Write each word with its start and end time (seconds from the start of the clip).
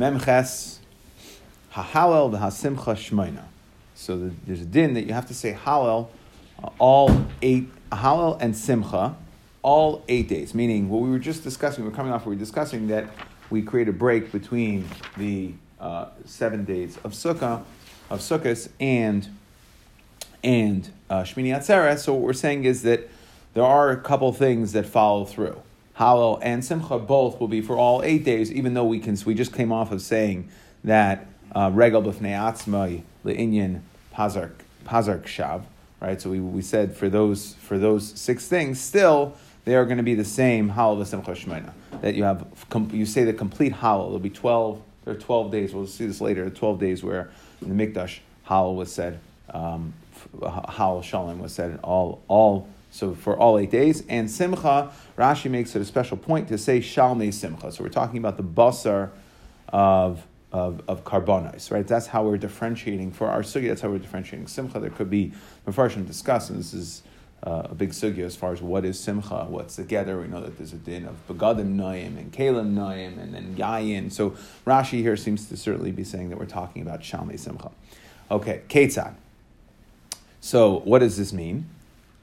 Memches 0.00 0.78
Hahalel 1.74 2.32
v'Hasimcha 2.32 2.96
Shmoina. 2.96 3.44
So 3.94 4.18
the, 4.18 4.32
there's 4.46 4.62
a 4.62 4.64
din 4.64 4.94
that 4.94 5.02
you 5.02 5.12
have 5.12 5.26
to 5.26 5.34
say 5.34 5.52
Hallel 5.52 6.08
uh, 6.64 6.70
all 6.78 7.26
eight 7.42 7.68
Hallel 7.90 8.38
and 8.40 8.56
Simcha 8.56 9.14
all 9.62 10.02
eight 10.08 10.26
days. 10.26 10.54
Meaning 10.54 10.88
what 10.88 11.02
we 11.02 11.10
were 11.10 11.18
just 11.18 11.44
discussing. 11.44 11.84
We 11.84 11.90
were 11.90 11.96
coming 11.96 12.12
off. 12.12 12.24
We 12.24 12.34
were 12.34 12.38
discussing 12.38 12.88
that 12.88 13.10
we 13.50 13.60
create 13.60 13.88
a 13.88 13.92
break 13.92 14.32
between 14.32 14.88
the 15.18 15.52
uh, 15.78 16.06
seven 16.24 16.64
days 16.64 16.96
of 17.04 17.12
Sukkah, 17.12 17.62
of 18.08 18.20
Sukkot, 18.20 18.70
and 18.80 19.28
and 20.42 20.88
uh, 21.10 21.24
Shmini 21.24 21.54
Atzeres. 21.54 21.98
So 21.98 22.14
what 22.14 22.22
we're 22.22 22.32
saying 22.32 22.64
is 22.64 22.82
that 22.84 23.10
there 23.52 23.64
are 23.64 23.90
a 23.90 23.98
couple 23.98 24.32
things 24.32 24.72
that 24.72 24.86
follow 24.86 25.26
through. 25.26 25.60
Hallel 26.00 26.38
and 26.40 26.64
Simcha 26.64 26.98
both 26.98 27.38
will 27.38 27.46
be 27.46 27.60
for 27.60 27.76
all 27.76 28.02
eight 28.02 28.24
days, 28.24 28.50
even 28.50 28.72
though 28.72 28.86
we 28.86 29.00
can. 29.00 29.18
We 29.26 29.34
just 29.34 29.52
came 29.52 29.70
off 29.70 29.92
of 29.92 30.00
saying 30.00 30.48
that 30.82 31.26
uh, 31.54 31.70
Regal 31.74 32.02
b'fnei 32.02 32.32
atzmai 32.32 33.02
le'inyan 33.22 33.82
pazark 34.14 34.52
pazark 34.86 35.24
shav, 35.24 35.64
right? 36.00 36.18
So 36.18 36.30
we, 36.30 36.40
we 36.40 36.62
said 36.62 36.96
for 36.96 37.10
those 37.10 37.52
for 37.56 37.76
those 37.76 38.18
six 38.18 38.48
things, 38.48 38.80
still 38.80 39.36
they 39.66 39.74
are 39.74 39.84
going 39.84 39.98
to 39.98 40.02
be 40.02 40.14
the 40.14 40.24
same 40.24 40.70
Hallel 40.70 41.02
v'Simcha 41.02 41.36
Shemina. 41.36 41.74
That 42.00 42.14
you 42.14 42.24
have 42.24 42.46
you 42.92 43.04
say 43.04 43.24
the 43.24 43.34
complete 43.34 43.74
Hallel. 43.74 44.06
There'll 44.06 44.20
be 44.20 44.30
twelve. 44.30 44.80
There 45.04 45.12
are 45.12 45.18
twelve 45.18 45.52
days. 45.52 45.74
We'll 45.74 45.86
see 45.86 46.06
this 46.06 46.22
later. 46.22 46.48
Twelve 46.48 46.80
days 46.80 47.04
where 47.04 47.30
in 47.60 47.76
the 47.76 47.86
Mikdash 47.86 48.20
Hallel 48.48 48.74
was 48.74 48.90
said. 48.90 49.20
Um, 49.50 49.92
Hallel 50.40 51.02
Shalom 51.04 51.40
was 51.40 51.52
said 51.52 51.78
all 51.82 52.22
all 52.26 52.68
so 52.90 53.14
for 53.14 53.36
all 53.36 53.58
eight 53.58 53.70
days. 53.70 54.04
And 54.08 54.30
Simcha, 54.30 54.92
Rashi 55.16 55.50
makes 55.50 55.74
it 55.76 55.82
a 55.82 55.84
special 55.84 56.16
point 56.16 56.48
to 56.48 56.58
say 56.58 56.80
Shalmei 56.80 57.32
Simcha. 57.32 57.72
So 57.72 57.84
we're 57.84 57.90
talking 57.90 58.18
about 58.18 58.36
the 58.36 58.42
basar 58.42 59.10
of 59.68 60.26
of, 60.52 60.82
of 60.88 61.04
carbonis, 61.04 61.70
right? 61.70 61.86
That's 61.86 62.08
how 62.08 62.24
we're 62.24 62.36
differentiating 62.36 63.12
for 63.12 63.28
our 63.28 63.42
sugi. 63.42 63.68
That's 63.68 63.82
how 63.82 63.88
we're 63.88 63.98
differentiating 63.98 64.48
simcha. 64.48 64.80
There 64.80 64.90
could 64.90 65.10
be 65.10 65.32
mafarshim 65.66 66.06
discuss, 66.06 66.50
and 66.50 66.58
this 66.58 66.74
is 66.74 67.02
uh, 67.44 67.68
a 67.70 67.74
big 67.74 67.90
sugya 67.90 68.24
as 68.24 68.36
far 68.36 68.52
as 68.52 68.60
what 68.60 68.84
is 68.84 68.98
simcha, 68.98 69.46
what's 69.48 69.76
together. 69.76 70.20
We 70.20 70.26
know 70.26 70.40
that 70.40 70.56
there's 70.58 70.72
a 70.72 70.76
din 70.76 71.06
of 71.06 71.16
begadim 71.28 71.76
noyim 71.76 72.18
and 72.18 72.32
kalim 72.32 72.74
noyim 72.74 73.20
and 73.22 73.32
then 73.32 73.54
yayin. 73.56 74.12
So 74.12 74.30
Rashi 74.66 75.00
here 75.00 75.16
seems 75.16 75.48
to 75.48 75.56
certainly 75.56 75.92
be 75.92 76.04
saying 76.04 76.30
that 76.30 76.38
we're 76.38 76.46
talking 76.46 76.82
about 76.82 77.00
shalmei 77.00 77.38
simcha. 77.38 77.70
Okay, 78.30 78.62
ketzad. 78.68 79.14
So 80.40 80.80
what 80.80 80.98
does 80.98 81.16
this 81.16 81.32
mean? 81.32 81.66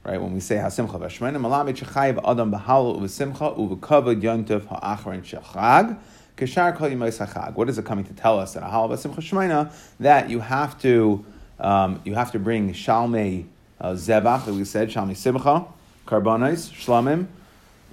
Right? 0.08 0.22
When 0.22 0.34
we 0.34 0.40
say 0.40 0.56
Hasimcha 0.56 0.98
v'Shemena, 1.00 1.38
Malamid 1.38 1.76
Shechayiv 1.76 2.20
Adam 2.26 2.52
b'Halal 2.52 3.02
u'Simcha 3.02 3.58
u'V'Kavod 3.58 4.22
Yontav 4.22 4.66
Ha'achron 4.68 5.22
Shechag 5.22 6.78
Kol. 6.78 7.52
What 7.52 7.68
is 7.68 7.78
it 7.78 7.86
coming 7.86 8.06
to 8.06 8.14
tell 8.14 8.40
us 8.40 8.54
that 8.54 8.64
a 8.64 8.68
Halal 8.68 8.92
v'Simcha 8.92 9.18
Shemena 9.18 9.74
that 10.00 10.30
you 10.30 10.40
have 10.40 10.80
to 10.82 11.26
um, 11.60 12.02
you 12.06 12.14
have 12.14 12.32
to 12.32 12.40
bring 12.40 12.72
Shalmei 12.72 13.46
uh, 13.82 13.92
Zevach 13.92 14.46
that 14.46 14.54
we 14.54 14.64
said 14.64 14.90
Shalmei 14.90 15.18
Simcha 15.18 15.66
Karbonis 16.06 16.72
Shlamim 16.72 17.28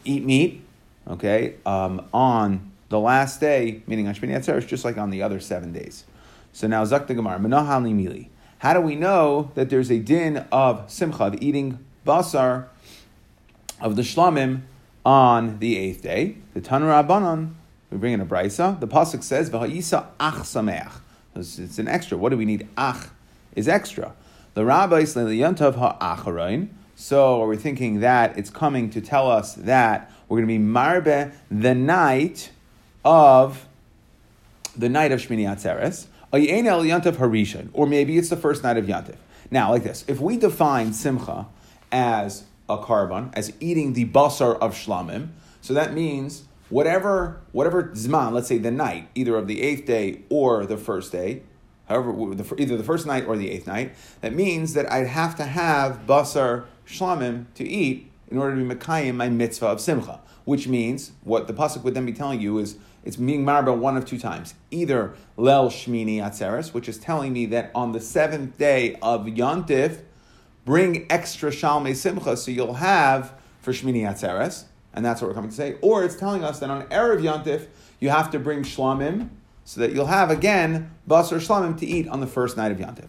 eat 0.04 0.24
meat 0.24 0.62
okay 1.08 1.56
um, 1.66 2.06
on 2.12 2.70
the 2.90 3.00
last 3.00 3.40
day 3.40 3.82
meaning 3.88 4.06
on 4.06 4.14
Shmini 4.14 4.36
Atzeres 4.36 4.68
just 4.68 4.84
like 4.84 4.98
on 4.98 5.10
the 5.10 5.20
other 5.22 5.40
seven 5.40 5.72
days. 5.72 6.04
So 6.52 6.68
now 6.68 6.84
Zak 6.84 7.08
the 7.08 7.14
Gemara 7.14 7.40
Menahal 7.40 7.82
Mili. 7.92 8.28
How 8.58 8.72
do 8.72 8.80
we 8.80 8.94
know 8.94 9.50
that 9.56 9.68
there's 9.68 9.90
a 9.90 9.98
din 9.98 10.38
of 10.52 10.88
simcha, 10.90 11.24
of 11.24 11.42
eating 11.42 11.84
basar 12.04 12.66
of 13.80 13.96
the 13.96 14.02
shlamim 14.02 14.62
on 15.04 15.58
the 15.58 15.76
eighth 15.76 16.02
day. 16.02 16.36
The 16.54 16.60
Tanur 16.60 17.06
Rabbanon, 17.06 17.54
we 17.90 17.98
bring 17.98 18.12
in 18.12 18.20
a 18.20 18.26
brisa. 18.26 18.78
The 18.80 18.88
pasuk 18.88 19.22
says, 19.22 19.50
"V'ha'isa 19.50 20.06
ach 20.20 20.34
sameach." 20.44 20.92
It's 21.36 21.78
an 21.78 21.88
extra. 21.88 22.16
What 22.16 22.30
do 22.30 22.36
we 22.36 22.44
need? 22.44 22.68
Ach 22.78 23.08
is 23.56 23.68
extra. 23.68 24.14
The 24.54 24.64
rabbis 24.64 25.14
le'liyantav 25.14 25.74
ha'acharoin. 25.74 26.68
So 26.94 27.42
are 27.42 27.48
we 27.48 27.56
thinking 27.56 28.00
that 28.00 28.38
it's 28.38 28.50
coming 28.50 28.88
to 28.90 29.00
tell 29.00 29.28
us 29.30 29.54
that 29.54 30.10
we're 30.28 30.38
going 30.38 30.48
to 30.48 30.58
be 30.58 30.64
marbe 30.64 31.32
the 31.50 31.74
night 31.74 32.50
of 33.04 33.66
the 34.76 34.88
night 34.88 35.12
of 35.12 35.20
Shmini 35.20 35.44
Atzeres, 35.44 36.06
or 37.72 37.86
maybe 37.86 38.18
it's 38.18 38.28
the 38.28 38.36
first 38.36 38.62
night 38.62 38.76
of 38.76 38.86
Yantiv. 38.86 39.16
Now, 39.50 39.70
like 39.70 39.84
this, 39.84 40.04
if 40.08 40.20
we 40.20 40.36
define 40.36 40.92
Simcha 40.92 41.46
as 41.94 42.44
a 42.68 42.76
carbon, 42.76 43.30
as 43.34 43.52
eating 43.60 43.92
the 43.92 44.04
basar 44.06 44.58
of 44.58 44.74
shlamim. 44.74 45.28
So 45.62 45.72
that 45.72 45.94
means 45.94 46.44
whatever 46.68 47.40
whatever 47.52 47.84
zman, 47.84 48.32
let's 48.32 48.48
say 48.48 48.58
the 48.58 48.70
night, 48.70 49.08
either 49.14 49.36
of 49.36 49.46
the 49.46 49.62
eighth 49.62 49.86
day 49.86 50.22
or 50.28 50.66
the 50.66 50.76
first 50.76 51.12
day, 51.12 51.42
however, 51.88 52.12
either 52.58 52.76
the 52.76 52.84
first 52.84 53.06
night 53.06 53.26
or 53.26 53.36
the 53.36 53.50
eighth 53.50 53.66
night, 53.66 53.94
that 54.20 54.34
means 54.34 54.74
that 54.74 54.90
I'd 54.92 55.06
have 55.06 55.36
to 55.36 55.44
have 55.44 56.00
basar 56.06 56.64
shlamim 56.86 57.46
to 57.54 57.64
eat 57.64 58.10
in 58.28 58.38
order 58.38 58.56
to 58.56 58.62
be 58.62 58.74
mekayim 58.74 59.14
my 59.14 59.28
mitzvah 59.28 59.66
of 59.66 59.80
simcha. 59.80 60.20
Which 60.44 60.68
means 60.68 61.12
what 61.22 61.46
the 61.46 61.54
pasuk 61.54 61.84
would 61.84 61.94
then 61.94 62.04
be 62.04 62.12
telling 62.12 62.40
you 62.40 62.58
is 62.58 62.76
it's 63.02 63.16
being 63.16 63.44
marba 63.44 63.74
one 63.74 63.96
of 63.96 64.04
two 64.04 64.18
times. 64.18 64.54
Either 64.70 65.14
lel 65.38 65.70
shmini 65.70 66.16
atzeres, 66.16 66.74
which 66.74 66.88
is 66.88 66.98
telling 66.98 67.32
me 67.32 67.46
that 67.46 67.70
on 67.74 67.92
the 67.92 68.00
seventh 68.00 68.58
day 68.58 68.98
of 69.00 69.24
yontif, 69.24 70.02
bring 70.64 71.06
extra 71.10 71.50
Shalmei 71.50 71.94
Simcha 71.94 72.36
so 72.36 72.50
you'll 72.50 72.74
have 72.74 73.32
for 73.60 73.72
Shmini 73.72 74.02
Atzeres, 74.02 74.64
and 74.92 75.04
that's 75.04 75.20
what 75.20 75.28
we're 75.28 75.34
coming 75.34 75.50
to 75.50 75.56
say. 75.56 75.76
Or 75.80 76.04
it's 76.04 76.16
telling 76.16 76.44
us 76.44 76.60
that 76.60 76.70
on 76.70 76.84
Erev 76.86 77.20
Yontif, 77.20 77.66
you 78.00 78.10
have 78.10 78.30
to 78.32 78.38
bring 78.38 78.62
Shlamim 78.62 79.30
so 79.64 79.80
that 79.80 79.92
you'll 79.92 80.06
have 80.06 80.30
again 80.30 80.94
Basar 81.08 81.38
Shlamim 81.38 81.78
to 81.78 81.86
eat 81.86 82.08
on 82.08 82.20
the 82.20 82.26
first 82.26 82.56
night 82.56 82.72
of 82.72 82.78
Yontif. 82.78 83.08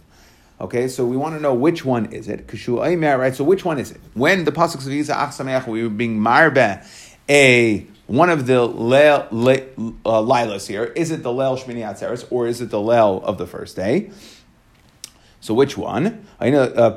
Okay, 0.59 0.87
so 0.87 1.05
we 1.05 1.17
want 1.17 1.35
to 1.35 1.41
know 1.41 1.53
which 1.53 1.83
one 1.83 2.05
is 2.13 2.29
it. 2.29 2.47
Kashu 2.47 2.85
Aimer, 2.85 3.17
right? 3.17 3.35
So 3.35 3.43
which 3.43 3.65
one 3.65 3.77
is 3.77 3.91
it? 3.91 3.99
When 4.13 4.45
the 4.45 4.53
pasuk 4.53 4.75
of 4.75 4.83
Yisa 4.83 5.13
Achsameach, 5.13 5.67
we 5.67 5.83
were 5.83 5.89
being 5.89 6.17
marbe 6.17 6.81
a 7.29 7.85
one 8.07 8.29
of 8.29 8.45
the 8.47 8.67
leil, 8.67 9.27
le, 9.31 9.55
uh, 10.05 10.21
lilas 10.21 10.67
here. 10.67 10.85
Is 10.85 11.11
it 11.11 11.23
the 11.23 11.29
leil 11.29 11.59
Shmini 11.59 11.79
Atzeres 11.79 12.25
or 12.31 12.47
is 12.47 12.61
it 12.61 12.69
the 12.69 12.77
leil 12.77 13.21
of 13.23 13.37
the 13.37 13.47
first 13.47 13.75
day? 13.75 14.11
So 15.45 15.53
which 15.53 15.77
one? 15.77 16.25
Uh. 16.39 16.95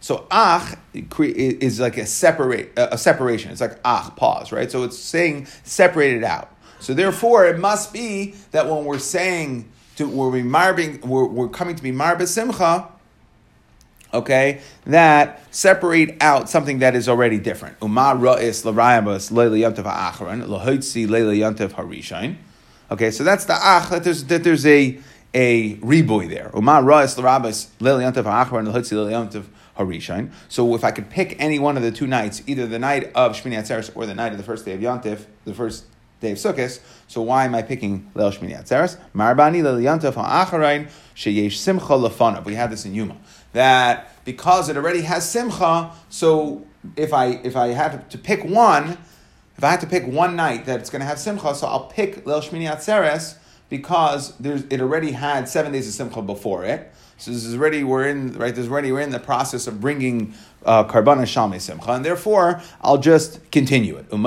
So 0.00 0.26
ach 0.30 0.76
is 0.92 1.80
like 1.80 1.96
a 1.96 2.04
separate 2.04 2.72
a 2.76 2.98
separation. 2.98 3.50
It's 3.50 3.62
like 3.62 3.78
ach 3.82 4.14
pause, 4.14 4.52
right? 4.52 4.70
So 4.70 4.84
it's 4.84 4.98
saying 4.98 5.46
separated 5.64 6.24
out. 6.24 6.54
So 6.80 6.92
therefore, 6.92 7.46
it 7.46 7.58
must 7.58 7.94
be 7.94 8.34
that 8.50 8.68
when 8.68 8.84
we're 8.84 8.98
saying 8.98 9.72
to 9.96 10.06
we're 10.06 10.44
marbing, 10.44 11.00
we're, 11.00 11.24
we're 11.24 11.48
coming 11.48 11.76
to 11.76 11.82
be 11.82 11.92
marba 11.92 12.26
simcha. 12.26 12.88
Okay, 14.12 14.60
that 14.84 15.42
separate 15.50 16.22
out 16.22 16.50
something 16.50 16.80
that 16.80 16.94
is 16.94 17.08
already 17.08 17.38
different. 17.38 17.78
Umar 17.82 18.16
ra'is 18.16 18.66
l'rayabas 18.66 19.32
le'liyantav 19.32 19.84
ha'achron 19.84 20.46
l'hoitzi 20.46 21.08
le'liyantav 21.08 21.70
harishain. 21.70 22.36
Okay, 22.90 23.10
so 23.10 23.24
that's 23.24 23.46
the 23.46 23.54
ach 23.54 23.88
that 23.88 24.04
there's 24.04 24.24
that 24.24 24.44
there's 24.44 24.66
a 24.66 24.98
a 25.34 25.76
riboy 25.76 26.28
there. 26.28 26.50
So 30.48 30.74
if 30.74 30.84
I 30.84 30.90
could 30.90 31.10
pick 31.10 31.36
any 31.38 31.58
one 31.58 31.76
of 31.76 31.82
the 31.82 31.92
two 31.92 32.06
nights, 32.06 32.42
either 32.46 32.66
the 32.66 32.78
night 32.78 33.12
of 33.14 33.32
Shmini 33.32 33.58
Atzeres 33.58 33.90
or 33.94 34.06
the 34.06 34.14
night 34.14 34.32
of 34.32 34.38
the 34.38 34.44
first 34.44 34.64
day 34.64 34.72
of 34.72 34.80
Yontif, 34.80 35.26
the 35.44 35.54
first 35.54 35.84
day 36.20 36.32
of 36.32 36.38
Sukkot, 36.38 36.80
so 37.06 37.22
why 37.22 37.44
am 37.44 37.54
I 37.54 37.62
picking 37.62 38.10
Leil 38.14 38.36
Shmini 38.36 38.60
Atzeres? 38.60 38.98
Marbani 39.14 39.62
Leil 39.62 39.80
Yontif 39.80 40.14
ha'acharein 40.14 40.90
sheyesh 41.14 41.56
simcha 41.56 41.84
lefanav. 41.86 42.44
We 42.44 42.54
had 42.54 42.70
this 42.70 42.84
in 42.84 42.94
Yuma. 42.94 43.16
That 43.52 44.12
because 44.24 44.68
it 44.68 44.76
already 44.76 45.02
has 45.02 45.28
simcha, 45.28 45.92
so 46.08 46.66
if 46.96 47.12
I 47.12 47.26
if 47.44 47.56
I 47.56 47.68
had 47.68 48.10
to 48.10 48.18
pick 48.18 48.44
one, 48.44 48.98
if 49.56 49.64
I 49.64 49.70
had 49.70 49.80
to 49.80 49.86
pick 49.86 50.06
one 50.06 50.36
night 50.36 50.66
that 50.66 50.80
it's 50.80 50.90
going 50.90 51.00
to 51.00 51.06
have 51.06 51.18
simcha, 51.18 51.54
so 51.54 51.66
I'll 51.66 51.86
pick 51.86 52.24
Leil 52.24 52.42
Shmini 52.42 52.68
Atzeres 52.70 53.36
because 53.68 54.36
there's, 54.38 54.64
it 54.64 54.80
already 54.80 55.12
had 55.12 55.48
seven 55.48 55.72
days 55.72 55.86
of 55.86 55.94
simcha 55.94 56.22
before 56.22 56.64
it. 56.64 56.92
So 57.18 57.32
this 57.32 57.44
is 57.44 57.56
already 57.56 57.82
we're 57.82 58.06
in 58.06 58.32
right. 58.34 58.54
There's 58.54 58.68
already 58.68 58.92
we're 58.92 59.00
in 59.00 59.10
the 59.10 59.18
process 59.18 59.66
of 59.66 59.80
bringing 59.80 60.34
uh, 60.64 60.84
karbana 60.84 61.26
simcha, 61.60 61.90
and 61.90 62.04
therefore 62.04 62.62
I'll 62.80 62.98
just 62.98 63.50
continue 63.50 63.96
it. 63.96 64.08
That 64.08 64.18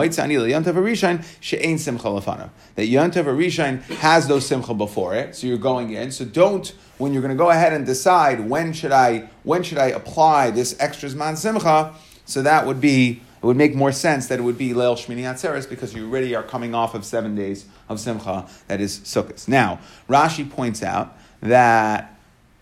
yantav 2.90 3.26
arishain 3.26 3.82
has 4.00 4.28
those 4.28 4.46
simcha 4.46 4.74
before 4.74 5.16
it, 5.16 5.38
so 5.38 5.48
you're 5.48 5.58
going 5.58 5.92
in. 5.92 6.12
So 6.12 6.26
don't 6.26 6.74
when 6.98 7.14
you're 7.14 7.22
going 7.22 7.34
to 7.34 7.38
go 7.38 7.50
ahead 7.50 7.72
and 7.72 7.86
decide 7.86 8.50
when 8.50 8.74
should 8.74 8.92
I 8.92 9.30
when 9.44 9.64
should 9.64 9.78
I 9.78 9.88
apply 9.88 10.52
this 10.52 10.76
extra 10.78 11.08
zman 11.08 11.38
simcha. 11.38 11.94
So 12.26 12.42
that 12.42 12.66
would 12.66 12.82
be 12.82 13.22
it 13.42 13.46
would 13.46 13.58
make 13.58 13.74
more 13.74 13.92
sense 13.92 14.28
that 14.28 14.40
it 14.40 14.44
would 14.44 14.58
be 14.58 14.70
Leil 14.70 14.96
Shmini 14.96 15.24
Atzeres 15.24 15.68
because 15.68 15.96
you 15.96 16.06
already 16.08 16.36
are 16.36 16.44
coming 16.44 16.76
off 16.76 16.94
of 16.94 17.04
seven 17.04 17.36
days 17.36 17.66
of 17.90 18.00
Simcha, 18.00 18.48
that 18.68 18.80
is 18.80 19.00
Sukkot. 19.00 19.48
Now, 19.48 19.80
Rashi 20.08 20.50
points 20.50 20.84
out 20.84 21.18
that 21.42 22.20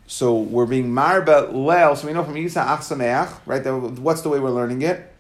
so 0.10 0.40
we're 0.40 0.66
being 0.66 0.90
marba 0.90 1.54
leil. 1.54 1.96
So 1.96 2.08
we 2.08 2.14
know 2.14 2.24
from 2.24 2.34
Yisa 2.34 2.66
Achsameach, 2.66 3.42
right? 3.46 3.64
That, 3.64 3.76
what's 3.76 4.22
the 4.22 4.30
way 4.30 4.40
we're 4.40 4.50
learning 4.50 4.82
it? 4.82 5.14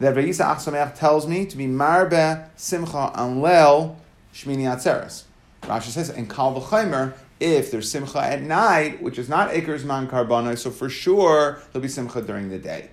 That 0.00 0.14
Yisa 0.16 0.44
Achsameach 0.44 0.96
tells 0.96 1.26
me 1.26 1.46
to 1.46 1.56
be 1.56 1.66
marba 1.66 2.48
simcha 2.54 3.10
and 3.14 3.42
leil 3.42 3.96
Shmini 4.34 4.64
Atzeres. 4.64 5.22
Rashi 5.62 5.88
says, 5.88 6.10
and 6.10 6.28
Kal 6.28 6.60
V'chaimer, 6.60 7.14
if 7.40 7.70
there's 7.70 7.90
simcha 7.90 8.22
at 8.22 8.42
night, 8.42 9.00
which 9.00 9.18
is 9.18 9.30
not 9.30 9.50
Iker's 9.50 9.82
man 9.82 10.08
karbana, 10.08 10.58
so 10.58 10.70
for 10.70 10.90
sure 10.90 11.62
there'll 11.72 11.82
be 11.82 11.88
simcha 11.88 12.20
during 12.20 12.50
the 12.50 12.58
day. 12.58 12.90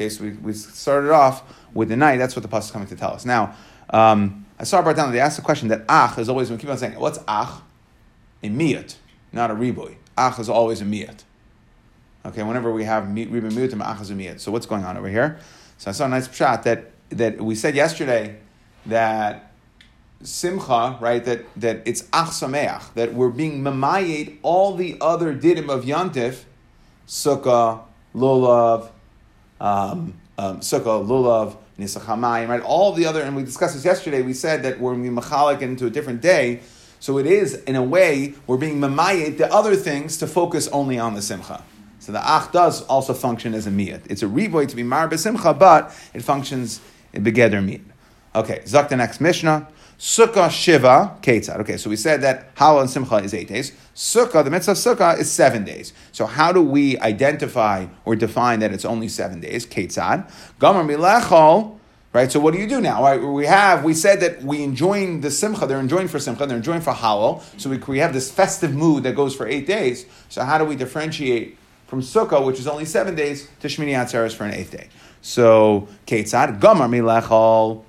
Okay, 0.00 0.08
so 0.08 0.24
we, 0.24 0.30
we 0.30 0.54
started 0.54 1.10
off 1.10 1.42
with 1.74 1.90
the 1.90 1.96
night. 1.96 2.16
That's 2.16 2.34
what 2.34 2.42
the 2.42 2.48
pasuk 2.48 2.60
is 2.60 2.70
coming 2.70 2.88
to 2.88 2.96
tell 2.96 3.12
us. 3.12 3.26
Now, 3.26 3.54
um, 3.90 4.46
I 4.58 4.64
saw 4.64 4.80
brought 4.80 4.96
down. 4.96 5.12
They 5.12 5.20
asked 5.20 5.36
the 5.36 5.42
question 5.42 5.68
that 5.68 5.84
ach 5.90 6.16
is 6.16 6.30
always. 6.30 6.50
We 6.50 6.56
keep 6.56 6.70
on 6.70 6.78
saying, 6.78 6.98
what's 6.98 7.18
ach? 7.28 7.60
A 8.42 8.48
miyat, 8.48 8.96
not 9.30 9.50
a 9.50 9.54
riboy. 9.54 9.96
Ach 10.16 10.38
is 10.38 10.48
always 10.48 10.80
a 10.80 10.86
miyat. 10.86 11.24
Okay, 12.24 12.42
whenever 12.42 12.72
we 12.72 12.84
have 12.84 13.04
riboy 13.04 13.42
miyat, 13.42 13.78
ach 13.78 14.00
is 14.00 14.10
a 14.10 14.14
miyat. 14.14 14.40
So 14.40 14.50
what's 14.50 14.64
going 14.64 14.86
on 14.86 14.96
over 14.96 15.10
here? 15.10 15.38
So 15.76 15.90
I 15.90 15.92
saw 15.92 16.06
a 16.06 16.08
nice 16.08 16.34
shot 16.34 16.62
that 16.62 16.92
that 17.10 17.38
we 17.38 17.54
said 17.54 17.74
yesterday 17.74 18.38
that 18.86 19.52
simcha, 20.22 20.96
right? 20.98 21.22
That 21.22 21.44
that 21.60 21.82
it's 21.84 22.04
ach 22.14 22.28
sameach, 22.28 22.94
that 22.94 23.12
we're 23.12 23.28
being 23.28 23.60
mamayet 23.60 24.38
all 24.40 24.74
the 24.76 24.96
other 24.98 25.34
didim 25.34 25.68
of 25.68 25.84
yantif, 25.84 26.44
sukkah, 27.06 27.82
lulav, 28.14 28.88
um, 29.60 30.14
um, 30.38 30.60
sukkah, 30.60 31.06
lulav, 31.06 31.56
nisachamayim, 31.78 32.48
right? 32.48 32.62
All 32.62 32.92
the 32.92 33.06
other, 33.06 33.22
and 33.22 33.36
we 33.36 33.44
discussed 33.44 33.74
this 33.74 33.84
yesterday. 33.84 34.22
We 34.22 34.34
said 34.34 34.62
that 34.62 34.80
when 34.80 35.02
being 35.02 35.14
machalik 35.14 35.60
into 35.60 35.86
a 35.86 35.90
different 35.90 36.20
day. 36.20 36.60
So 36.98 37.16
it 37.18 37.26
is, 37.26 37.54
in 37.54 37.76
a 37.76 37.82
way, 37.82 38.34
we're 38.46 38.58
being 38.58 38.78
mamayet 38.78 39.38
the 39.38 39.52
other 39.52 39.74
things 39.74 40.18
to 40.18 40.26
focus 40.26 40.68
only 40.68 40.98
on 40.98 41.14
the 41.14 41.22
simcha. 41.22 41.62
So 41.98 42.12
the 42.12 42.20
ach 42.20 42.52
does 42.52 42.82
also 42.82 43.14
function 43.14 43.54
as 43.54 43.66
a 43.66 43.70
miyat. 43.70 44.02
It's 44.10 44.22
a 44.22 44.26
rivoy 44.26 44.68
to 44.68 44.76
be 44.76 44.82
mar 44.82 45.08
besimcha, 45.08 45.58
but 45.58 45.94
it 46.12 46.22
functions 46.22 46.80
in 47.12 47.24
begeder 47.24 47.64
miyat. 47.64 47.82
Okay, 48.34 48.62
zak 48.66 48.88
the 48.90 48.96
next 48.96 49.20
mishnah. 49.20 49.68
Sukkah 50.00 50.50
Shiva 50.50 51.18
Ketzad. 51.20 51.60
Okay, 51.60 51.76
so 51.76 51.90
we 51.90 51.96
said 51.96 52.22
that 52.22 52.54
Halal 52.54 52.80
and 52.80 52.88
Simcha 52.88 53.16
is 53.16 53.34
eight 53.34 53.48
days. 53.48 53.72
Sukkah, 53.94 54.42
the 54.42 54.50
mitzvah 54.50 54.72
of 54.72 54.78
Sukkah 54.78 55.18
is 55.18 55.30
seven 55.30 55.62
days. 55.62 55.92
So 56.10 56.24
how 56.24 56.52
do 56.52 56.62
we 56.62 56.98
identify 57.00 57.86
or 58.06 58.16
define 58.16 58.60
that 58.60 58.72
it's 58.72 58.86
only 58.86 59.08
seven 59.08 59.40
days? 59.40 59.66
Ketzad. 59.66 60.30
Gomer 60.58 60.84
Milechol. 60.84 61.76
Right, 62.14 62.32
so 62.32 62.40
what 62.40 62.54
do 62.54 62.60
you 62.60 62.66
do 62.66 62.80
now? 62.80 63.02
Right, 63.02 63.22
we 63.22 63.44
have 63.44 63.84
we 63.84 63.92
said 63.92 64.20
that 64.20 64.42
we 64.42 64.64
enjoying 64.64 65.20
the 65.20 65.30
simcha. 65.30 65.66
They're 65.66 65.78
enjoying 65.78 66.08
for 66.08 66.18
simcha. 66.18 66.46
They're 66.46 66.56
enjoying 66.56 66.80
for 66.80 66.94
halal. 66.94 67.42
So 67.60 67.68
we, 67.68 67.76
we 67.76 67.98
have 67.98 68.14
this 68.14 68.32
festive 68.32 68.74
mood 68.74 69.02
that 69.02 69.14
goes 69.14 69.36
for 69.36 69.46
eight 69.46 69.66
days. 69.66 70.06
So 70.30 70.42
how 70.42 70.56
do 70.56 70.64
we 70.64 70.76
differentiate 70.76 71.58
from 71.86 72.00
sukkah, 72.00 72.44
which 72.44 72.58
is 72.58 72.66
only 72.66 72.86
seven 72.86 73.14
days, 73.14 73.48
to 73.60 73.68
shmini 73.68 73.92
atzeres 73.92 74.34
for 74.34 74.44
an 74.44 74.54
eighth 74.54 74.72
day? 74.72 74.88
So 75.20 75.88
ketzad 76.06 76.58
gomer 76.58 76.86
milechol. 76.86 77.84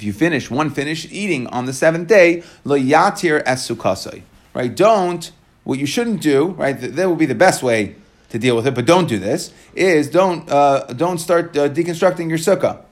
If 0.00 0.04
you 0.04 0.14
finish 0.14 0.50
one 0.50 0.70
finish 0.70 1.06
eating 1.12 1.46
on 1.48 1.66
the 1.66 1.74
seventh 1.74 2.08
day, 2.08 2.42
lo 2.64 2.74
yatir 2.74 3.44
esukasai. 3.44 4.22
Right? 4.54 4.74
Don't 4.74 5.30
what 5.64 5.78
you 5.78 5.84
shouldn't 5.84 6.22
do. 6.22 6.52
Right? 6.52 6.72
That 6.72 7.06
will 7.06 7.16
be 7.16 7.26
the 7.26 7.34
best 7.34 7.62
way 7.62 7.96
to 8.30 8.38
deal 8.38 8.56
with 8.56 8.66
it, 8.66 8.74
but 8.74 8.86
don't 8.86 9.10
do 9.10 9.18
this. 9.18 9.52
Is 9.74 10.08
don't 10.08 10.48
uh, 10.48 10.84
don't 10.94 11.18
start 11.18 11.54
uh, 11.54 11.68
deconstructing 11.68 12.30
your 12.30 12.38
sukkah. 12.38 12.82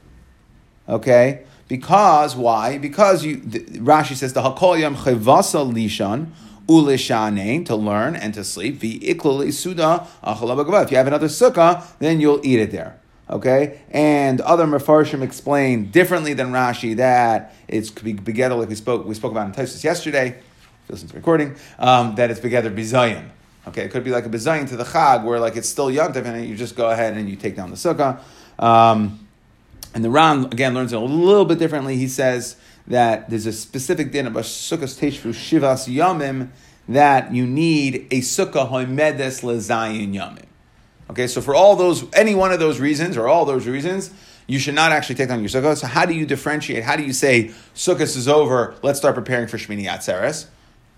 Okay. 0.86 1.44
Because 1.66 2.36
why? 2.36 2.76
Because 2.76 3.24
you 3.24 3.36
the, 3.36 3.60
Rashi 3.78 4.14
says 4.14 4.34
the 4.34 4.42
hakol 4.42 4.78
yam 4.78 4.94
chevasa 4.94 5.64
lishan 5.72 6.26
ulishanein 6.66 7.64
to 7.64 7.74
learn 7.74 8.16
and 8.16 8.34
to 8.34 8.44
sleep. 8.44 8.84
If 8.84 8.84
you 8.84 8.98
have 10.98 11.06
another 11.06 11.28
sukkah, 11.28 11.86
then 12.00 12.20
you'll 12.20 12.40
eat 12.44 12.58
it 12.58 12.70
there. 12.70 12.97
Okay, 13.30 13.80
and 13.90 14.40
other 14.40 14.64
mafarshim 14.64 15.20
explain 15.22 15.90
differently 15.90 16.32
than 16.32 16.50
Rashi 16.50 16.96
that 16.96 17.54
it's 17.68 17.90
together 17.90 18.54
like 18.54 18.70
we 18.70 18.74
spoke 18.74 19.04
we 19.04 19.14
spoke 19.14 19.32
about 19.32 19.46
in 19.46 19.52
Tosis 19.52 19.84
yesterday. 19.84 20.40
Listen 20.88 21.08
to 21.08 21.12
the 21.12 21.18
recording 21.18 21.54
um, 21.78 22.14
that 22.14 22.30
it's 22.30 22.40
together 22.40 22.70
bizayin. 22.70 23.28
Okay, 23.66 23.82
it 23.82 23.90
could 23.90 24.02
be 24.02 24.10
like 24.10 24.24
a 24.24 24.30
bizayin 24.30 24.66
to 24.70 24.76
the 24.76 24.84
chag 24.84 25.24
where 25.24 25.38
like 25.38 25.56
it's 25.56 25.68
still 25.68 25.88
yontif 25.88 26.24
and 26.24 26.48
you 26.48 26.56
just 26.56 26.74
go 26.74 26.88
ahead 26.88 27.18
and 27.18 27.28
you 27.28 27.36
take 27.36 27.54
down 27.54 27.68
the 27.68 27.76
sukkah. 27.76 28.18
Um, 28.58 29.26
and 29.94 30.02
the 30.02 30.08
Ran 30.08 30.46
again 30.46 30.72
learns 30.72 30.94
it 30.94 30.96
a 30.96 31.00
little 31.00 31.44
bit 31.44 31.58
differently. 31.58 31.96
He 31.96 32.08
says 32.08 32.56
that 32.86 33.28
there's 33.28 33.44
a 33.44 33.52
specific 33.52 34.10
din 34.10 34.26
about 34.26 34.44
sukkahs 34.44 34.98
teshvu 34.98 35.32
shivas 35.34 35.86
yamim 35.86 36.48
that 36.88 37.34
you 37.34 37.46
need 37.46 38.06
a 38.10 38.20
sukkah 38.20 38.70
hoimedes 38.70 39.42
lezayin 39.42 40.14
yamim. 40.14 40.44
Okay, 41.10 41.26
so 41.26 41.40
for 41.40 41.54
all 41.54 41.74
those, 41.74 42.04
any 42.12 42.34
one 42.34 42.52
of 42.52 42.58
those 42.58 42.80
reasons, 42.80 43.16
or 43.16 43.28
all 43.28 43.44
those 43.46 43.66
reasons, 43.66 44.10
you 44.46 44.58
should 44.58 44.74
not 44.74 44.92
actually 44.92 45.14
take 45.14 45.28
down 45.28 45.40
your 45.40 45.48
sukkah. 45.48 45.76
So 45.76 45.86
how 45.86 46.04
do 46.06 46.14
you 46.14 46.26
differentiate? 46.26 46.82
How 46.82 46.96
do 46.96 47.02
you 47.02 47.12
say 47.12 47.52
sukkah 47.74 48.00
is 48.00 48.26
over? 48.28 48.74
Let's 48.82 48.98
start 48.98 49.14
preparing 49.14 49.46
for 49.46 49.58
Shmini 49.58 49.84
Atzeres 49.84 50.46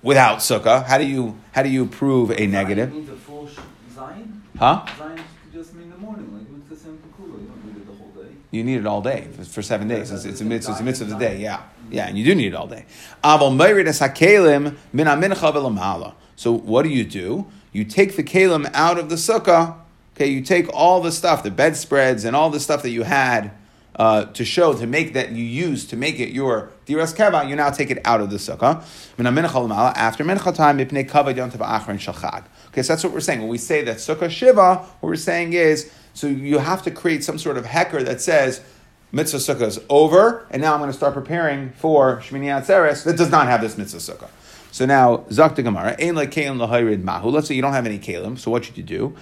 without 0.02 0.38
sukkah. 0.38 0.84
How 0.84 0.98
do 0.98 1.04
you 1.04 1.36
how 1.52 1.62
do 1.62 1.68
you 1.68 1.86
prove 1.86 2.30
a 2.30 2.46
negative? 2.46 2.92
Means 2.92 3.10
a 3.10 3.16
full 3.16 3.48
Zion? 3.92 4.42
Huh? 4.58 4.86
Zion 4.96 5.20
just 5.52 5.74
mean 5.74 5.90
the 5.90 5.96
morning, 5.98 6.32
like 6.32 6.46
it's 6.60 6.68
the 6.68 6.76
same 6.76 6.98
kula. 7.18 7.40
You 7.40 7.46
don't 7.48 7.64
need 7.66 7.76
it 7.76 7.86
the 7.86 7.92
whole 7.92 8.10
day. 8.10 8.30
You 8.52 8.64
need 8.64 8.78
it 8.78 8.86
all 8.86 9.02
day 9.02 9.28
for 9.44 9.62
seven 9.62 9.88
days. 9.88 10.12
It's, 10.12 10.24
it's 10.24 10.40
a 10.40 10.44
mitzvah. 10.44 10.72
It's 10.72 10.80
a 10.80 10.84
mitzvah 10.84 11.04
of 11.04 11.10
the 11.10 11.18
day. 11.18 11.40
Yeah, 11.40 11.56
mm-hmm. 11.58 11.92
yeah, 11.92 12.06
and 12.08 12.16
you 12.16 12.24
do 12.24 12.34
need 12.36 12.48
it 12.48 12.54
all 12.54 12.68
day. 12.68 12.86
So 16.36 16.52
what 16.52 16.82
do 16.82 16.88
you 16.88 17.04
do? 17.04 17.46
You 17.72 17.84
take 17.84 18.16
the 18.16 18.24
kalim 18.24 18.70
out 18.74 18.98
of 18.98 19.08
the 19.08 19.16
sukkah 19.16 19.79
Okay, 20.20 20.28
you 20.28 20.42
take 20.42 20.68
all 20.74 21.00
the 21.00 21.12
stuff, 21.12 21.42
the 21.42 21.50
bedspreads 21.50 22.26
and 22.26 22.36
all 22.36 22.50
the 22.50 22.60
stuff 22.60 22.82
that 22.82 22.90
you 22.90 23.04
had 23.04 23.52
uh, 23.96 24.26
to 24.26 24.44
show, 24.44 24.74
to 24.74 24.86
make 24.86 25.14
that 25.14 25.32
you 25.32 25.42
use 25.42 25.86
to 25.86 25.96
make 25.96 26.20
it 26.20 26.28
your 26.28 26.68
diras 26.84 27.16
keva, 27.16 27.48
you 27.48 27.56
now 27.56 27.70
take 27.70 27.90
it 27.90 28.02
out 28.04 28.20
of 28.20 28.28
the 28.28 28.36
sukkah. 28.36 28.82
After 29.96 30.22
mincha 30.22 30.54
time, 30.54 30.78
Okay, 30.78 32.82
so 32.82 32.92
that's 32.92 33.02
what 33.02 33.14
we're 33.14 33.20
saying. 33.20 33.40
When 33.40 33.48
we 33.48 33.56
say 33.56 33.82
that 33.84 33.96
sukkah 33.96 34.28
shiva, 34.28 34.76
what 34.76 35.08
we're 35.08 35.16
saying 35.16 35.54
is, 35.54 35.90
so 36.12 36.26
you 36.26 36.58
have 36.58 36.82
to 36.82 36.90
create 36.90 37.24
some 37.24 37.38
sort 37.38 37.56
of 37.56 37.64
hecker 37.64 38.02
that 38.02 38.20
says, 38.20 38.60
mitzvah 39.12 39.38
sukkah 39.38 39.68
is 39.68 39.80
over, 39.88 40.46
and 40.50 40.60
now 40.60 40.74
I'm 40.74 40.80
going 40.80 40.90
to 40.90 40.96
start 40.96 41.14
preparing 41.14 41.70
for 41.70 42.18
Shmini 42.18 42.48
Atzeres 42.48 43.04
that 43.04 43.16
does 43.16 43.30
not 43.30 43.46
have 43.46 43.62
this 43.62 43.78
mitzvah 43.78 44.00
sukkah. 44.00 44.28
So 44.70 44.84
now, 44.84 45.24
Zakta 45.30 45.64
Gemara, 45.64 45.96
Ein. 45.98 46.14
Let's 46.14 47.48
say 47.48 47.54
you 47.54 47.62
don't 47.62 47.72
have 47.72 47.86
any 47.86 47.98
Kalim, 47.98 48.38
so 48.38 48.50
what 48.50 48.66
should 48.66 48.76
you 48.76 48.84
do? 48.84 49.16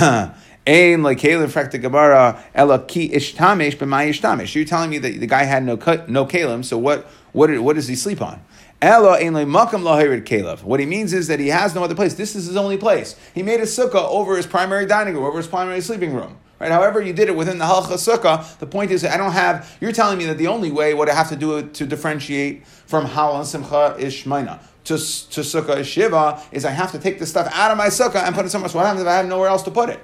Ein 0.66 1.02
like 1.02 1.18
frakta 1.18 1.78
gemara 1.78 2.42
ela 2.54 2.78
ki 2.86 3.10
ishtamesh 3.10 3.76
b'may 3.76 4.08
ishtamesh. 4.08 4.54
You're 4.54 4.64
telling 4.64 4.88
me 4.88 4.96
that 4.96 5.20
the 5.20 5.26
guy 5.26 5.42
had 5.42 5.62
no 5.62 5.74
no 6.08 6.24
kalim, 6.24 6.64
so 6.64 6.78
what 6.78 7.06
what 7.32 7.50
what 7.60 7.76
does 7.76 7.86
he 7.86 7.94
sleep 7.94 8.22
on? 8.22 8.40
Ela 8.80 9.18
ein 9.18 9.34
makam 9.34 9.82
lahirid. 9.82 10.62
What 10.62 10.80
he 10.80 10.86
means 10.86 11.12
is 11.12 11.26
that 11.26 11.38
he 11.38 11.48
has 11.48 11.74
no 11.74 11.84
other 11.84 11.94
place. 11.94 12.14
This 12.14 12.34
is 12.34 12.46
his 12.46 12.56
only 12.56 12.78
place. 12.78 13.14
He 13.34 13.42
made 13.42 13.60
a 13.60 13.64
sukkah 13.64 14.08
over 14.08 14.38
his 14.38 14.46
primary 14.46 14.86
dining 14.86 15.14
room, 15.14 15.24
over 15.24 15.36
his 15.36 15.46
primary 15.46 15.82
sleeping 15.82 16.14
room. 16.14 16.38
Right? 16.58 16.72
However, 16.72 17.02
you 17.02 17.12
did 17.12 17.28
it 17.28 17.36
within 17.36 17.58
the 17.58 17.66
halcha 17.66 17.98
sukkah. 17.98 18.58
The 18.58 18.66
point 18.66 18.90
is, 18.90 19.04
I 19.04 19.18
don't 19.18 19.32
have. 19.32 19.76
You're 19.82 19.92
telling 19.92 20.16
me 20.16 20.24
that 20.26 20.38
the 20.38 20.46
only 20.46 20.70
way 20.70 20.94
what 20.94 21.10
I 21.10 21.14
have 21.14 21.28
to 21.28 21.36
do 21.36 21.68
to 21.68 21.86
differentiate 21.86 22.66
from 22.66 23.06
halal 23.06 23.36
and 23.36 23.46
simcha 23.46 23.96
is 23.98 24.14
shmaina 24.14 24.60
to, 24.90 24.96
to 24.96 25.40
sukkah 25.40 25.84
shiva 25.84 26.42
is 26.50 26.64
I 26.64 26.70
have 26.70 26.90
to 26.92 26.98
take 26.98 27.20
the 27.20 27.26
stuff 27.26 27.48
out 27.52 27.70
of 27.70 27.78
my 27.78 27.86
sukkah 27.86 28.26
and 28.26 28.34
put 28.34 28.44
it 28.44 28.50
somewhere. 28.50 28.68
So 28.68 28.78
what 28.78 28.86
happens 28.86 29.02
if 29.02 29.06
I 29.06 29.16
have 29.16 29.26
nowhere 29.26 29.48
else 29.48 29.62
to 29.62 29.70
put 29.70 29.88
it? 29.88 30.00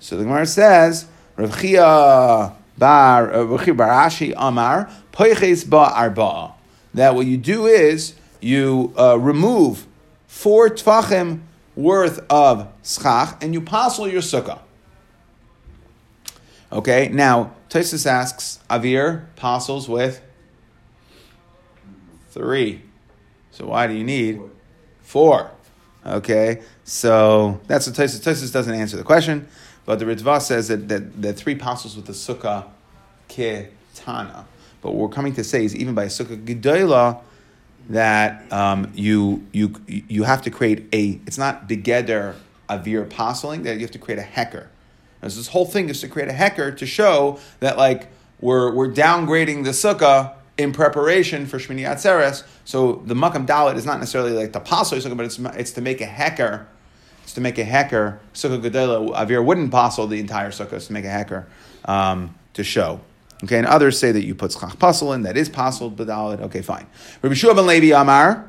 So 0.00 0.16
the 0.16 0.24
Gemara 0.24 0.46
says, 0.46 1.06
Rav 1.36 1.60
Chia 1.60 2.56
bar 2.78 3.32
uh, 3.32 3.44
Barashi 3.46 4.32
Amar 4.36 4.90
Poiches 5.12 5.68
ba 5.68 5.92
arba. 5.94 6.54
That 6.94 7.14
what 7.14 7.26
you 7.26 7.36
do 7.36 7.66
is 7.66 8.14
you 8.40 8.94
uh, 8.98 9.18
remove 9.18 9.86
four 10.26 10.70
tfachim 10.70 11.42
worth 11.76 12.24
of 12.30 12.68
schach 12.82 13.42
and 13.42 13.52
you 13.52 13.60
passel 13.60 14.08
your 14.08 14.22
sukkah. 14.22 14.60
Okay, 16.72 17.08
now 17.12 17.52
Tosis 17.68 18.06
asks, 18.06 18.60
Avir 18.70 19.26
passels 19.36 19.90
with 19.90 20.22
three. 22.30 22.82
So 23.52 23.66
why 23.66 23.86
do 23.86 23.94
you 23.94 24.02
need 24.02 24.40
four? 25.02 25.50
Okay, 26.04 26.62
so 26.82 27.60
that's 27.68 27.86
what 27.86 27.94
Tosis. 27.94 28.20
Tosis 28.20 28.52
doesn't 28.52 28.74
answer 28.74 28.96
the 28.96 29.04
question, 29.04 29.46
but 29.84 30.00
the 30.00 30.04
Ritva 30.04 30.42
says 30.42 30.66
that, 30.68 30.88
that, 30.88 31.22
that 31.22 31.34
three 31.34 31.52
apostles 31.52 31.94
with 31.94 32.06
the 32.06 32.12
sukkah 32.12 32.64
ketana. 33.28 34.46
But 34.80 34.92
what 34.92 34.94
we're 34.94 35.14
coming 35.14 35.34
to 35.34 35.44
say 35.44 35.64
is 35.64 35.76
even 35.76 35.94
by 35.94 36.06
sukkah 36.06 36.44
gedola, 36.44 37.20
that 37.88 38.50
um, 38.52 38.90
you 38.94 39.46
you 39.52 39.74
you 39.86 40.24
have 40.24 40.42
to 40.42 40.50
create 40.50 40.86
a. 40.92 41.20
It's 41.26 41.38
not 41.38 41.68
begeder 41.68 42.34
avir 42.68 43.02
apostling 43.02 43.62
that 43.64 43.74
you 43.74 43.80
have 43.80 43.90
to 43.90 43.98
create 43.98 44.18
a 44.18 44.22
hecker. 44.22 44.70
this 45.20 45.48
whole 45.48 45.66
thing 45.66 45.88
is 45.88 46.00
to 46.00 46.08
create 46.08 46.28
a 46.28 46.32
hecker 46.32 46.72
to 46.72 46.86
show 46.86 47.38
that 47.60 47.76
like 47.76 48.08
we're 48.40 48.72
we're 48.74 48.90
downgrading 48.90 49.64
the 49.64 49.70
sukkah 49.70 50.34
in 50.58 50.72
preparation 50.72 51.46
for 51.46 51.58
Shmini 51.58 51.80
Atzeres. 51.80 52.44
So 52.64 53.02
the 53.06 53.14
Makam 53.14 53.46
Dalit 53.46 53.76
is 53.76 53.86
not 53.86 53.98
necessarily 53.98 54.32
like 54.32 54.52
the 54.52 54.60
Paso 54.60 54.96
Sukkah, 54.96 55.16
but 55.16 55.26
it's, 55.26 55.38
it's 55.38 55.72
to 55.72 55.80
make 55.80 56.00
a 56.00 56.06
hecker. 56.06 56.66
It's 57.22 57.34
to 57.34 57.40
make 57.40 57.58
a 57.58 57.64
hecker. 57.64 58.20
Sukkah 58.34 58.60
Gedela, 58.60 59.14
Avir 59.14 59.44
wouldn't 59.44 59.70
passel 59.70 60.06
the 60.06 60.20
entire 60.20 60.50
Sukkah, 60.50 60.84
to 60.84 60.92
make 60.92 61.04
a 61.04 61.10
hecker 61.10 61.46
um, 61.84 62.34
to 62.54 62.64
show. 62.64 63.00
Okay, 63.44 63.58
and 63.58 63.66
others 63.66 63.98
say 63.98 64.12
that 64.12 64.24
you 64.24 64.34
put 64.34 64.52
schach 64.52 64.78
pasul 64.78 65.12
in, 65.14 65.22
that 65.22 65.36
is 65.36 65.48
possible, 65.48 65.90
b'dalit. 65.90 66.40
Okay, 66.42 66.62
fine. 66.62 66.86
Rabbi 67.22 67.34
Shua 67.34 67.54
ben 67.54 67.66
Levi 67.66 67.98
Amar. 67.98 68.48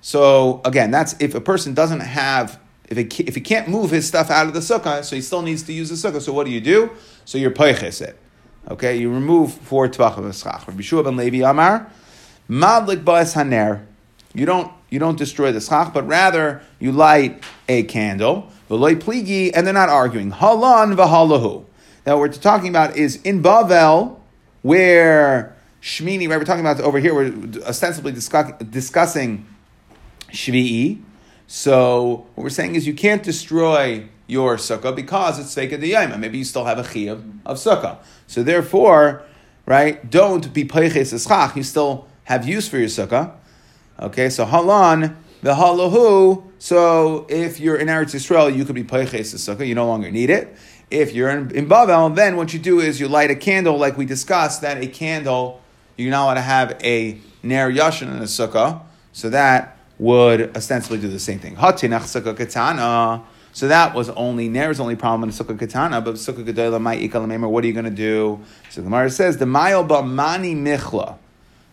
So 0.00 0.62
again, 0.64 0.90
that's 0.90 1.14
if 1.20 1.34
a 1.34 1.42
person 1.42 1.74
doesn't 1.74 2.00
have, 2.00 2.58
if 2.88 2.96
he, 2.96 3.24
if 3.24 3.34
he 3.34 3.40
can't 3.42 3.68
move 3.68 3.90
his 3.90 4.08
stuff 4.08 4.30
out 4.30 4.46
of 4.46 4.54
the 4.54 4.60
sukkah, 4.60 5.04
so 5.04 5.14
he 5.14 5.20
still 5.20 5.42
needs 5.42 5.62
to 5.64 5.74
use 5.74 5.90
the 5.90 5.96
sukkah. 5.96 6.22
So 6.22 6.32
what 6.32 6.46
do 6.46 6.52
you 6.52 6.60
do? 6.60 6.90
So 7.26 7.36
you're 7.36 7.50
peiches 7.50 8.00
it. 8.00 8.18
Okay, 8.68 8.98
you 8.98 9.12
remove 9.12 9.54
four 9.54 9.88
tvach 9.88 10.18
of 10.18 10.36
schach. 10.36 10.66
Rabbi 10.68 10.82
Shua 10.82 11.02
ben 11.02 11.16
Levi 11.16 11.48
Amar. 11.48 11.90
Madlik 12.48 13.04
ba'es 13.04 13.34
haner. 13.34 13.84
You 14.34 14.46
don't 14.46 14.70
you 14.90 14.98
don't 14.98 15.16
destroy 15.16 15.52
the 15.52 15.60
schach, 15.60 15.94
but 15.94 16.06
rather 16.06 16.62
you 16.78 16.92
light 16.92 17.42
a 17.68 17.84
candle. 17.84 18.50
V'loy 18.68 18.96
pligi, 18.96 19.50
and 19.54 19.66
they're 19.66 19.74
not 19.74 19.88
arguing. 19.88 20.30
Halan 20.30 20.94
v'halahu. 20.94 21.64
Now, 22.06 22.16
what 22.16 22.20
we're 22.20 22.28
talking 22.28 22.68
about 22.68 22.96
is 22.96 23.20
in 23.22 23.42
Bavel, 23.42 24.18
where 24.62 25.56
Shmini, 25.82 26.28
right? 26.28 26.38
We're 26.38 26.44
talking 26.44 26.64
about 26.64 26.80
over 26.80 26.98
here. 26.98 27.14
We're 27.14 27.62
ostensibly 27.64 28.12
discuss, 28.12 28.52
discussing 28.70 29.46
Shvi'i. 30.30 31.00
So 31.46 32.26
what 32.34 32.44
we're 32.44 32.50
saying 32.50 32.74
is 32.76 32.86
you 32.86 32.94
can't 32.94 33.22
destroy 33.22 34.08
your 34.30 34.56
sukkah 34.56 34.94
because 34.94 35.38
it's 35.38 35.54
fake 35.54 35.78
the 35.78 35.88
yama. 35.88 36.16
Maybe 36.16 36.38
you 36.38 36.44
still 36.44 36.64
have 36.64 36.78
a 36.78 36.82
chiyuv 36.82 37.40
of 37.44 37.56
sukkah. 37.56 37.98
So 38.26 38.42
therefore, 38.42 39.22
right? 39.66 40.08
Don't 40.08 40.52
be 40.52 40.64
peiches 40.64 41.12
eschach. 41.12 41.56
You 41.56 41.62
still 41.62 42.06
have 42.24 42.46
use 42.46 42.68
for 42.68 42.78
your 42.78 42.88
sukkah. 42.88 43.32
Okay, 43.98 44.30
so 44.30 44.46
halan 44.46 45.16
the 45.42 45.54
halahu. 45.54 46.44
So 46.58 47.26
if 47.28 47.58
you're 47.58 47.76
in 47.76 47.88
Eretz 47.88 48.14
Yisrael, 48.14 48.54
you 48.54 48.64
could 48.64 48.74
be 48.74 48.84
peiches 48.84 49.34
sukkah. 49.34 49.66
You 49.66 49.74
no 49.74 49.86
longer 49.86 50.10
need 50.10 50.30
it. 50.30 50.56
If 50.90 51.12
you're 51.12 51.30
in, 51.30 51.50
in 51.54 51.68
Bavel, 51.68 52.14
then 52.14 52.36
what 52.36 52.52
you 52.52 52.58
do 52.58 52.80
is 52.80 52.98
you 52.98 53.08
light 53.08 53.30
a 53.30 53.36
candle, 53.36 53.78
like 53.78 53.96
we 53.96 54.06
discussed. 54.06 54.62
That 54.62 54.82
a 54.82 54.86
candle 54.86 55.60
you're 55.96 56.10
not 56.10 56.24
allowed 56.24 56.34
to 56.34 56.40
have 56.40 56.78
a 56.82 57.18
ner 57.42 57.70
yashin 57.70 58.08
in 58.08 58.18
a 58.18 58.22
sukkah. 58.22 58.80
So 59.12 59.30
that 59.30 59.76
would 59.98 60.56
ostensibly 60.56 60.98
do 60.98 61.08
the 61.08 61.18
same 61.18 61.38
thing. 61.38 61.56
Hatinach 61.56 62.02
sukkah 62.02 62.36
katana. 62.36 63.22
So 63.52 63.68
that 63.68 63.94
was 63.94 64.08
only 64.10 64.48
Ner's 64.48 64.78
only 64.78 64.96
problem 64.96 65.28
in 65.28 65.36
the 65.36 65.44
Sukkah 65.44 65.58
Katana, 65.58 66.00
but 66.00 66.14
Sukkah 66.14 66.44
Gedola 66.44 66.80
Mai 66.80 66.98
Ikalamemer, 66.98 67.50
what 67.50 67.64
are 67.64 67.66
you 67.66 67.72
going 67.72 67.84
to 67.84 67.90
do? 67.90 68.40
So 68.70 68.80
the 68.80 68.84
Gemara 68.84 69.10
says, 69.10 69.38
the 69.38 69.44
Mayel 69.44 70.06
Mani 70.06 70.54
Michla. 70.54 71.16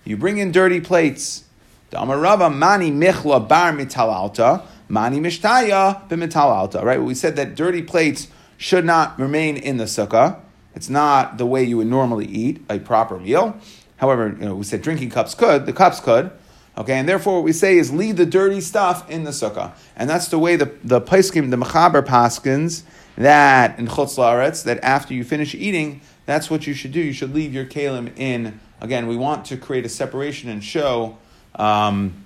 You 0.04 0.18
bring 0.18 0.38
in 0.38 0.52
dirty 0.52 0.82
plates. 0.82 1.44
The 1.90 1.98
Amarava 1.98 2.54
Mani 2.54 2.92
Michla 2.92 3.48
Bar 3.48 3.74
Mitalalta, 3.74 4.66
Mani 4.90 5.20
Mishtaya 5.20 6.08
Bimitalalta. 6.10 6.84
Right? 6.84 7.02
We 7.02 7.14
said 7.14 7.36
that 7.36 7.56
dirty 7.56 7.82
plates 7.82 8.28
should 8.58 8.84
not 8.84 9.18
remain 9.20 9.56
in 9.56 9.78
the 9.78 9.86
sukkah. 9.86 10.40
It's 10.76 10.90
not 10.90 11.38
the 11.38 11.46
way 11.46 11.64
you 11.64 11.78
would 11.78 11.88
normally 11.88 12.26
eat 12.26 12.62
a 12.70 12.80
proper 12.80 13.20
meal. 13.20 13.58
However, 13.98 14.30
you 14.30 14.46
know, 14.46 14.56
we 14.56 14.64
said 14.64 14.82
drinking 14.82 15.10
cups 15.10 15.34
could, 15.34 15.66
the 15.66 15.74
cups 15.74 16.00
could. 16.00 16.32
Okay, 16.78 16.94
and 16.94 17.10
therefore 17.10 17.36
what 17.36 17.44
we 17.44 17.54
say 17.54 17.78
is 17.78 17.92
leave 17.92 18.18
the 18.18 18.26
dirty 18.26 18.62
stuff 18.62 19.10
in 19.10 19.24
the 19.24 19.32
sukkah. 19.32 19.74
And 19.96 20.08
that's 20.08 20.28
the 20.28 20.38
way 20.38 20.56
the, 20.56 20.72
the 20.84 21.02
paiskim, 21.02 21.50
the 21.50 21.58
mechaber 21.58 22.06
paskins, 22.06 22.84
that 23.16 23.80
in 23.80 23.88
chutz 23.88 24.18
laaretz, 24.18 24.64
that 24.64 24.84
after 24.84 25.16
you 25.16 25.24
finish 25.24 25.56
eating, 25.56 26.02
that's 26.28 26.52
what 26.52 26.68
you 26.68 26.76
should 26.76 26.92
do. 26.92 27.00
You 27.00 27.14
should 27.14 27.34
leave 27.34 27.52
your 27.52 27.66
kalim 27.66 28.16
in. 28.16 28.60
Again, 28.80 29.08
we 29.08 29.18
want 29.18 29.46
to 29.46 29.58
create 29.58 29.86
a 29.86 29.90
separation 29.90 30.50
and 30.50 30.64
show, 30.64 31.18
um, 31.56 32.26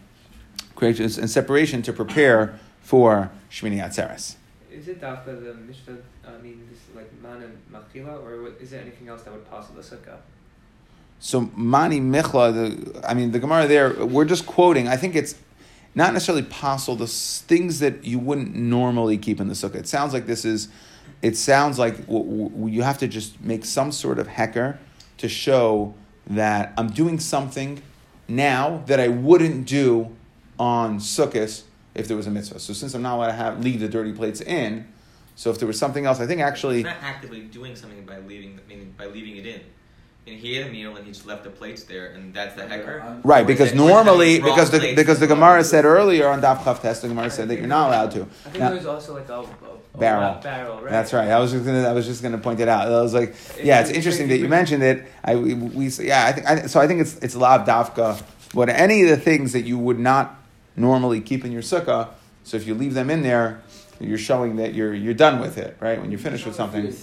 create 0.75 0.99
a 0.99 1.27
separation 1.27 1.81
to 1.83 1.93
prepare 1.93 2.59
for 2.81 3.31
Shmini 3.49 3.81
Atzeres. 3.81 4.35
Is 4.69 4.89
it 4.89 4.99
dafka 4.99 5.25
the 5.25 5.53
Mishnah, 5.53 5.97
I 6.27 6.41
mean, 6.41 6.67
this 6.69 6.79
like 6.93 7.09
man 7.21 7.41
and 7.43 7.57
machila, 7.71 8.21
or 8.21 8.51
is 8.59 8.71
there 8.71 8.81
anything 8.81 9.07
else 9.07 9.23
that 9.23 9.31
would 9.31 9.49
pass 9.49 9.67
the 9.67 9.81
sukkah? 9.81 10.17
So 11.21 11.51
mani 11.55 12.01
michla, 12.01 12.51
the, 12.51 13.07
I 13.07 13.13
mean 13.13 13.31
the 13.31 13.37
Gemara 13.37 13.67
there. 13.67 13.93
We're 14.05 14.25
just 14.25 14.47
quoting. 14.47 14.87
I 14.87 14.97
think 14.97 15.15
it's 15.15 15.35
not 15.93 16.13
necessarily 16.13 16.43
possible. 16.43 16.95
The 16.95 17.07
things 17.07 17.79
that 17.79 18.03
you 18.03 18.17
wouldn't 18.17 18.55
normally 18.55 19.19
keep 19.19 19.39
in 19.39 19.47
the 19.47 19.53
sukkah. 19.53 19.75
It 19.75 19.87
sounds 19.87 20.13
like 20.13 20.25
this 20.25 20.43
is. 20.43 20.67
It 21.21 21.37
sounds 21.37 21.77
like 21.77 22.07
w- 22.07 22.49
w- 22.49 22.73
you 22.73 22.81
have 22.81 22.97
to 22.97 23.07
just 23.07 23.39
make 23.39 23.63
some 23.65 23.91
sort 23.91 24.17
of 24.17 24.27
hecker 24.27 24.79
to 25.19 25.29
show 25.29 25.93
that 26.25 26.73
I'm 26.75 26.89
doing 26.89 27.19
something 27.19 27.83
now 28.27 28.81
that 28.87 28.99
I 28.99 29.09
wouldn't 29.09 29.67
do 29.67 30.15
on 30.57 30.97
sukkahs 30.97 31.63
if 31.93 32.07
there 32.07 32.17
was 32.17 32.25
a 32.25 32.31
mitzvah. 32.31 32.59
So 32.59 32.73
since 32.73 32.95
I'm 32.95 33.03
not 33.03 33.17
allowed 33.17 33.27
to 33.27 33.33
have 33.33 33.63
leave 33.63 33.79
the 33.79 33.87
dirty 33.87 34.11
plates 34.11 34.41
in, 34.41 34.87
so 35.35 35.51
if 35.51 35.59
there 35.59 35.67
was 35.67 35.77
something 35.77 36.07
else, 36.07 36.19
I 36.19 36.25
think 36.25 36.41
actually. 36.41 36.77
He's 36.77 36.85
not 36.85 37.03
actively 37.03 37.41
doing 37.41 37.75
something 37.75 38.03
by 38.05 38.17
leaving, 38.17 38.59
by 38.97 39.05
leaving 39.05 39.37
it 39.37 39.45
in. 39.45 39.61
And 40.27 40.37
he 40.37 40.55
ate 40.57 40.67
a 40.67 40.69
meal 40.69 40.95
and 40.95 41.05
he 41.05 41.11
just 41.11 41.25
left 41.25 41.43
the 41.43 41.49
plates 41.49 41.83
there, 41.85 42.11
and 42.11 42.31
that's 42.31 42.55
the 42.55 42.67
hecker. 42.67 43.19
Right, 43.23 43.45
because 43.45 43.69
is 43.71 43.73
it- 43.73 43.79
or 43.79 43.85
is 43.85 43.89
it 43.89 43.93
normally, 43.93 44.39
because 44.39 44.69
the 44.69 44.77
plates? 44.77 44.95
because 44.95 45.19
the 45.19 45.25
Gemara 45.25 45.63
said 45.63 45.83
earlier 45.83 46.27
on 46.29 46.41
Daf 46.41 46.59
Chav 46.59 46.79
Test, 46.79 47.01
the 47.01 47.07
Gemara 47.07 47.31
said 47.31 47.47
that 47.49 47.57
you're 47.57 47.67
not 47.67 47.87
allowed 47.87 48.11
to. 48.11 48.21
I 48.21 48.49
think 48.49 48.59
Now- 48.59 48.69
there's 48.69 48.85
also 48.85 49.15
like 49.15 49.27
a, 49.29 49.33
a, 49.33 49.41
a 49.41 49.97
Barrel. 49.97 50.39
barrel, 50.43 50.79
right? 50.79 50.91
That's 50.91 51.11
right. 51.11 51.27
I 51.29 51.39
was 51.39 51.51
just 51.51 51.65
gonna. 51.65 51.87
I 51.87 51.91
was 51.93 52.05
just 52.05 52.21
gonna 52.21 52.37
point 52.37 52.59
it 52.59 52.67
out. 52.69 52.87
I 52.87 53.01
was 53.01 53.15
like, 53.15 53.35
yeah, 53.61 53.81
it's 53.81 53.89
interesting 53.89 54.27
that 54.29 54.37
you 54.37 54.47
mentioned 54.47 54.83
it. 54.83 55.05
I 55.23 55.35
we, 55.35 55.55
we 55.55 55.87
yeah. 55.87 56.27
I 56.27 56.31
think 56.31 56.47
I, 56.47 56.67
so. 56.67 56.79
I 56.79 56.87
think 56.87 57.01
it's 57.01 57.17
it's 57.17 57.35
lav 57.35 57.65
davka. 57.65 58.21
But 58.53 58.69
any 58.69 59.01
of 59.03 59.09
the 59.09 59.17
things 59.17 59.53
that 59.53 59.63
you 59.63 59.77
would 59.79 59.99
not 59.99 60.39
normally 60.77 61.19
keep 61.19 61.43
in 61.43 61.51
your 61.51 61.61
sukkah, 61.63 62.09
so 62.43 62.55
if 62.57 62.65
you 62.67 62.73
leave 62.75 62.93
them 62.93 63.09
in 63.09 63.21
there, 63.23 63.61
you're 64.03 64.17
showing 64.17 64.57
that 64.57 64.73
you're 64.73 64.93
you're 64.93 65.13
done 65.13 65.39
with 65.39 65.57
it, 65.57 65.77
right? 65.79 65.99
When 65.99 66.11
you're 66.11 66.19
finished 66.19 66.45
with 66.45 66.55
something, 66.55 66.93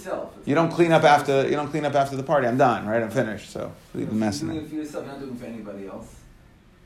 you 0.45 0.55
don't 0.55 0.71
clean 0.71 0.91
up 0.91 1.03
after 1.03 1.43
you 1.43 1.55
don't 1.55 1.69
clean 1.69 1.85
up 1.85 1.95
after 1.95 2.15
the 2.15 2.23
party. 2.23 2.47
I'm 2.47 2.57
done, 2.57 2.87
right? 2.87 3.01
I'm 3.01 3.11
finished. 3.11 3.51
So 3.51 3.71
leave 3.93 4.09
the 4.09 4.15
mess 4.15 4.41
You're 4.41 4.51
doing 4.51 4.65
it 4.65 4.69
for 4.69 4.75
yourself, 4.75 5.07
not 5.07 5.19
doing 5.19 5.33
it 5.33 5.39
for 5.39 5.45
anybody 5.45 5.87
else. 5.87 6.15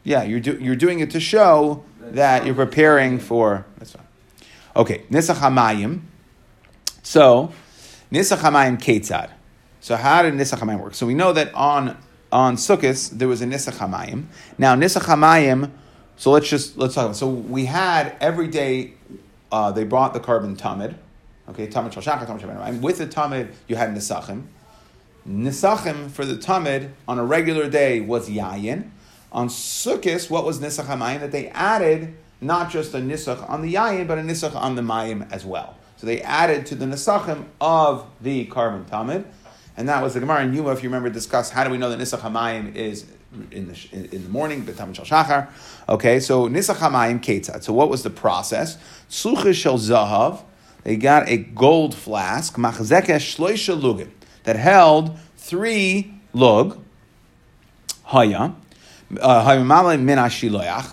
Yeah, 0.04 0.24
you're 0.24 0.40
do, 0.40 0.58
you're 0.60 0.76
doing 0.76 1.00
it 1.00 1.12
to 1.12 1.20
show 1.20 1.84
that 2.02 2.46
you're 2.46 2.56
preparing 2.56 3.20
for. 3.20 3.66
That's 3.78 3.94
fine. 3.94 4.08
Okay, 4.76 5.04
nisach 5.10 5.36
hamayim. 5.36 6.02
So, 7.04 7.54
nisach 8.12 8.40
hamayim 8.40 8.80
ketzad. 8.80 9.30
So 9.80 9.96
how 9.96 10.24
did 10.24 10.34
nisach 10.34 10.60
hamayim 10.60 10.82
work? 10.82 10.96
So 10.96 11.06
we 11.06 11.14
know 11.14 11.34
that 11.34 11.54
on 11.54 11.98
on 12.32 12.56
Sukkot 12.56 13.12
there 13.12 13.28
was 13.28 13.42
a 13.42 13.46
nisach 13.46 13.78
hamayim. 13.78 14.26
Now 14.58 14.76
nisach 14.76 15.04
hamayim. 15.04 15.72
So 16.18 16.32
let's 16.32 16.50
just 16.50 16.78
let's 16.78 16.96
talk. 16.96 17.06
About, 17.06 17.16
so 17.16 17.28
we 17.30 17.66
had 17.66 18.16
every 18.20 18.48
day. 18.48 18.94
Uh, 19.54 19.72
they 19.72 19.84
brought 19.84 20.16
the 20.16 20.20
carbon 20.20 20.56
tamid. 20.56 20.96
Okay, 21.48 21.68
tamid 21.68 21.94
shalshachar, 21.94 22.26
tamid. 22.26 22.68
And 22.68 22.82
with 22.82 22.98
the 22.98 23.06
tamid, 23.06 23.54
you 23.68 23.76
had 23.76 23.94
nisachim. 23.94 24.46
Nisachim 25.30 26.10
for 26.10 26.26
the 26.26 26.34
tamid 26.34 26.90
on 27.08 27.20
a 27.20 27.24
regular 27.24 27.70
day 27.70 28.02
was 28.02 28.28
yayin. 28.28 28.90
On 29.32 29.48
Sukkot, 29.48 30.28
what 30.32 30.44
was 30.44 30.60
nisach 30.60 30.86
hamayim? 30.86 31.20
That 31.20 31.32
they 31.32 31.50
added 31.50 32.16
not 32.42 32.72
just 32.72 32.96
a 32.96 32.98
nisach 32.98 33.48
on 33.48 33.62
the 33.62 33.76
yayin, 33.76 34.08
but 34.08 34.18
a 34.18 34.22
nisach 34.22 34.56
on 34.56 34.74
the 34.76 34.82
mayim 34.82 35.32
as 35.32 35.46
well. 35.46 35.78
So 35.98 36.08
they 36.08 36.20
added 36.22 36.66
to 36.68 36.76
the 36.76 36.86
nisachim 36.86 37.46
of 37.62 38.08
the 38.22 38.46
carbon 38.46 38.86
tamid, 38.86 39.24
and 39.78 39.88
that 39.88 40.02
was 40.02 40.16
the 40.16 40.20
Gemara 40.20 40.46
in 40.46 40.54
Yuma. 40.56 40.72
If 40.72 40.82
you 40.82 40.90
remember, 40.90 41.12
discussed 41.12 41.54
how 41.54 41.64
do 41.64 41.70
we 41.70 41.78
know 41.78 41.92
that 41.92 42.00
nisach 42.00 42.22
hamayim 42.22 42.76
is 42.76 43.06
in 43.52 43.68
the 43.68 43.88
in 43.94 44.24
the 44.24 44.30
morning, 44.30 44.66
shal 44.66 44.76
shachar. 44.76 45.50
Okay, 45.90 46.20
so 46.20 46.48
nisach 46.48 46.76
hamayim 46.76 47.22
ketzad. 47.22 47.64
So 47.64 47.74
what 47.74 47.90
was 47.90 48.04
the 48.04 48.10
process? 48.10 48.78
Sucha 49.10 49.54
shel 49.54 49.78
zahav. 49.78 50.44
They 50.84 50.98
got 50.98 51.30
a 51.30 51.38
gold 51.38 51.96
flask, 51.96 52.56
machzekesh 52.56 53.36
shloisha 53.36 53.80
lugim, 53.80 54.10
that 54.44 54.58
held 54.58 55.18
three 55.38 56.14
lug, 56.34 56.78
haya, 58.04 58.56
uh. 59.22 59.56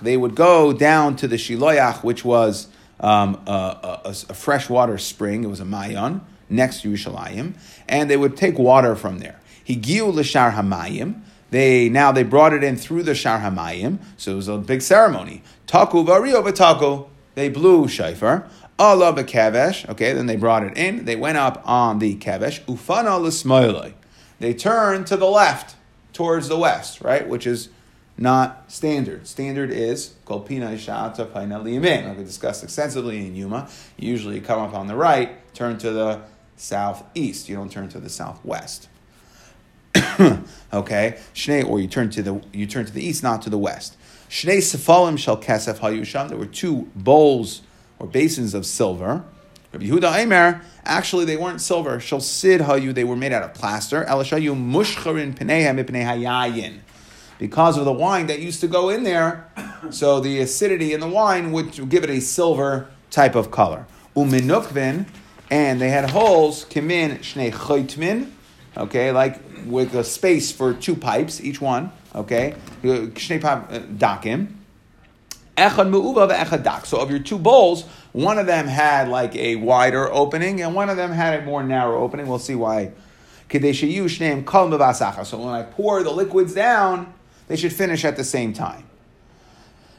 They 0.03 0.17
would 0.17 0.35
go 0.35 0.73
down 0.73 1.17
to 1.17 1.29
the 1.29 1.37
shiloyach, 1.37 2.03
which 2.03 2.25
was 2.25 2.69
um, 2.99 3.41
a, 3.47 4.01
a, 4.05 4.11
a 4.11 4.35
freshwater 4.35 4.99
spring. 4.99 5.45
It 5.45 5.49
was 5.49 5.61
a 5.61 5.65
mayon 5.65 6.21
next 6.49 6.83
to 6.83 6.91
Yerushalayim, 6.91 7.55
and 7.89 8.11
they 8.11 8.17
would 8.17 8.37
take 8.37 8.59
water 8.59 8.97
from 8.97 9.19
there. 9.19 9.41
Higiu 9.67 10.13
l'shar 10.13 10.53
hamayim. 10.53 11.23
They 11.51 11.89
now 11.89 12.13
they 12.13 12.23
brought 12.23 12.53
it 12.53 12.63
in 12.63 12.77
through 12.77 13.03
the 13.03 13.15
shar 13.15 13.41
hamayim, 13.41 13.99
so 14.17 14.33
it 14.33 14.37
was 14.37 14.49
a 14.49 14.59
big 14.59 14.83
ceremony. 14.83 15.43
Taku 15.67 16.05
vario 16.05 16.43
v'taku. 16.43 17.09
They 17.35 17.49
blew 17.49 17.89
shofar. 17.89 18.49
Allah 18.79 19.13
b'kevesh. 19.13 19.89
Okay, 19.91 20.13
then 20.13 20.27
they 20.27 20.37
brought 20.37 20.65
it 20.65 20.77
in. 20.77 21.05
They 21.05 21.17
went 21.17 21.39
up 21.39 21.63
on 21.65 21.99
the 21.99 22.17
kavesh. 22.17 22.65
Ufana 22.65 23.21
l'smoiloi. 23.21 23.95
They 24.39 24.55
turned 24.55 25.07
to 25.09 25.17
the 25.17 25.27
left, 25.27 25.77
towards 26.13 26.49
the 26.49 26.59
west, 26.59 27.01
right, 27.03 27.29
which 27.29 27.47
is 27.47 27.69
not 28.17 28.71
standard. 28.71 29.27
Standard 29.27 29.71
is 29.71 30.15
kolpina 30.27 30.75
shata 30.75 31.33
paina 31.33 31.59
liyamin. 31.59 32.09
Like 32.09 32.19
we 32.19 32.25
discussed 32.25 32.63
extensively 32.63 33.27
in 33.27 33.35
Yuma. 33.35 33.69
Usually 33.97 34.07
you 34.07 34.13
usually 34.13 34.41
come 34.41 34.61
up 34.61 34.75
on 34.75 34.87
the 34.87 34.97
right, 34.97 35.53
turn 35.55 35.79
to 35.79 35.91
the 35.91 36.21
southeast. 36.57 37.49
You 37.49 37.57
don't 37.57 37.73
turn 37.73 37.89
to 37.89 37.99
the 37.99 38.11
southwest. 38.11 38.89
okay, 40.73 41.19
Shnei, 41.35 41.67
or 41.67 41.81
you 41.81 41.89
turn 41.89 42.11
to 42.11 42.23
the 42.23 42.41
you 42.53 42.67
turn 42.67 42.87
to 42.87 42.93
the 42.93 43.05
east, 43.05 43.23
not 43.23 43.43
to 43.43 43.51
the 43.51 43.59
west. 43.59 43.97
Shnei 44.29 44.59
sefalim 44.59 45.19
shall 45.19 45.37
kesef 45.37 45.79
hayusham. 45.79 46.29
There 46.29 46.39
were 46.39 46.47
two 46.47 46.89
bowls 46.95 47.63
or 47.99 48.07
basins 48.07 48.55
of 48.55 48.65
silver. 48.65 49.25
Rabbi 49.73 49.87
Yehuda 49.87 50.17
Aimer, 50.17 50.63
actually 50.85 51.25
they 51.25 51.37
weren't 51.37 51.61
silver. 51.61 52.01
Sid 52.01 52.63
hayu, 52.63 52.93
they 52.93 53.05
were 53.05 53.17
made 53.17 53.33
out 53.33 53.43
of 53.43 53.55
plaster. 53.55 54.05
Elishayu 54.05 54.55
mushcharin 54.57 55.37
hayayin. 55.37 56.79
Because 57.39 57.79
of 57.79 57.85
the 57.85 57.93
wine 57.93 58.27
that 58.27 58.41
used 58.41 58.61
to 58.61 58.69
go 58.69 58.89
in 58.89 59.05
there, 59.05 59.49
so 59.91 60.21
the 60.21 60.41
acidity 60.41 60.93
in 60.93 61.01
the 61.01 61.09
wine 61.09 61.53
would 61.53 61.89
give 61.89 62.05
it 62.05 62.11
a 62.11 62.21
silver 62.21 62.89
type 63.11 63.35
of 63.35 63.51
color. 63.51 63.87
Uminukvin, 64.17 65.07
and 65.51 65.81
they 65.81 65.91
had 65.91 66.11
holes, 66.11 66.65
kimin 66.65 67.21
okay, 68.81 69.13
like 69.13 69.41
with 69.67 69.95
a 69.95 70.05
space 70.05 70.51
for 70.51 70.75
two 70.75 70.97
pipes, 70.97 71.41
each 71.41 71.61
one, 71.61 71.93
okay, 72.15 72.55
uh, 72.83 73.07
dakim. 73.97 74.55
Echad 75.57 75.91
mu'uva 75.91 76.31
ve'echad 76.31 76.63
dak. 76.63 76.87
So 76.87 76.99
of 76.99 77.11
your 77.11 77.19
two 77.19 77.39
bowls, 77.39 77.85
one 78.13 78.39
of 78.39 78.47
them 78.47 78.67
had 78.67 79.09
like 79.09 79.37
a 79.37 79.57
wider 79.57 80.11
opening, 80.11 80.63
and 80.63 80.75
one 80.75 80.89
of 80.89 80.97
them 80.97 81.13
had 81.13 81.41
a 81.41 81.45
more 81.45 81.63
narrow 81.63 82.03
opening. 82.03 82.27
We'll 82.27 82.39
see 82.39 82.55
why. 82.55 82.93
Kadeshayu 83.51 84.05
shneim 84.05 84.45
kol. 84.45 84.71
So 85.25 85.39
when 85.39 85.49
I 85.49 85.63
pour 85.65 86.03
the 86.03 86.11
liquids 86.11 86.55
down, 86.55 87.13
they 87.49 87.57
should 87.57 87.73
finish 87.73 88.05
at 88.05 88.17
the 88.17 88.25
same 88.25 88.53
time. 88.53 88.85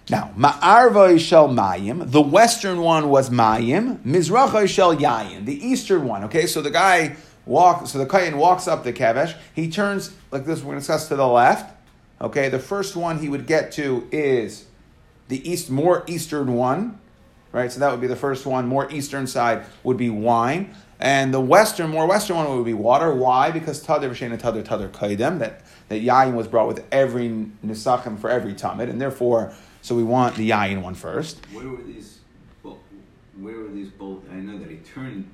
Now, 0.09 0.31
ma'arva 0.37 1.19
shel 1.19 1.47
mayim. 1.49 2.09
The 2.11 2.21
western 2.21 2.79
one 2.81 3.09
was 3.09 3.29
mayim. 3.29 3.99
Mizracha 4.03 4.67
shel 4.67 4.95
yayin. 4.95 5.45
The 5.45 5.65
eastern 5.65 6.05
one. 6.05 6.23
Okay, 6.25 6.47
so 6.47 6.61
the 6.61 6.71
guy 6.71 7.17
walks. 7.45 7.91
So 7.91 7.97
the 7.97 8.05
kayan 8.05 8.37
walks 8.37 8.67
up 8.67 8.83
the 8.83 8.93
kevesh. 8.93 9.35
He 9.53 9.69
turns 9.69 10.13
like 10.31 10.45
this. 10.45 10.59
We're 10.59 10.71
going 10.71 10.77
to 10.77 10.81
discuss 10.81 11.07
to 11.09 11.15
the 11.15 11.27
left. 11.27 11.75
Okay, 12.19 12.49
the 12.49 12.59
first 12.59 12.95
one 12.95 13.19
he 13.19 13.29
would 13.29 13.47
get 13.47 13.71
to 13.73 14.07
is 14.11 14.65
the 15.27 15.49
east, 15.49 15.71
more 15.71 16.03
eastern 16.07 16.53
one, 16.53 16.99
right? 17.51 17.71
So 17.71 17.79
that 17.79 17.89
would 17.91 18.01
be 18.01 18.07
the 18.07 18.15
first 18.15 18.45
one. 18.45 18.67
More 18.67 18.91
eastern 18.91 19.25
side 19.25 19.65
would 19.83 19.97
be 19.97 20.09
wine, 20.09 20.75
and 20.99 21.33
the 21.33 21.41
western, 21.41 21.89
more 21.89 22.05
western 22.05 22.35
one 22.37 22.55
would 22.55 22.65
be 22.65 22.75
water. 22.75 23.11
Why? 23.13 23.49
Because 23.49 23.83
tadir 23.83 24.11
v'shein 24.11 24.37
tadir 24.39 24.63
tadir 24.63 24.91
kaidem 24.91 25.39
that 25.39 25.63
that 25.89 26.03
yayin 26.03 26.35
was 26.35 26.47
brought 26.47 26.67
with 26.67 26.85
every 26.91 27.29
nisachim 27.65 28.19
for 28.19 28.29
every 28.29 28.53
tamid, 28.53 28.89
and 28.89 29.01
therefore, 29.01 29.51
so 29.81 29.95
we 29.95 30.03
want 30.03 30.35
the 30.35 30.51
yayin 30.51 30.83
one 30.83 30.93
first. 30.93 31.43
Where 31.51 31.67
were 31.67 31.81
these? 31.81 32.19
Well, 32.61 32.79
where 33.39 33.57
were 33.57 33.69
these 33.69 33.89
both? 33.89 34.29
I 34.31 34.35
know 34.35 34.59
that 34.59 34.69
he 34.69 34.77
turned. 34.77 35.27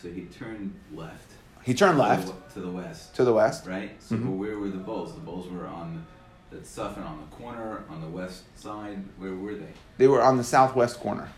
So 0.00 0.10
he 0.10 0.22
turned 0.22 0.74
left. 0.92 1.33
He 1.64 1.74
turned 1.74 1.98
left 1.98 2.32
to 2.54 2.60
the 2.60 2.68
west. 2.70 3.14
to 3.16 3.24
the 3.24 3.32
west. 3.32 3.66
Right. 3.66 3.90
So 4.02 4.16
Mhm. 4.16 4.36
where 4.36 4.58
were 4.58 4.68
the 4.68 4.76
Bulls? 4.78 5.14
The 5.14 5.20
Bulls 5.20 5.48
were 5.50 5.66
on 5.66 6.04
the 6.50 6.64
suffin 6.64 7.02
on 7.02 7.18
the 7.18 7.36
corner 7.36 7.82
on 7.90 8.00
the 8.00 8.06
west 8.08 8.42
side. 8.56 9.02
Where 9.18 9.34
were 9.34 9.54
they? 9.54 9.72
They 9.98 10.06
were 10.06 10.22
on 10.22 10.36
the 10.36 10.44
southwest 10.44 11.00
corner. 11.00 11.28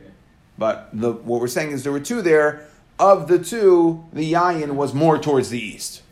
Okay. 0.00 0.10
But 0.58 0.90
the, 0.92 1.12
what 1.12 1.40
we're 1.40 1.48
saying 1.48 1.70
is 1.72 1.82
there 1.82 1.92
were 1.92 2.00
two 2.00 2.22
there. 2.22 2.66
Of 2.98 3.26
the 3.26 3.38
two, 3.38 4.04
the 4.12 4.30
yayin 4.32 4.72
was 4.76 4.94
more 4.94 5.18
towards 5.18 5.48
the 5.50 5.58
east, 5.58 6.02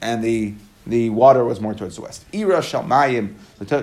and 0.00 0.24
the 0.24 0.54
the 0.86 1.10
water 1.10 1.44
was 1.44 1.60
more 1.60 1.74
towards 1.74 1.96
the 1.96 2.02
west. 2.02 2.24
Ira 2.34 2.58
shalmayim. 2.60 3.34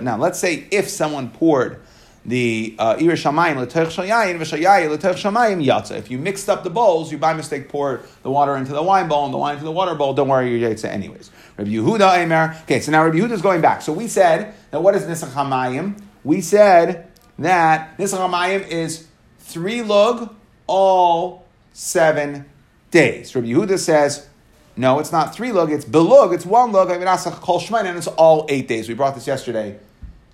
Now, 0.01 0.17
let's 0.17 0.39
say 0.39 0.67
if 0.71 0.89
someone 0.89 1.29
poured 1.29 1.79
the 2.27 2.75
uh, 2.77 2.97
ira 2.99 3.13
shalmayim 3.13 3.55
l'toich 3.55 3.89
shal 3.89 4.05
yayin 4.05 4.37
v'shayayin 4.37 4.89
l'toich 4.89 5.15
shalmayim 5.15 5.65
yatsa. 5.65 5.97
If 5.97 6.11
you 6.11 6.17
mixed 6.17 6.49
up 6.49 6.63
the 6.63 6.69
bowls, 6.69 7.11
you 7.11 7.17
by 7.17 7.33
mistake 7.33 7.69
poured 7.69 8.03
the 8.21 8.29
water 8.29 8.57
into 8.57 8.73
the 8.73 8.83
wine 8.83 9.07
bowl 9.07 9.25
and 9.25 9.33
the 9.33 9.37
wine 9.37 9.53
into 9.53 9.65
the 9.65 9.71
water 9.71 9.95
bowl. 9.95 10.13
Don't 10.13 10.27
worry, 10.27 10.55
you're 10.55 10.69
yatsa 10.69 10.89
anyways. 10.89 11.31
Rabbi 11.57 11.71
Yehuda 11.71 12.17
Eimer. 12.17 12.61
Okay, 12.63 12.81
so 12.81 12.91
now 12.91 13.03
Rabbi 13.05 13.17
Yehuda 13.17 13.31
is 13.31 13.41
going 13.41 13.61
back. 13.61 13.81
So 13.81 13.93
we 13.93 14.07
said 14.07 14.53
that 14.71 14.83
what 14.83 14.93
is 14.95 15.03
nisach 15.03 15.31
hamayim? 15.31 15.99
We 16.23 16.41
said 16.41 17.09
that 17.39 17.97
nisach 17.97 18.19
hamayim 18.19 18.67
is 18.67 19.07
three 19.39 19.81
lug 19.81 20.35
all 20.67 21.45
seven 21.71 22.45
days. 22.91 23.33
Rabbi 23.33 23.47
Yehuda 23.47 23.79
says, 23.79 24.27
no, 24.75 24.99
it's 24.99 25.11
not 25.11 25.33
three 25.33 25.51
lug, 25.51 25.71
it's 25.71 25.85
belug, 25.85 26.33
it's 26.33 26.45
one 26.45 26.71
lug, 26.71 26.91
I 26.91 26.97
mean, 26.97 27.07
kol 27.41 27.59
and 27.75 27.97
it's 27.97 28.07
all 28.07 28.45
eight 28.49 28.67
days. 28.67 28.87
We 28.87 28.93
brought 28.93 29.15
this 29.15 29.25
yesterday. 29.25 29.79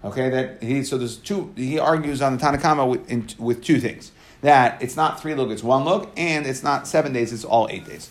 Okay, 0.03 0.29
that 0.29 0.61
he 0.61 0.83
so 0.83 0.97
there's 0.97 1.17
two. 1.17 1.53
He 1.55 1.79
argues 1.79 2.21
on 2.21 2.37
the 2.37 2.43
Tanakama 2.43 2.87
with, 2.87 3.09
in, 3.09 3.27
with 3.39 3.63
two 3.63 3.79
things 3.79 4.11
that 4.43 4.81
it's 4.81 4.97
not 4.97 5.21
three 5.21 5.33
look, 5.33 5.49
it's 5.49 5.63
one 5.63 5.85
look, 5.85 6.11
and 6.17 6.45
it's 6.45 6.61
not 6.63 6.85
seven 6.87 7.13
days, 7.13 7.31
it's 7.33 7.45
all 7.45 7.67
eight 7.71 7.85
days. 7.85 8.09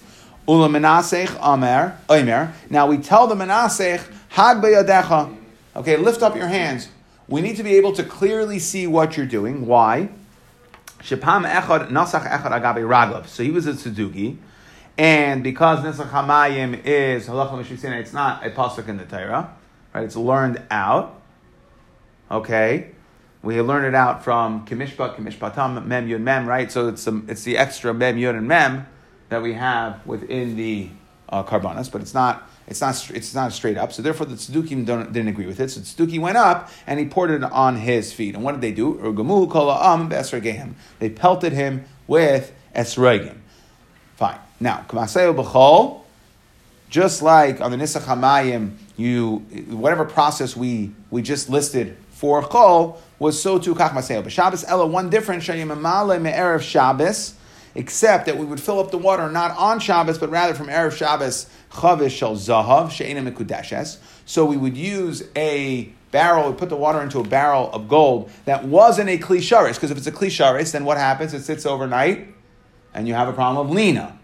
Ula 0.48 0.68
menasech 0.68 1.38
amer 1.40 1.98
omer. 2.08 2.54
Now 2.68 2.86
we 2.86 2.98
tell 2.98 3.26
the 3.26 3.34
menasech 3.34 4.02
hag 4.30 4.56
beyadecha. 4.56 5.36
Okay, 5.76 5.96
lift 5.96 6.22
up 6.22 6.34
your 6.34 6.48
hands. 6.48 6.88
We 7.28 7.42
need 7.42 7.56
to 7.56 7.62
be 7.62 7.76
able 7.76 7.92
to 7.92 8.02
clearly 8.02 8.58
see 8.58 8.86
what 8.86 9.16
you're 9.16 9.26
doing. 9.26 9.66
Why? 9.66 10.08
Shepam 11.00 11.48
echad 11.48 11.90
nasach 11.90 12.26
echad 12.26 12.50
agabe 12.50 12.82
raglav. 12.82 13.26
So 13.26 13.42
he 13.42 13.50
was 13.50 13.66
a 13.66 13.74
tzedugi, 13.74 14.38
and 14.96 15.44
because 15.44 15.80
nisach 15.80 16.10
hamayim 16.10 16.82
is 16.84 17.28
halacha 17.28 18.00
it's 18.00 18.12
not 18.14 18.44
a 18.46 18.50
pasuk 18.50 18.88
in 18.88 18.96
the 18.96 19.04
Torah, 19.04 19.54
right? 19.94 20.04
It's 20.04 20.16
learned 20.16 20.62
out. 20.70 21.21
Okay, 22.32 22.90
we 23.42 23.60
learn 23.60 23.84
it 23.84 23.94
out 23.94 24.24
from 24.24 24.64
kimishpat, 24.66 25.16
kimishpatam, 25.16 25.84
mem 25.84 26.08
yud 26.08 26.22
mem, 26.22 26.46
right? 26.48 26.72
So 26.72 26.88
it's 26.88 27.06
um, 27.06 27.26
it's 27.28 27.42
the 27.42 27.58
extra 27.58 27.92
mem 27.92 28.16
yud 28.16 28.38
and 28.38 28.48
mem 28.48 28.86
that 29.28 29.42
we 29.42 29.52
have 29.52 30.04
within 30.06 30.56
the 30.56 30.88
uh, 31.28 31.42
karbanas, 31.42 31.92
but 31.92 32.00
it's 32.00 32.14
not. 32.14 32.48
It's 32.68 32.80
not, 32.80 33.10
it's 33.10 33.34
not 33.34 33.52
straight 33.52 33.76
up, 33.76 33.92
so 33.92 34.02
therefore 34.02 34.26
the 34.26 34.36
Tzedukim 34.36 34.86
didn't 34.86 35.28
agree 35.28 35.46
with 35.46 35.58
it. 35.58 35.68
So 35.68 35.80
Tzeduki 35.80 36.20
went 36.20 36.36
up 36.38 36.70
and 36.86 37.00
he 37.00 37.06
poured 37.06 37.32
it 37.32 37.42
on 37.42 37.76
his 37.76 38.12
feet. 38.12 38.36
And 38.36 38.44
what 38.44 38.52
did 38.52 38.60
they 38.60 38.70
do? 38.70 38.94
They 41.00 41.10
pelted 41.10 41.52
him 41.52 41.84
with 42.06 42.52
esregim. 42.74 43.36
Fine. 44.14 44.38
Now, 44.60 44.84
k'maseo 44.88 45.34
b'chol, 45.34 46.02
just 46.88 47.20
like 47.20 47.60
on 47.60 47.72
the 47.72 47.76
Nisach 47.76 48.02
HaMayim, 48.02 48.76
you, 48.96 49.38
whatever 49.68 50.04
process 50.04 50.56
we, 50.56 50.92
we 51.10 51.20
just 51.20 51.50
listed 51.50 51.96
for 52.22 52.40
chol 52.40 52.98
was 53.18 53.42
so 53.42 53.58
too 53.58 53.74
kach 53.74 53.90
maseo. 53.90 54.22
But 54.22 54.30
Shabbos 54.30 54.62
Ella, 54.68 54.86
one 54.86 55.10
difference, 55.10 55.44
shayimamale 55.44 56.22
me'erev 56.22 56.60
Shabbos, 56.60 57.34
except 57.74 58.26
that 58.26 58.38
we 58.38 58.44
would 58.44 58.60
fill 58.60 58.78
up 58.78 58.92
the 58.92 58.98
water 58.98 59.28
not 59.28 59.56
on 59.58 59.80
Shabbos, 59.80 60.18
but 60.18 60.30
rather 60.30 60.54
from 60.54 60.68
Erev 60.68 60.96
Shabbos, 60.96 61.50
chavish 61.72 62.12
shel 62.12 62.36
zahav, 62.36 62.92
she'ena 62.92 63.28
mekudeshes. 63.28 63.98
So 64.24 64.44
we 64.44 64.56
would 64.56 64.76
use 64.76 65.24
a 65.34 65.92
barrel, 66.12 66.52
we 66.52 66.56
put 66.56 66.68
the 66.68 66.76
water 66.76 67.02
into 67.02 67.18
a 67.18 67.24
barrel 67.24 67.72
of 67.72 67.88
gold 67.88 68.30
that 68.44 68.66
wasn't 68.66 69.08
a 69.08 69.18
klisharis, 69.18 69.74
because 69.74 69.90
if 69.90 69.98
it's 69.98 70.06
a 70.06 70.12
klisharis, 70.12 70.70
then 70.70 70.84
what 70.84 70.98
happens? 70.98 71.34
It 71.34 71.42
sits 71.42 71.66
overnight, 71.66 72.28
and 72.94 73.08
you 73.08 73.14
have 73.14 73.26
a 73.26 73.32
problem 73.32 73.66
of 73.66 73.74
lina. 73.74 74.16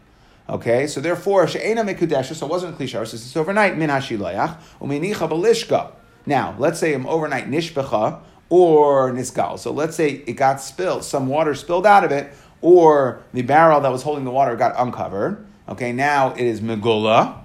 Okay, 0.48 0.86
so 0.86 1.00
therefore, 1.00 1.48
she'ena 1.48 1.82
mekudeshes, 1.82 2.36
so 2.36 2.46
it 2.46 2.50
wasn't 2.50 2.76
a 2.76 2.78
klisharis, 2.78 3.12
it 3.12 3.18
sits 3.18 3.36
overnight, 3.36 3.76
min 3.76 3.90
hashilayach, 3.90 4.56
uminicha 4.80 5.28
belishka. 5.28 5.94
Now, 6.28 6.54
let's 6.58 6.78
say 6.78 6.92
I'm 6.92 7.06
overnight 7.06 7.50
nishbecha, 7.50 8.20
or 8.50 9.10
nisgal. 9.12 9.58
So 9.58 9.72
let's 9.72 9.96
say 9.96 10.22
it 10.26 10.34
got 10.34 10.60
spilled, 10.60 11.02
some 11.02 11.26
water 11.26 11.54
spilled 11.54 11.86
out 11.86 12.04
of 12.04 12.12
it, 12.12 12.32
or 12.60 13.22
the 13.32 13.40
barrel 13.40 13.80
that 13.80 13.88
was 13.88 14.02
holding 14.02 14.24
the 14.24 14.30
water 14.30 14.54
got 14.54 14.74
uncovered. 14.76 15.46
Okay, 15.70 15.90
now 15.90 16.34
it 16.34 16.42
is 16.42 16.60
megula. 16.60 17.38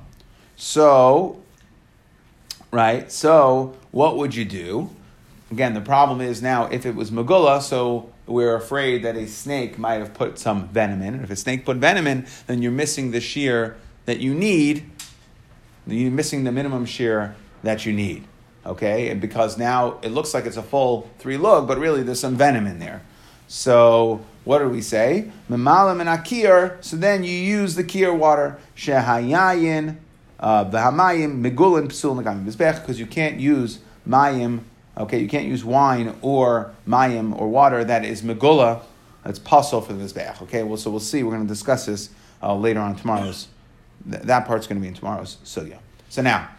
So, 0.57 1.41
right, 2.71 3.09
so 3.09 3.77
what 3.91 4.17
would 4.17 4.35
you 4.35 4.43
do? 4.43 4.89
Again, 5.49 5.75
the 5.75 5.81
problem 5.81 6.19
is 6.19 6.41
now 6.41 6.65
if 6.65 6.85
it 6.85 6.93
was 6.93 7.09
megula, 7.09 7.61
so 7.61 8.11
we're 8.25 8.55
afraid 8.55 9.03
that 9.03 9.15
a 9.15 9.27
snake 9.27 9.77
might 9.77 9.95
have 9.95 10.13
put 10.13 10.37
some 10.37 10.67
venom 10.67 11.01
in. 11.01 11.23
If 11.23 11.31
a 11.31 11.37
snake 11.37 11.63
put 11.63 11.77
venom 11.77 12.05
in, 12.05 12.27
then 12.47 12.61
you're 12.61 12.71
missing 12.73 13.11
the 13.11 13.21
shear 13.21 13.77
that 14.05 14.19
you 14.19 14.33
need. 14.33 14.91
You're 15.87 16.11
missing 16.11 16.43
the 16.43 16.51
minimum 16.51 16.85
shear 16.85 17.35
that 17.63 17.85
you 17.85 17.93
need. 17.93 18.27
Okay, 18.65 19.09
and 19.09 19.19
because 19.19 19.57
now 19.57 19.99
it 20.01 20.09
looks 20.09 20.33
like 20.33 20.45
it's 20.45 20.55
a 20.55 20.63
full 20.63 21.09
three 21.19 21.35
lug, 21.35 21.67
but 21.67 21.77
really 21.77 22.01
there's 22.01 22.21
some 22.21 22.37
venom 22.37 22.65
in 22.65 22.79
there. 22.79 23.01
So 23.47 24.21
what 24.45 24.59
do 24.59 24.69
we 24.69 24.81
say? 24.81 25.31
Memalim 25.49 25.99
and 25.99 26.09
akir. 26.09 26.81
So 26.83 26.95
then 26.95 27.23
you 27.25 27.31
use 27.31 27.75
the 27.75 27.83
kir 27.83 28.13
water. 28.13 28.57
Shehayayin, 28.75 29.97
v'hamayim, 30.39 31.41
megulin, 31.41 31.87
psul 31.87 32.21
negam 32.21 32.45
mizbech, 32.45 32.81
because 32.81 32.99
you 32.99 33.05
can't 33.05 33.39
use 33.39 33.79
mayim. 34.07 34.61
Okay, 34.97 35.19
you 35.19 35.27
can't 35.27 35.47
use 35.47 35.65
wine 35.65 36.15
or 36.21 36.73
mayim 36.87 37.37
or 37.37 37.49
water 37.49 37.83
that 37.83 38.05
is 38.05 38.21
megula. 38.21 38.81
That's 39.25 39.39
puzzle 39.39 39.81
for 39.81 39.91
the 39.91 40.03
mizbech. 40.03 40.41
Okay, 40.43 40.63
well, 40.63 40.77
so 40.77 40.89
we'll 40.89 40.99
see. 41.01 41.21
We're 41.23 41.31
going 41.31 41.43
to 41.43 41.53
discuss 41.53 41.85
this 41.85 42.09
uh, 42.41 42.55
later 42.55 42.79
on 42.79 42.95
tomorrow's. 42.95 43.47
Th- 44.09 44.23
that 44.23 44.45
part's 44.47 44.67
going 44.67 44.77
to 44.77 44.81
be 44.81 44.87
in 44.87 44.93
tomorrow's 44.93 45.37
sugya. 45.43 45.79
So 46.07 46.21
now. 46.21 46.49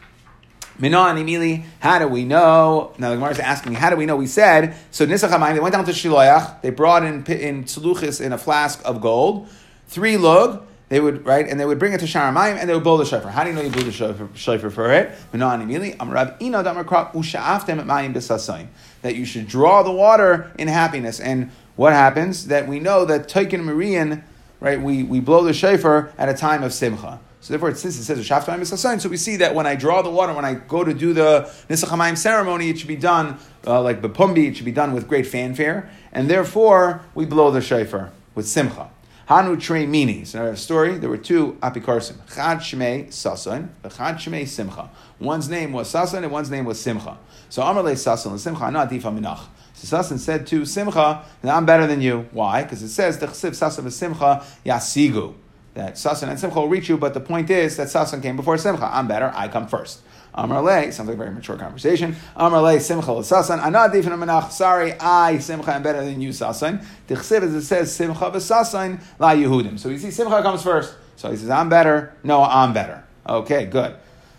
Minon 0.79 1.17
Emili, 1.23 1.65
how 1.79 2.01
do 2.01 2.09
we 2.09 2.25
know? 2.25 2.93
Now 2.99 3.11
the 3.11 3.17
Gemara 3.17 3.31
is 3.31 3.39
asking, 3.39 3.75
how 3.75 3.91
do 3.91 3.97
we 3.97 4.07
know? 4.07 4.17
We 4.17 4.27
said, 4.27 4.75
so 4.91 5.07
Nisach 5.07 5.31
HaMayim, 5.31 5.55
they 5.55 5.61
went 5.61 5.73
down 5.73 5.85
to 5.85 5.93
Shiloach, 5.93 6.63
they 6.63 6.71
brought 6.71 7.05
in 7.05 7.25
in 7.27 7.65
Tzeluchis 7.65 8.21
in 8.21 8.33
a 8.33 8.39
flask 8.39 8.83
of 8.85 9.01
gold, 9.01 9.49
three 9.87 10.17
lug, 10.17 10.67
they 10.89 11.01
would, 11.01 11.25
right, 11.25 11.49
and 11.49 11.59
they 11.59 11.65
would 11.65 11.79
bring 11.79 11.93
it 11.93 12.01
to 12.01 12.07
Sharamayim 12.07 12.57
and 12.57 12.69
they 12.69 12.75
would 12.75 12.83
blow 12.83 12.97
the 12.97 13.05
shofar. 13.05 13.31
How 13.31 13.45
do 13.45 13.51
you 13.51 13.57
know 13.57 13.63
you 13.63 13.71
blew 13.71 13.85
the 13.85 13.93
shofar, 14.35 14.71
for 14.71 14.93
it? 14.93 15.13
Minon 15.33 15.65
Emili, 15.65 15.97
Amrav 15.97 16.41
Ino 16.43 16.63
Damakra 16.63 17.13
Usha'aftem 17.13 17.79
at 17.79 17.87
Mayim 17.87 18.13
B'Sasayim, 18.13 18.67
that 19.03 19.15
you 19.15 19.25
should 19.25 19.47
draw 19.47 19.83
the 19.83 19.93
water 19.93 20.51
in 20.59 20.67
happiness. 20.67 21.21
And 21.21 21.53
what 21.77 21.93
happens? 21.93 22.49
That 22.49 22.67
we 22.67 22.81
know 22.81 23.05
that 23.05 23.29
Taikin 23.29 23.65
Marian, 23.65 24.25
right, 24.61 24.81
we, 24.81 25.05
we 25.05 25.21
blow 25.21 25.45
the 25.45 25.55
shofar 25.55 26.13
at 26.19 26.29
a 26.29 26.35
time 26.35 26.63
of 26.63 26.75
Simcha. 26.75 27.21
So 27.45 27.53
therefore, 27.53 27.75
since 27.75 27.99
it 27.99 28.05
says 28.05 28.19
Shaftaim 28.27 28.59
Misasayin, 28.59 29.03
so 29.03 29.11
we 29.11 29.19
see 29.19 29.37
that 29.37 29.55
when 29.55 29.67
I 29.67 29.75
draw 29.75 30.01
the 30.01 30.09
water, 30.09 30.33
when 30.33 30.47
I 30.47 30.55
go 30.55 30.83
to 30.83 30.95
do 30.95 31.13
the 31.13 31.43
Nisach 31.69 32.17
ceremony, 32.17 32.71
it 32.71 32.79
should 32.79 32.89
be 32.89 32.97
done 32.97 33.37
uh, 33.67 33.83
like 33.83 34.01
Bapumbi, 34.01 34.49
it 34.49 34.57
should 34.57 34.65
be 34.65 34.73
done 34.73 34.95
with 34.95 35.07
great 35.07 35.27
fanfare, 35.27 35.91
and 36.11 36.31
therefore 36.31 37.03
we 37.15 37.27
blow 37.27 37.51
the 37.51 37.61
shofar 37.61 38.13
with 38.35 38.49
Simcha. 38.49 38.89
Hanu 39.29 39.59
Trey 39.59 39.85
Mini. 39.85 40.25
So 40.25 40.47
a 40.47 40.57
story, 40.57 40.97
there 40.97 41.11
were 41.11 41.19
two 41.19 41.59
apikarsim. 41.61 42.17
Chad 42.35 42.61
Shmei 42.61 43.09
Sasan, 43.09 43.69
Chad 43.95 44.17
Shmei 44.17 44.49
Simcha. 44.49 44.89
One's 45.21 45.51
name 45.51 45.75
was 45.75 45.93
Sasan 45.93 46.23
and 46.23 46.33
one's 46.33 46.51
name 46.51 46.65
was 46.65 46.81
Simcha. 46.81 47.19
So 47.51 47.61
Amarle 47.61 47.93
Sasan 47.93 48.31
and 48.31 48.41
Simcha, 48.41 48.71
not 48.71 48.89
Difa 48.89 49.15
Minach. 49.15 49.45
So 49.75 49.99
Sasan 49.99 50.19
said 50.19 50.47
to 50.47 50.65
Simcha, 50.65 51.23
I'm 51.43 51.67
better 51.67 51.87
than 51.87 52.01
you. 52.01 52.27
Why? 52.33 52.63
Because 52.63 52.83
it 52.83 52.89
says, 52.89 53.19
Sasan 53.19 53.93
Simcha 53.93 54.43
Yasigu 54.65 55.35
that 55.75 55.95
Sasan 55.95 56.29
and 56.29 56.39
Simcha 56.39 56.61
will 56.61 56.69
reach 56.69 56.89
you, 56.89 56.97
but 56.97 57.15
the 57.15 57.21
point 57.21 57.51
is 57.51 57.77
that 57.77 57.89
Sasan 57.89 58.23
came 58.23 58.37
before 58.37 58.57
Simcha. 58.57 58.89
I'm 58.93 59.07
better, 59.09 59.33
I 59.35 59.49
come 59.49 59.67
first. 59.67 60.01
Amar 60.37 60.63
Le, 60.63 60.91
sounds 60.91 61.09
like 61.09 61.15
a 61.15 61.19
very 61.19 61.31
mature 61.31 61.57
conversation. 61.57 62.17
Amar 62.35 62.63
Le, 62.63 62.81
Simcha 62.81 63.07
Sasan, 63.07 63.61
Anad 63.61 63.93
Difin 63.93 64.19
Menach, 64.19 64.51
sorry, 64.51 64.95
I, 64.95 65.39
Simcha, 65.39 65.75
am 65.75 65.83
better 65.83 66.05
than 66.05 66.21
you, 66.21 66.31
Sasan. 66.31 66.85
Tichsiv, 67.09 67.43
as 67.43 67.55
it 67.55 67.63
says, 67.63 67.95
Simcha 67.95 68.31
v'Sasan, 68.31 69.01
La 69.19 69.31
Yehudim. 69.31 69.79
So 69.79 69.89
you 69.91 69.99
see, 69.99 70.11
Simcha 70.11 70.43
comes 70.43 70.63
first. 70.63 70.95
So 71.17 71.31
he 71.31 71.37
says, 71.37 71.51
I'm 71.51 71.69
better. 71.69 72.15
No, 72.25 72.43
I'm 72.43 72.73
better. 72.73 73.05
Okay, 73.29 73.67
good. 73.67 73.95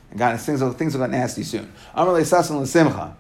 And 0.10 0.20
God, 0.20 0.40
things 0.40 0.62
things 0.76 0.94
will 0.94 1.04
get 1.04 1.12
nasty 1.12 1.44
soon. 1.44 1.72
Amar 1.94 2.14
Le, 2.14 2.22
Sasan 2.22 2.62
L'Simcha. 2.62 3.14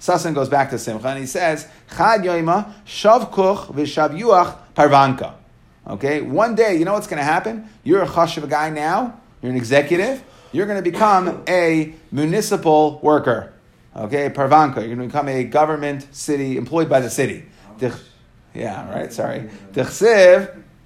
Sasan 0.00 0.34
goes 0.34 0.48
back 0.48 0.70
to 0.70 0.78
Simcha 0.78 1.08
and 1.08 1.20
he 1.20 1.26
says, 1.26 1.68
Chad 1.96 2.22
Yoima, 2.22 2.72
Shavkuch 2.84 3.72
v'Shavyuach 3.72 4.56
Parvanka. 4.74 5.36
Okay, 5.86 6.22
one 6.22 6.54
day, 6.54 6.76
you 6.78 6.84
know 6.84 6.94
what's 6.94 7.06
going 7.06 7.18
to 7.18 7.24
happen? 7.24 7.68
You're 7.82 8.02
a 8.02 8.06
chashiv 8.06 8.48
guy 8.48 8.70
now. 8.70 9.20
You're 9.42 9.50
an 9.50 9.56
executive. 9.56 10.22
You're 10.52 10.66
going 10.66 10.82
to 10.82 10.90
become 10.90 11.42
a 11.46 11.94
municipal 12.10 13.00
worker. 13.02 13.52
Okay, 13.94 14.30
parvanka. 14.30 14.80
You're 14.80 14.96
going 14.96 15.08
to 15.08 15.12
become 15.12 15.28
a 15.28 15.44
government 15.44 16.06
city 16.14 16.56
employed 16.56 16.88
by 16.88 17.00
the 17.00 17.10
city. 17.10 17.44
Yeah, 18.54 18.88
right. 18.90 19.12
Sorry, 19.12 19.50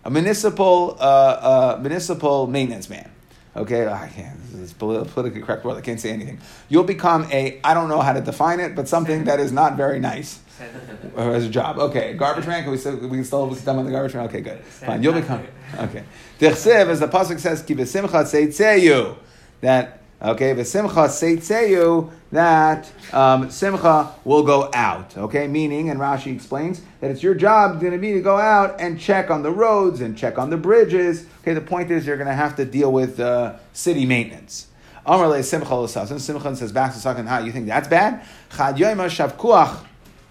a 0.05 0.11
municipal 0.11 0.97
uh, 0.99 1.03
uh, 1.03 1.79
municipal 1.81 2.47
maintenance 2.47 2.89
man. 2.89 3.11
Okay, 3.59 3.89
I 3.89 4.09
can't. 4.09 4.41
This 4.53 4.61
is 4.61 4.73
politically 4.73 5.41
correct 5.43 5.65
word. 5.65 5.77
I 5.77 5.81
can't 5.81 6.01
say 6.01 6.11
anything. 6.11 6.41
You'll 6.69 6.85
become 6.85 7.27
a. 7.33 7.61
I 7.65 7.75
don't 7.75 7.89
know 7.89 8.01
how 8.01 8.13
to 8.13 8.21
define 8.21 8.61
it, 8.61 8.77
but 8.77 8.89
something 8.89 9.25
that 9.25 9.41
is 9.41 9.51
not 9.51 9.77
very 9.77 9.99
nice 9.99 10.41
as 11.17 11.45
a 11.45 11.49
job. 11.49 11.79
Okay, 11.79 12.15
garbage 12.15 12.47
man. 12.47 12.63
Can 12.63 12.71
we 12.71 12.79
still 12.79 12.97
we 12.97 13.09
can 13.09 13.25
still 13.25 13.53
done 13.55 13.79
on 13.79 13.85
the 13.85 13.91
garbage 13.91 14.15
man? 14.15 14.27
Okay, 14.27 14.41
good. 14.41 14.61
Fine. 14.65 15.03
You'll 15.03 15.15
become 15.15 15.43
okay. 15.77 16.05
Dichsev, 16.39 16.87
as 16.87 17.01
the 17.01 17.09
pasuk 17.09 17.41
says, 17.41 17.63
"Ki 17.63 17.75
v'simcha 17.75 18.25
seitzeyu." 18.25 19.17
That 19.61 19.98
okay, 20.23 20.55
v'simcha 20.55 21.09
seitzeyu. 21.09 22.11
That 22.31 22.91
um, 23.13 23.51
simcha 23.51 24.15
will 24.25 24.43
go 24.43 24.71
out. 24.75 25.17
Okay, 25.17 25.47
meaning, 25.49 25.89
and 25.89 25.99
Rashi 25.99 26.35
explains 26.35 26.83
that 27.01 27.11
it's 27.11 27.23
your 27.23 27.35
job 27.35 27.81
going 27.81 27.95
to 27.95 27.99
be 27.99 28.13
to 28.13 28.21
go 28.21 28.37
out 28.37 28.81
and 28.81 29.01
check 29.01 29.31
on 29.31 29.43
the 29.43 29.51
roads 29.51 30.03
and 30.03 30.17
check 30.17 30.39
on 30.39 30.51
the 30.51 30.59
bridges. 30.59 31.25
Okay, 31.41 31.55
the 31.55 31.63
point 31.63 31.91
is 31.91 32.07
you're 32.07 32.19
going 32.19 32.29
to 32.29 32.35
have 32.35 32.57
to 32.57 32.67
deal 32.67 32.93
with 32.93 33.19
uh, 33.19 33.57
city 33.73 34.05
maintenance. 34.05 34.67
Amar 35.07 35.29
le 35.29 35.43
simcha 35.43 35.75
l'sasan. 35.75 36.21
Simcha 36.21 36.55
says 36.55 36.71
back 36.71 36.93
to 36.93 36.99
Sasan, 36.99 37.27
how 37.27 37.39
you 37.39 37.51
think 37.51 37.67
that's 37.67 37.89
bad? 37.89 38.27
Chad 38.55 38.77
shavkuach 38.77 39.87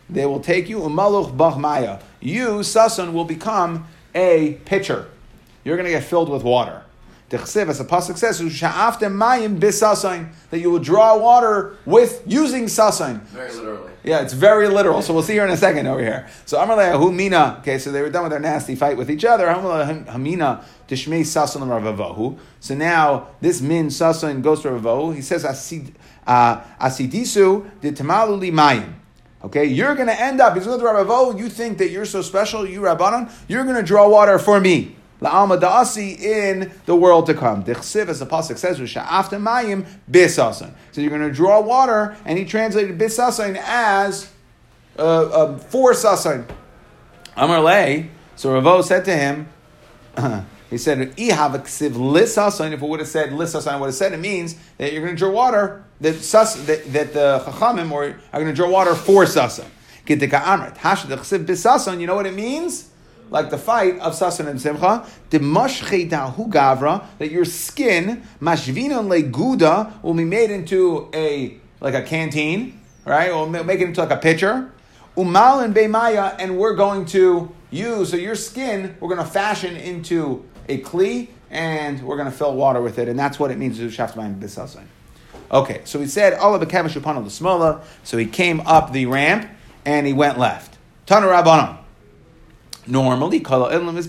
they 0.10 0.26
will 0.26 0.40
take 0.40 0.70
you, 0.70 0.80
umaluch 0.80 1.36
bach 1.36 2.02
You, 2.22 2.60
Sasan, 2.60 3.14
will 3.14 3.26
become 3.26 3.88
a 4.16 4.54
pitcher. 4.66 5.08
You're 5.64 5.76
going 5.76 5.86
to 5.86 5.92
get 5.92 6.04
filled 6.04 6.30
with 6.30 6.44
water. 6.44 6.84
Dechsev, 7.30 7.68
as 7.68 7.80
the 7.80 7.84
pasuk 7.84 8.18
says, 8.18 8.40
mayim 8.40 9.60
bisasain, 9.60 10.30
that 10.50 10.60
you 10.60 10.72
will 10.72 10.80
draw 10.80 11.18
water 11.18 11.76
with 11.86 12.24
using 12.26 12.66
sasain. 12.66 13.20
Very 13.24 13.52
literally. 13.54 13.92
Yeah, 14.06 14.22
it's 14.22 14.32
very 14.32 14.70
literal. 14.70 15.02
So 15.02 15.14
we'll 15.14 15.24
see 15.24 15.34
here 15.34 15.44
in 15.44 15.52
a 15.52 15.58
second 15.58 15.88
over 15.88 16.02
here. 16.02 16.30
So 16.46 16.58
Amalei 16.58 17.14
Mina. 17.14 17.58
Okay, 17.60 17.80
so 17.80 17.92
they 17.92 18.02
were 18.02 18.10
done 18.10 18.24
with 18.24 18.32
their 18.32 18.40
nasty 18.40 18.76
fight 18.76 18.96
with 18.96 19.12
each 19.12 19.26
other. 19.26 19.46
Hamina 19.48 20.64
tishmei 20.88 21.22
sasan 21.22 21.68
ravavu. 21.68 22.40
So 22.62 22.76
now 22.76 23.28
this 23.42 23.60
min 23.60 23.88
sasan 23.88 24.42
goes 24.42 24.62
to 24.62 24.70
ravavu. 24.70 25.14
He 25.14 25.22
says 25.22 25.44
asid 25.44 25.94
uh, 26.26 26.62
asidisu 26.80 27.82
de 27.82 27.92
tamaluli 27.92 28.54
mayim. 28.54 28.94
Okay, 29.44 29.66
you're 29.66 29.94
going 29.94 30.08
to 30.08 30.20
end 30.20 30.42
up, 30.42 30.56
because 30.56 30.68
with 30.68 30.82
Rabbo, 30.82 31.38
you 31.38 31.48
think 31.48 31.78
that 31.78 31.92
you're 31.92 32.06
so 32.06 32.24
special, 32.24 32.68
you 32.68 32.82
Rabbanon, 32.82 33.32
you're 33.48 33.64
going 33.66 33.76
to 33.76 33.84
draw 33.84 34.10
water 34.10 34.40
for 34.40 34.60
me. 34.60 34.97
La'alma 35.22 35.60
da'asi 35.60 36.20
in 36.20 36.72
the 36.86 36.96
world 36.96 37.26
to 37.26 37.34
come. 37.34 37.64
Dichsiv, 37.64 38.08
as 38.08 38.20
the 38.20 38.26
Pasuk 38.26 38.58
says, 38.58 38.80
after 38.96 39.38
mayim 39.38 39.86
bisasan. 40.10 40.74
So 40.92 41.02
you're 41.02 41.10
going 41.10 41.22
to 41.22 41.32
draw 41.32 41.60
water, 41.60 42.16
and 42.26 42.38
he 42.38 42.46
translated 42.46 42.98
bisasan 43.00 43.58
as 43.58 44.32
uh, 45.00 45.02
uh, 45.02 45.58
for 45.58 45.94
sasan. 45.94 46.48
Amar 47.36 47.62
lei, 47.62 48.10
so 48.36 48.54
Ravo 48.54 48.82
said 48.82 49.06
to 49.06 49.16
him, 49.16 49.48
he 50.70 50.78
said, 50.78 51.16
Ihavaksiv 51.16 51.92
lisasan, 51.92 52.74
if 52.74 52.82
it 52.82 52.88
would 52.88 53.00
have 53.00 53.10
said 53.10 53.30
lisasan, 53.30 53.80
would 53.80 53.88
have 53.88 53.96
said 53.96 54.14
it 54.14 54.20
means 54.20 54.56
that 54.78 54.94
you're 54.94 55.04
going 55.04 55.16
to 55.16 55.20
draw 55.20 55.32
water 55.32 55.84
that, 56.02 56.16
sus, 56.16 56.56
that, 56.66 56.92
that 56.94 57.14
the 57.14 57.44
chachamim 57.46 57.92
are, 57.92 58.20
going 58.34 58.46
to 58.46 58.54
draw 58.54 58.70
water 58.70 58.94
for 58.94 59.26
sasan. 59.26 59.66
Get 60.06 60.20
the 60.20 60.28
kaamret. 60.28 60.78
Hash 60.78 61.04
dichsib 61.04 61.46
bisasan, 61.46 62.00
you 62.00 62.08
know 62.08 62.16
what 62.16 62.28
it 62.28 62.36
means? 62.36 62.90
Like 63.30 63.50
the 63.50 63.58
fight 63.58 64.00
of 64.00 64.14
Sasan 64.14 64.48
and 64.48 64.62
Simcha, 64.62 65.06
gavra, 65.30 67.06
that 67.18 67.32
your 67.32 67.46
skin, 67.46 68.24
mashvina 68.42 69.08
leguda, 69.08 69.94
will 70.02 70.14
be 70.14 70.26
made 70.26 70.52
into 70.52 71.10
a 71.14 71.58
like 71.80 71.94
a 71.94 72.02
canteen, 72.02 72.82
right? 73.06 73.30
We'll 73.30 73.50
make 73.50 73.82
it 73.82 73.88
into 73.88 74.02
like 74.02 74.12
a 74.12 74.18
pitcher. 74.18 74.72
Umal 75.16 75.64
and 75.64 75.76
beimaya, 75.76 76.36
and 76.40 76.58
we're 76.58 76.76
going 76.76 77.06
to 77.08 77.54
use, 77.72 78.12
so 78.12 78.18
your 78.18 78.36
skin, 78.36 78.96
we're 79.00 79.10
going 79.14 79.26
to 79.26 79.32
fashion 79.32 79.76
into 79.76 80.46
a 80.70 80.80
kli, 80.82 81.30
and 81.50 82.02
we're 82.04 82.18
going 82.18 82.30
to 82.30 82.36
fill 82.36 82.56
water 82.56 82.82
with 82.82 83.00
it, 83.00 83.08
and 83.08 83.18
that's 83.18 83.40
what 83.40 83.52
it 83.52 83.58
means 83.58 83.78
to 83.78 83.90
do 83.90 83.96
shaftamayim 83.96 84.40
bisasan. 84.40 84.84
Okay, 85.50 85.82
so 85.86 86.00
he 86.00 86.08
said, 86.08 86.34
Allah 86.34 86.64
b'kavish 86.66 86.96
upon 86.96 87.16
the 87.24 87.30
smola. 87.30 87.82
So 88.04 88.18
he 88.18 88.26
came 88.26 88.60
up 88.62 88.92
the 88.92 89.06
ramp 89.06 89.50
and 89.86 90.06
he 90.06 90.12
went 90.12 90.38
left. 90.38 90.78
Tana 91.06 91.28
rabbanon. 91.28 91.78
Normally, 92.88 93.40
kala 93.42 93.70
is 93.98 94.08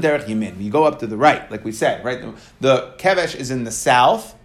derech 0.00 0.26
yamin. 0.26 0.62
You 0.62 0.70
go 0.70 0.84
up 0.84 1.00
to 1.00 1.06
the 1.06 1.16
right, 1.16 1.50
like 1.50 1.64
we 1.64 1.72
said, 1.72 2.04
right? 2.04 2.20
The, 2.20 2.34
the 2.60 2.94
kevesh 2.98 3.34
is 3.34 3.50
in 3.50 3.64
the 3.64 3.72
south, 3.72 4.36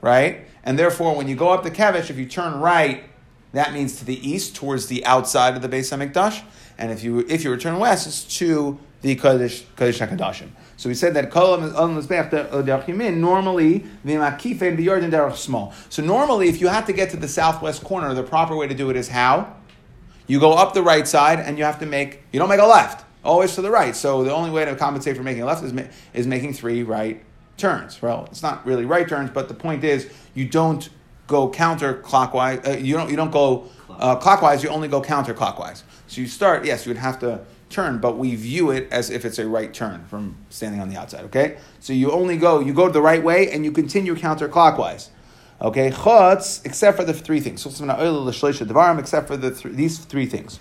right? 0.00 0.46
And 0.62 0.78
therefore, 0.78 1.14
when 1.14 1.28
you 1.28 1.36
go 1.36 1.50
up 1.50 1.62
the 1.62 1.70
kevesh, 1.70 2.08
if 2.08 2.16
you 2.16 2.26
turn 2.26 2.60
right, 2.60 3.04
that 3.52 3.72
means 3.72 3.96
to 3.98 4.04
the 4.04 4.28
east, 4.28 4.56
towards 4.56 4.86
the 4.86 5.04
outside 5.04 5.54
of 5.54 5.62
the 5.62 5.68
Beis 5.68 5.96
Hamikdash. 5.96 6.42
And 6.76 6.90
if 6.90 7.04
you 7.04 7.20
if 7.28 7.44
you 7.44 7.50
return 7.50 7.78
west, 7.78 8.06
it's 8.06 8.24
to 8.38 8.78
the 9.02 9.14
Kodesh 9.16 9.62
Kodesh 9.76 10.04
Hakadashim. 10.04 10.48
So 10.76 10.88
we 10.88 10.94
said 10.94 11.14
that 11.14 11.30
normally 13.20 13.84
the 14.04 14.16
small. 15.36 15.72
So 15.88 16.02
normally, 16.02 16.48
if 16.48 16.60
you 16.60 16.68
have 16.68 16.86
to 16.86 16.92
get 16.92 17.10
to 17.10 17.16
the 17.16 17.28
southwest 17.28 17.84
corner, 17.84 18.12
the 18.14 18.24
proper 18.24 18.56
way 18.56 18.66
to 18.66 18.74
do 18.74 18.90
it 18.90 18.96
is 18.96 19.08
how 19.08 19.54
you 20.26 20.40
go 20.40 20.52
up 20.52 20.74
the 20.74 20.82
right 20.82 21.06
side 21.06 21.40
and 21.40 21.58
you 21.58 21.64
have 21.64 21.78
to 21.80 21.86
make 21.86 22.22
you 22.32 22.38
don't 22.38 22.48
make 22.48 22.60
a 22.60 22.66
left 22.66 23.04
always 23.24 23.54
to 23.54 23.62
the 23.62 23.70
right. 23.70 23.96
So 23.96 24.22
the 24.22 24.32
only 24.32 24.50
way 24.50 24.64
to 24.64 24.76
compensate 24.76 25.16
for 25.16 25.22
making 25.22 25.42
a 25.42 25.46
left 25.46 25.64
is 25.64 25.72
is 26.12 26.26
making 26.26 26.54
three 26.54 26.82
right 26.82 27.22
turns. 27.56 28.00
Well, 28.02 28.26
it's 28.30 28.42
not 28.42 28.64
really 28.66 28.84
right 28.84 29.08
turns, 29.08 29.30
but 29.30 29.48
the 29.48 29.54
point 29.54 29.84
is 29.84 30.10
you 30.34 30.46
don't 30.46 30.88
go 31.26 31.50
counterclockwise. 31.50 32.66
Uh, 32.66 32.78
you 32.78 32.94
don't 32.94 33.10
you 33.10 33.16
don't 33.16 33.32
go 33.32 33.68
uh, 33.90 34.16
clockwise. 34.16 34.62
You 34.62 34.68
only 34.70 34.88
go 34.88 35.00
counterclockwise. 35.00 35.82
So 36.06 36.20
you 36.20 36.26
start. 36.26 36.64
Yes, 36.64 36.86
you 36.86 36.90
would 36.90 36.98
have 36.98 37.18
to 37.20 37.44
turn, 37.70 37.98
but 37.98 38.16
we 38.18 38.36
view 38.36 38.70
it 38.70 38.88
as 38.92 39.10
if 39.10 39.24
it's 39.24 39.38
a 39.38 39.48
right 39.48 39.72
turn 39.74 40.04
from 40.06 40.36
standing 40.48 40.80
on 40.80 40.88
the 40.88 40.96
outside. 40.96 41.24
Okay, 41.24 41.58
so 41.80 41.92
you 41.92 42.12
only 42.12 42.36
go, 42.36 42.60
you 42.60 42.72
go 42.72 42.88
the 42.88 43.02
right 43.02 43.22
way, 43.22 43.50
and 43.50 43.64
you 43.64 43.72
continue 43.72 44.14
counterclockwise. 44.14 45.08
Okay, 45.60 45.90
chutz, 45.90 46.64
except 46.66 46.96
for 46.96 47.04
the 47.04 47.14
three 47.14 47.40
things. 47.40 47.62
So 47.62 47.70
except 47.70 49.26
for 49.28 49.36
the 49.36 49.50
th- 49.50 49.74
these 49.74 49.98
three 49.98 50.26
things. 50.26 50.58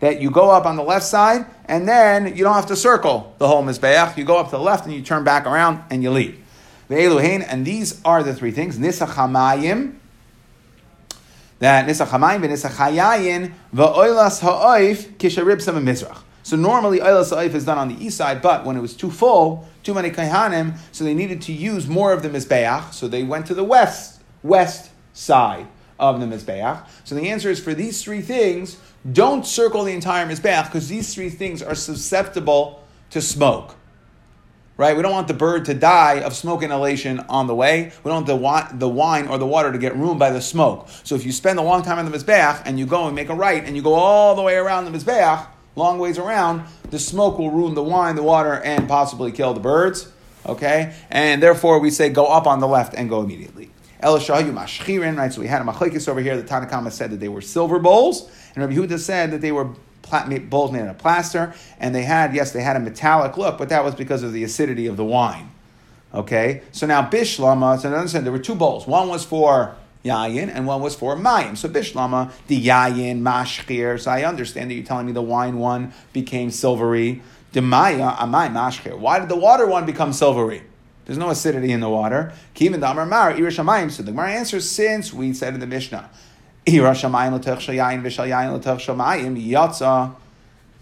that 0.00 0.20
you 0.20 0.30
go 0.30 0.50
up 0.50 0.66
on 0.66 0.76
the 0.76 0.82
left 0.82 1.04
side, 1.04 1.46
and 1.66 1.88
then 1.88 2.36
you 2.36 2.44
don't 2.44 2.54
have 2.54 2.66
to 2.66 2.76
circle 2.76 3.34
the 3.38 3.48
whole 3.48 3.64
mizbeach. 3.64 4.16
You 4.16 4.24
go 4.24 4.38
up 4.38 4.46
to 4.46 4.56
the 4.56 4.62
left, 4.62 4.84
and 4.86 4.94
you 4.94 5.02
turn 5.02 5.24
back 5.24 5.46
around, 5.46 5.82
and 5.90 6.02
you 6.02 6.10
leave. 6.10 6.40
And 6.88 7.66
these 7.66 8.00
are 8.04 8.22
the 8.22 8.34
three 8.34 8.52
things. 8.52 8.78
Nisachamayim, 8.78 9.96
that 11.58 11.86
nisach 11.86 12.08
hamayim 12.08 12.42
v'nisach 12.42 12.72
hayayin 12.72 13.52
v'oilas 13.74 14.40
ha'oif 14.40 15.16
kisharib 15.16 15.58
mizrach. 15.82 16.18
So 16.42 16.56
normally 16.56 16.98
oilas 16.98 17.30
ha'oif 17.30 17.54
is 17.54 17.64
done 17.64 17.78
on 17.78 17.88
the 17.88 18.04
east 18.04 18.18
side, 18.18 18.42
but 18.42 18.64
when 18.64 18.76
it 18.76 18.80
was 18.80 18.94
too 18.94 19.10
full, 19.10 19.66
too 19.84 19.94
many 19.94 20.10
kaihanim, 20.10 20.76
so 20.90 21.04
they 21.04 21.14
needed 21.14 21.42
to 21.42 21.52
use 21.52 21.86
more 21.86 22.12
of 22.12 22.22
the 22.22 22.28
mizbeach, 22.28 22.92
so 22.92 23.06
they 23.06 23.22
went 23.22 23.46
to 23.46 23.54
the 23.54 23.64
west 23.64 24.22
west 24.42 24.90
side 25.12 25.66
of 25.98 26.20
the 26.20 26.26
Mizbeach. 26.26 26.86
So 27.04 27.14
the 27.14 27.30
answer 27.30 27.50
is 27.50 27.60
for 27.60 27.74
these 27.74 28.02
three 28.02 28.20
things, 28.20 28.76
don't 29.10 29.46
circle 29.46 29.84
the 29.84 29.92
entire 29.92 30.26
Mizbeach 30.26 30.66
because 30.66 30.88
these 30.88 31.14
three 31.14 31.30
things 31.30 31.62
are 31.62 31.74
susceptible 31.74 32.84
to 33.10 33.20
smoke. 33.20 33.76
Right? 34.76 34.96
We 34.96 35.02
don't 35.02 35.12
want 35.12 35.28
the 35.28 35.34
bird 35.34 35.66
to 35.66 35.74
die 35.74 36.20
of 36.20 36.34
smoke 36.34 36.64
inhalation 36.64 37.20
on 37.28 37.46
the 37.46 37.54
way. 37.54 37.92
We 38.02 38.08
don't 38.08 38.14
want 38.14 38.26
the, 38.26 38.32
wi- 38.32 38.68
the 38.72 38.88
wine 38.88 39.28
or 39.28 39.38
the 39.38 39.46
water 39.46 39.70
to 39.70 39.78
get 39.78 39.94
ruined 39.96 40.18
by 40.18 40.30
the 40.30 40.40
smoke. 40.40 40.88
So 41.04 41.14
if 41.14 41.24
you 41.24 41.30
spend 41.30 41.60
a 41.60 41.62
long 41.62 41.82
time 41.82 41.98
on 41.98 42.10
the 42.10 42.16
Mizbeach 42.16 42.62
and 42.64 42.76
you 42.76 42.84
go 42.84 43.06
and 43.06 43.14
make 43.14 43.28
a 43.28 43.34
right 43.34 43.64
and 43.64 43.76
you 43.76 43.82
go 43.82 43.94
all 43.94 44.34
the 44.34 44.42
way 44.42 44.56
around 44.56 44.84
the 44.84 44.90
Mizbeach, 44.90 45.46
long 45.76 45.98
ways 45.98 46.18
around, 46.18 46.64
the 46.90 46.98
smoke 46.98 47.38
will 47.38 47.50
ruin 47.50 47.74
the 47.74 47.82
wine, 47.82 48.16
the 48.16 48.22
water, 48.22 48.54
and 48.54 48.88
possibly 48.88 49.32
kill 49.32 49.54
the 49.54 49.60
birds. 49.60 50.10
Okay? 50.46 50.94
And 51.10 51.42
therefore 51.42 51.78
we 51.80 51.90
say 51.90 52.08
go 52.10 52.26
up 52.26 52.46
on 52.46 52.60
the 52.60 52.68
left 52.68 52.94
and 52.94 53.08
go 53.08 53.22
immediately. 53.22 53.70
Elishahu 54.02 54.52
mashchirin, 54.52 55.16
right? 55.16 55.32
So 55.32 55.40
we 55.40 55.46
had 55.46 55.62
a 55.62 55.64
machlekes 55.64 56.08
over 56.08 56.20
here. 56.20 56.36
The 56.36 56.46
Tanakhama 56.46 56.92
said 56.92 57.10
that 57.10 57.20
they 57.20 57.28
were 57.28 57.40
silver 57.40 57.78
bowls, 57.78 58.30
and 58.54 58.62
Rabbi 58.62 58.74
Huda 58.74 58.98
said 58.98 59.30
that 59.30 59.40
they 59.40 59.52
were 59.52 59.70
bowls 60.04 60.70
made 60.72 60.82
out 60.82 60.88
of 60.88 60.98
plaster, 60.98 61.54
and 61.80 61.94
they 61.94 62.02
had, 62.02 62.34
yes, 62.34 62.52
they 62.52 62.62
had 62.62 62.76
a 62.76 62.80
metallic 62.80 63.38
look, 63.38 63.56
but 63.56 63.70
that 63.70 63.82
was 63.82 63.94
because 63.94 64.22
of 64.22 64.34
the 64.34 64.44
acidity 64.44 64.86
of 64.86 64.98
the 64.98 65.04
wine. 65.04 65.50
Okay, 66.12 66.62
so 66.70 66.86
now 66.86 67.08
bishlama. 67.08 67.80
So 67.80 67.92
understand 67.92 68.24
there 68.24 68.32
were 68.32 68.38
two 68.38 68.54
bowls. 68.54 68.86
One 68.86 69.08
was 69.08 69.24
for 69.24 69.74
yayin, 70.04 70.50
and 70.54 70.66
one 70.66 70.80
was 70.80 70.94
for 70.94 71.16
mayim. 71.16 71.56
So 71.56 71.68
bishlama, 71.68 72.32
the 72.46 72.60
yayin 72.60 73.22
mashchir. 73.22 74.00
So 74.00 74.10
I 74.10 74.24
understand 74.24 74.70
that 74.70 74.74
you're 74.74 74.84
telling 74.84 75.06
me 75.06 75.12
the 75.12 75.22
wine 75.22 75.58
one 75.58 75.92
became 76.12 76.50
silvery. 76.50 77.22
The 77.52 77.62
maya 77.62 78.12
amay 78.12 78.52
mashchir. 78.52 78.98
Why 78.98 79.18
did 79.18 79.28
the 79.28 79.36
water 79.36 79.66
one 79.66 79.86
become 79.86 80.12
silvery? 80.12 80.62
There's 81.06 81.18
no 81.18 81.30
acidity 81.30 81.72
in 81.72 81.80
the 81.80 81.88
water. 81.88 82.32
Kivin 82.54 82.80
damar 82.80 83.06
mar 83.06 83.32
irishamayim. 83.32 83.90
So 83.90 84.02
the 84.02 84.10
Gemara 84.10 84.32
answers 84.32 84.68
since 84.68 85.12
we 85.12 85.32
said 85.32 85.54
in 85.54 85.60
the 85.60 85.66
Mishnah, 85.66 86.08
irashamayim 86.66 87.32
l'tech 87.32 87.58
shayayin 87.58 88.02
v'shayayin 88.02 88.58
l'tech 88.58 88.78
shamayim 88.78 89.42
yatsa. 89.42 90.14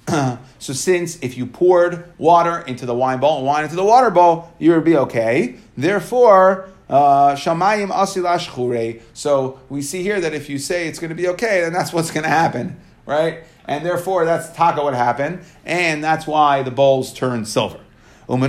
So 0.59 0.73
since 0.73 1.17
if 1.23 1.37
you 1.37 1.47
poured 1.47 2.05
water 2.19 2.61
into 2.61 2.87
the 2.87 2.95
wine 2.95 3.19
bowl 3.19 3.39
and 3.39 3.47
wine 3.47 3.65
into 3.65 3.75
the 3.75 3.85
water 3.85 4.11
bowl, 4.11 4.53
you 4.61 4.71
would 4.73 4.85
be 4.85 4.97
okay. 4.97 5.57
Therefore, 5.77 6.69
shamayim 6.93 7.91
asilash. 7.91 9.03
So 9.15 9.61
we 9.69 9.83
see 9.83 10.03
here 10.03 10.21
that 10.21 10.35
if 10.35 10.49
you 10.49 10.59
say 10.59 10.89
it's 10.89 10.99
going 10.99 11.09
to 11.09 11.15
be 11.15 11.29
okay, 11.29 11.63
then 11.63 11.73
that's 11.73 11.93
what's 11.93 12.11
going 12.11 12.25
to 12.25 12.29
happen, 12.29 12.79
right? 13.07 13.45
And 13.67 13.87
therefore, 13.87 14.25
that's 14.25 14.55
taka 14.55 14.83
what 14.83 14.95
happened, 14.95 15.45
and 15.65 16.03
that's 16.03 16.27
why 16.27 16.63
the 16.63 16.71
bowls 16.71 17.13
turned 17.13 17.49
silver. 17.49 17.81
Okay, 18.29 18.41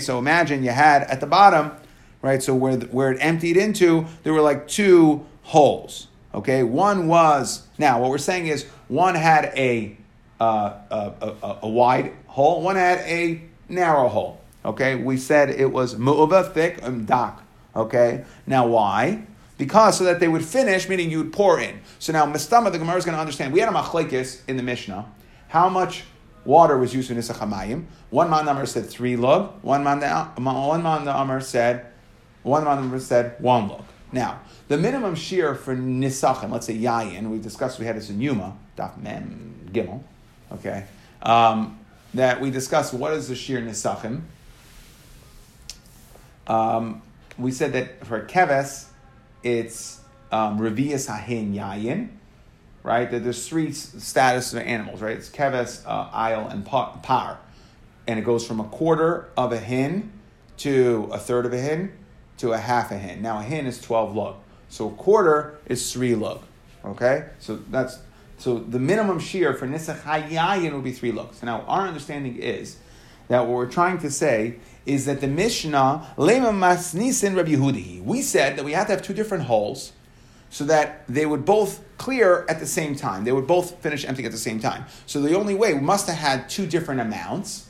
so 0.00 0.18
imagine 0.18 0.62
you 0.62 0.70
had 0.70 1.02
at 1.02 1.20
the 1.20 1.26
bottom, 1.26 1.72
right? 2.20 2.42
So 2.42 2.54
where 2.54 2.76
where 2.76 3.12
it 3.12 3.18
emptied 3.20 3.56
into, 3.56 4.06
there 4.24 4.32
were 4.32 4.40
like 4.40 4.68
two 4.68 5.26
holes. 5.42 6.08
Okay, 6.34 6.62
one 6.62 7.08
was 7.08 7.66
now 7.78 8.00
what 8.00 8.10
we're 8.10 8.18
saying 8.18 8.46
is 8.46 8.64
one 8.88 9.14
had 9.14 9.46
a 9.56 9.96
uh, 10.40 10.74
a, 10.90 11.12
a, 11.20 11.58
a 11.62 11.68
wide 11.68 12.12
hole, 12.26 12.62
one 12.62 12.76
had 12.76 12.98
a 13.00 13.42
narrow 13.68 14.08
hole. 14.08 14.41
Okay, 14.64 14.94
we 14.94 15.16
said 15.16 15.50
it 15.50 15.72
was 15.72 15.96
mu'uva 15.96 16.52
thick 16.52 16.78
and 16.82 17.06
dak. 17.06 17.40
Okay, 17.74 18.24
now 18.46 18.66
why? 18.66 19.24
Because 19.58 19.98
so 19.98 20.04
that 20.04 20.20
they 20.20 20.28
would 20.28 20.44
finish, 20.44 20.88
meaning 20.88 21.10
you 21.10 21.18
would 21.18 21.32
pour 21.32 21.60
in. 21.60 21.80
So 21.98 22.12
now 22.12 22.26
Mistama, 22.26 22.72
the 22.72 22.78
Gemara 22.78 22.96
is 22.96 23.04
going 23.04 23.14
to 23.14 23.20
understand. 23.20 23.52
We 23.52 23.60
had 23.60 23.68
a 23.68 23.72
machlekes 23.72 24.40
in 24.48 24.56
the 24.56 24.62
Mishnah. 24.62 25.06
How 25.48 25.68
much 25.68 26.04
water 26.44 26.78
was 26.78 26.94
used 26.94 27.10
in 27.10 27.16
Nisach 27.16 27.36
Hamayim? 27.36 27.84
One 28.10 28.30
man 28.30 28.48
Amar 28.48 28.66
said 28.66 28.86
three 28.86 29.16
lug. 29.16 29.52
One 29.62 29.84
man 29.84 30.00
one 30.36 30.82
man 30.82 31.08
Amar 31.08 31.40
said 31.40 31.86
one 32.42 32.64
man 32.64 32.78
Amar 32.78 32.98
said 32.98 33.36
one 33.40 33.68
lug. 33.68 33.84
Now 34.12 34.40
the 34.68 34.78
minimum 34.78 35.14
shear 35.14 35.54
for 35.54 35.76
Nisachim, 35.76 36.50
let's 36.50 36.66
say 36.66 36.76
Yayin, 36.76 37.28
we 37.28 37.38
discussed 37.38 37.78
we 37.78 37.86
had 37.86 37.96
this 37.96 38.10
in 38.10 38.20
Yuma, 38.20 38.56
Daf 38.76 38.96
Mem 38.96 39.70
Gimel, 39.72 40.02
okay, 40.50 40.84
um, 41.22 41.78
that 42.14 42.40
we 42.40 42.50
discussed 42.50 42.94
what 42.94 43.12
is 43.12 43.28
the 43.28 43.34
shear 43.34 43.60
Nisachim. 43.60 44.22
Um, 46.46 47.02
we 47.38 47.50
said 47.50 47.72
that 47.72 48.06
for 48.06 48.24
Keves, 48.24 48.86
it's 49.42 50.00
um, 50.30 50.58
Revius 50.58 51.08
Hahin 51.08 51.54
Yayin, 51.54 52.08
right? 52.82 53.10
That 53.10 53.24
there's 53.24 53.48
three 53.48 53.72
status 53.72 54.52
of 54.52 54.60
animals, 54.60 55.00
right? 55.00 55.16
It's 55.16 55.28
Keves, 55.28 55.86
uh, 55.86 56.08
Isle, 56.12 56.48
and 56.48 56.64
Par. 56.64 57.38
And 58.06 58.18
it 58.18 58.22
goes 58.22 58.46
from 58.46 58.60
a 58.60 58.64
quarter 58.64 59.30
of 59.36 59.52
a 59.52 59.58
hin 59.58 60.12
to 60.58 61.08
a 61.12 61.18
third 61.18 61.46
of 61.46 61.52
a 61.52 61.58
hin 61.58 61.92
to 62.38 62.52
a 62.52 62.58
half 62.58 62.90
a 62.90 62.98
hin. 62.98 63.22
Now 63.22 63.38
a 63.38 63.42
hin 63.42 63.66
is 63.66 63.80
12 63.80 64.16
lug. 64.16 64.36
So 64.68 64.88
a 64.88 64.92
quarter 64.92 65.58
is 65.66 65.92
three 65.92 66.14
lug. 66.14 66.42
Okay? 66.84 67.26
So 67.38 67.56
that's 67.70 67.98
so 68.38 68.58
the 68.58 68.80
minimum 68.80 69.20
shear 69.20 69.54
for 69.54 69.68
Nisach 69.68 70.00
Hayayin 70.00 70.72
would 70.72 70.82
be 70.82 70.90
three 70.92 71.12
lug. 71.12 71.34
So 71.34 71.46
now 71.46 71.60
our 71.68 71.86
understanding 71.86 72.36
is 72.36 72.76
that 73.28 73.40
what 73.46 73.56
we're 73.56 73.70
trying 73.70 73.98
to 73.98 74.10
say 74.10 74.56
is 74.84 75.06
that 75.06 75.20
the 75.20 75.28
Mishnah, 75.28 76.14
Lema 76.16 76.52
Masnisin 76.52 77.36
Rabbi 77.36 77.52
Yehudihi, 77.52 78.02
we 78.02 78.22
said 78.22 78.56
that 78.56 78.64
we 78.64 78.72
have 78.72 78.86
to 78.88 78.92
have 78.92 79.02
two 79.02 79.14
different 79.14 79.44
holes 79.44 79.92
so 80.50 80.64
that 80.64 81.06
they 81.08 81.24
would 81.24 81.44
both 81.44 81.82
clear 81.96 82.44
at 82.48 82.60
the 82.60 82.66
same 82.66 82.94
time. 82.94 83.24
They 83.24 83.32
would 83.32 83.46
both 83.46 83.76
finish 83.80 84.04
emptying 84.04 84.26
at 84.26 84.32
the 84.32 84.38
same 84.38 84.60
time. 84.60 84.84
So 85.06 85.20
the 85.20 85.34
only 85.34 85.54
way, 85.54 85.72
we 85.72 85.80
must 85.80 86.08
have 86.08 86.18
had 86.18 86.48
two 86.50 86.66
different 86.66 87.00
amounts, 87.00 87.68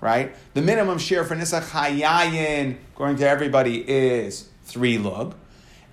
right? 0.00 0.34
The 0.54 0.62
minimum 0.62 0.98
share 0.98 1.24
for 1.24 1.36
Nisach 1.36 1.70
Hayayin, 1.70 2.76
according 2.92 3.18
to 3.18 3.28
everybody, 3.28 3.88
is 3.88 4.48
three 4.64 4.98
lug. 4.98 5.34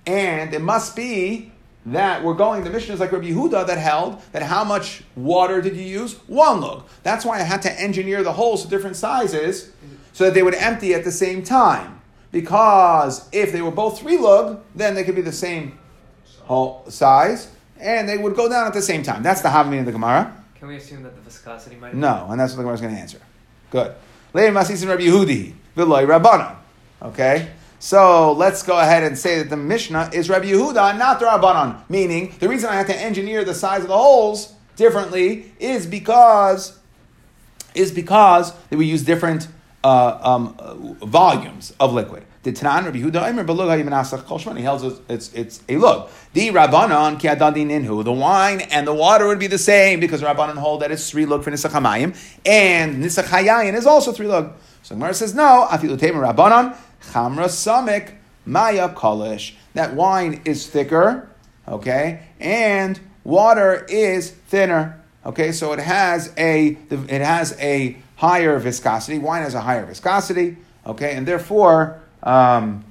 And 0.04 0.52
it 0.52 0.60
must 0.60 0.96
be 0.96 1.51
that 1.86 2.22
we're 2.22 2.34
going, 2.34 2.62
the 2.64 2.70
mission 2.70 2.94
is 2.94 3.00
like 3.00 3.10
Rabbi 3.12 3.30
Yehuda 3.30 3.66
that 3.66 3.78
held 3.78 4.20
that 4.32 4.42
how 4.42 4.64
much 4.64 5.02
water 5.16 5.60
did 5.60 5.76
you 5.76 5.82
use? 5.82 6.14
One 6.28 6.60
lug. 6.60 6.84
That's 7.02 7.24
why 7.24 7.40
I 7.40 7.42
had 7.42 7.62
to 7.62 7.80
engineer 7.80 8.22
the 8.22 8.32
holes 8.32 8.62
to 8.62 8.68
different 8.68 8.96
sizes 8.96 9.72
so 10.12 10.24
that 10.24 10.34
they 10.34 10.42
would 10.42 10.54
empty 10.54 10.94
at 10.94 11.04
the 11.04 11.10
same 11.10 11.42
time. 11.42 12.00
Because 12.30 13.28
if 13.32 13.52
they 13.52 13.62
were 13.62 13.70
both 13.70 13.98
three 13.98 14.16
lug, 14.16 14.62
then 14.74 14.94
they 14.94 15.04
could 15.04 15.16
be 15.16 15.22
the 15.22 15.32
same 15.32 15.78
hole 16.44 16.84
size 16.88 17.50
and 17.80 18.08
they 18.08 18.16
would 18.16 18.36
go 18.36 18.48
down 18.48 18.66
at 18.66 18.74
the 18.74 18.82
same 18.82 19.02
time. 19.02 19.22
That's 19.22 19.42
the 19.42 19.48
Havamina 19.48 19.80
of 19.80 19.86
the 19.86 19.92
Gemara. 19.92 20.36
Can 20.54 20.68
we 20.68 20.76
assume 20.76 21.02
that 21.02 21.16
the 21.16 21.20
viscosity 21.22 21.76
might? 21.76 21.94
No, 21.94 22.28
and 22.30 22.38
that's 22.38 22.52
what 22.52 22.58
the 22.58 22.62
Gemara 22.62 22.74
is 22.74 22.80
going 22.80 22.94
to 22.94 23.00
answer. 23.00 23.20
Good. 23.70 23.94
Rabbi 24.32 24.50
Yehudi, 24.52 25.54
V'loi 25.76 26.06
Rabbanon. 26.06 26.56
Okay? 27.02 27.48
So 27.82 28.32
let's 28.34 28.62
go 28.62 28.78
ahead 28.78 29.02
and 29.02 29.18
say 29.18 29.38
that 29.38 29.50
the 29.50 29.56
Mishnah 29.56 30.10
is 30.12 30.30
Rabbi 30.30 30.52
Yehuda, 30.52 30.96
not 30.96 31.18
the 31.18 31.26
Rabbanon. 31.26 31.82
Meaning, 31.90 32.32
the 32.38 32.48
reason 32.48 32.70
I 32.70 32.76
had 32.76 32.86
to 32.86 32.96
engineer 32.96 33.44
the 33.44 33.54
size 33.54 33.82
of 33.82 33.88
the 33.88 33.96
holes 33.96 34.54
differently 34.76 35.52
is 35.58 35.84
because 35.84 36.78
is 37.74 37.90
because 37.90 38.54
that 38.70 38.76
we 38.76 38.86
use 38.86 39.02
different 39.02 39.48
uh, 39.82 40.16
um, 40.22 40.54
uh, 40.60 40.74
volumes 41.04 41.74
of 41.80 41.92
liquid. 41.92 42.24
The 42.44 42.52
Tanan 42.52 42.84
Rabbi 42.84 42.98
Yehuda 42.98 43.28
Aimer 43.28 43.44
Belug 43.44 43.66
Hayimanasach 43.66 44.26
Kol 44.26 44.38
Shmani 44.38 44.60
held 44.60 44.84
us 44.84 45.00
it's 45.08 45.32
it's 45.32 45.60
a 45.68 45.76
lug. 45.76 46.08
The 46.34 46.50
Rabbanon 46.50 47.18
Ki 47.18 47.26
Adadin 47.26 47.66
Inhu 47.66 48.04
the 48.04 48.12
wine 48.12 48.60
and 48.60 48.86
the 48.86 48.94
water 48.94 49.26
would 49.26 49.40
be 49.40 49.48
the 49.48 49.58
same 49.58 49.98
because 49.98 50.22
Rabbanon 50.22 50.56
hold 50.56 50.82
that 50.82 50.92
it's 50.92 51.10
three 51.10 51.26
lug 51.26 51.42
for 51.42 51.50
Nisach 51.50 51.70
Hamayim 51.70 52.16
and 52.46 53.02
Nisach 53.02 53.24
Hayayin 53.24 53.74
is 53.74 53.86
also 53.86 54.12
three 54.12 54.28
lug. 54.28 54.52
So 54.84 54.94
Gemara 54.94 55.14
says 55.14 55.34
no. 55.34 55.66
Afilu 55.68 55.98
Rabbanon 55.98 56.76
Chamra 57.10 57.46
Samik 57.46 58.14
Maya 58.46 58.88
Kolish. 58.88 59.54
That 59.74 59.94
wine 59.94 60.42
is 60.44 60.66
thicker, 60.66 61.28
okay, 61.66 62.22
and 62.40 63.00
water 63.24 63.86
is 63.88 64.30
thinner. 64.30 65.02
Okay, 65.24 65.52
so 65.52 65.72
it 65.72 65.78
has 65.78 66.32
a 66.36 66.76
it 66.90 67.20
has 67.22 67.56
a 67.60 67.96
higher 68.16 68.58
viscosity. 68.58 69.18
Wine 69.18 69.42
has 69.42 69.54
a 69.54 69.60
higher 69.60 69.86
viscosity. 69.86 70.56
Okay, 70.86 71.14
and 71.14 71.26
therefore 71.26 72.00
um, 72.22 72.84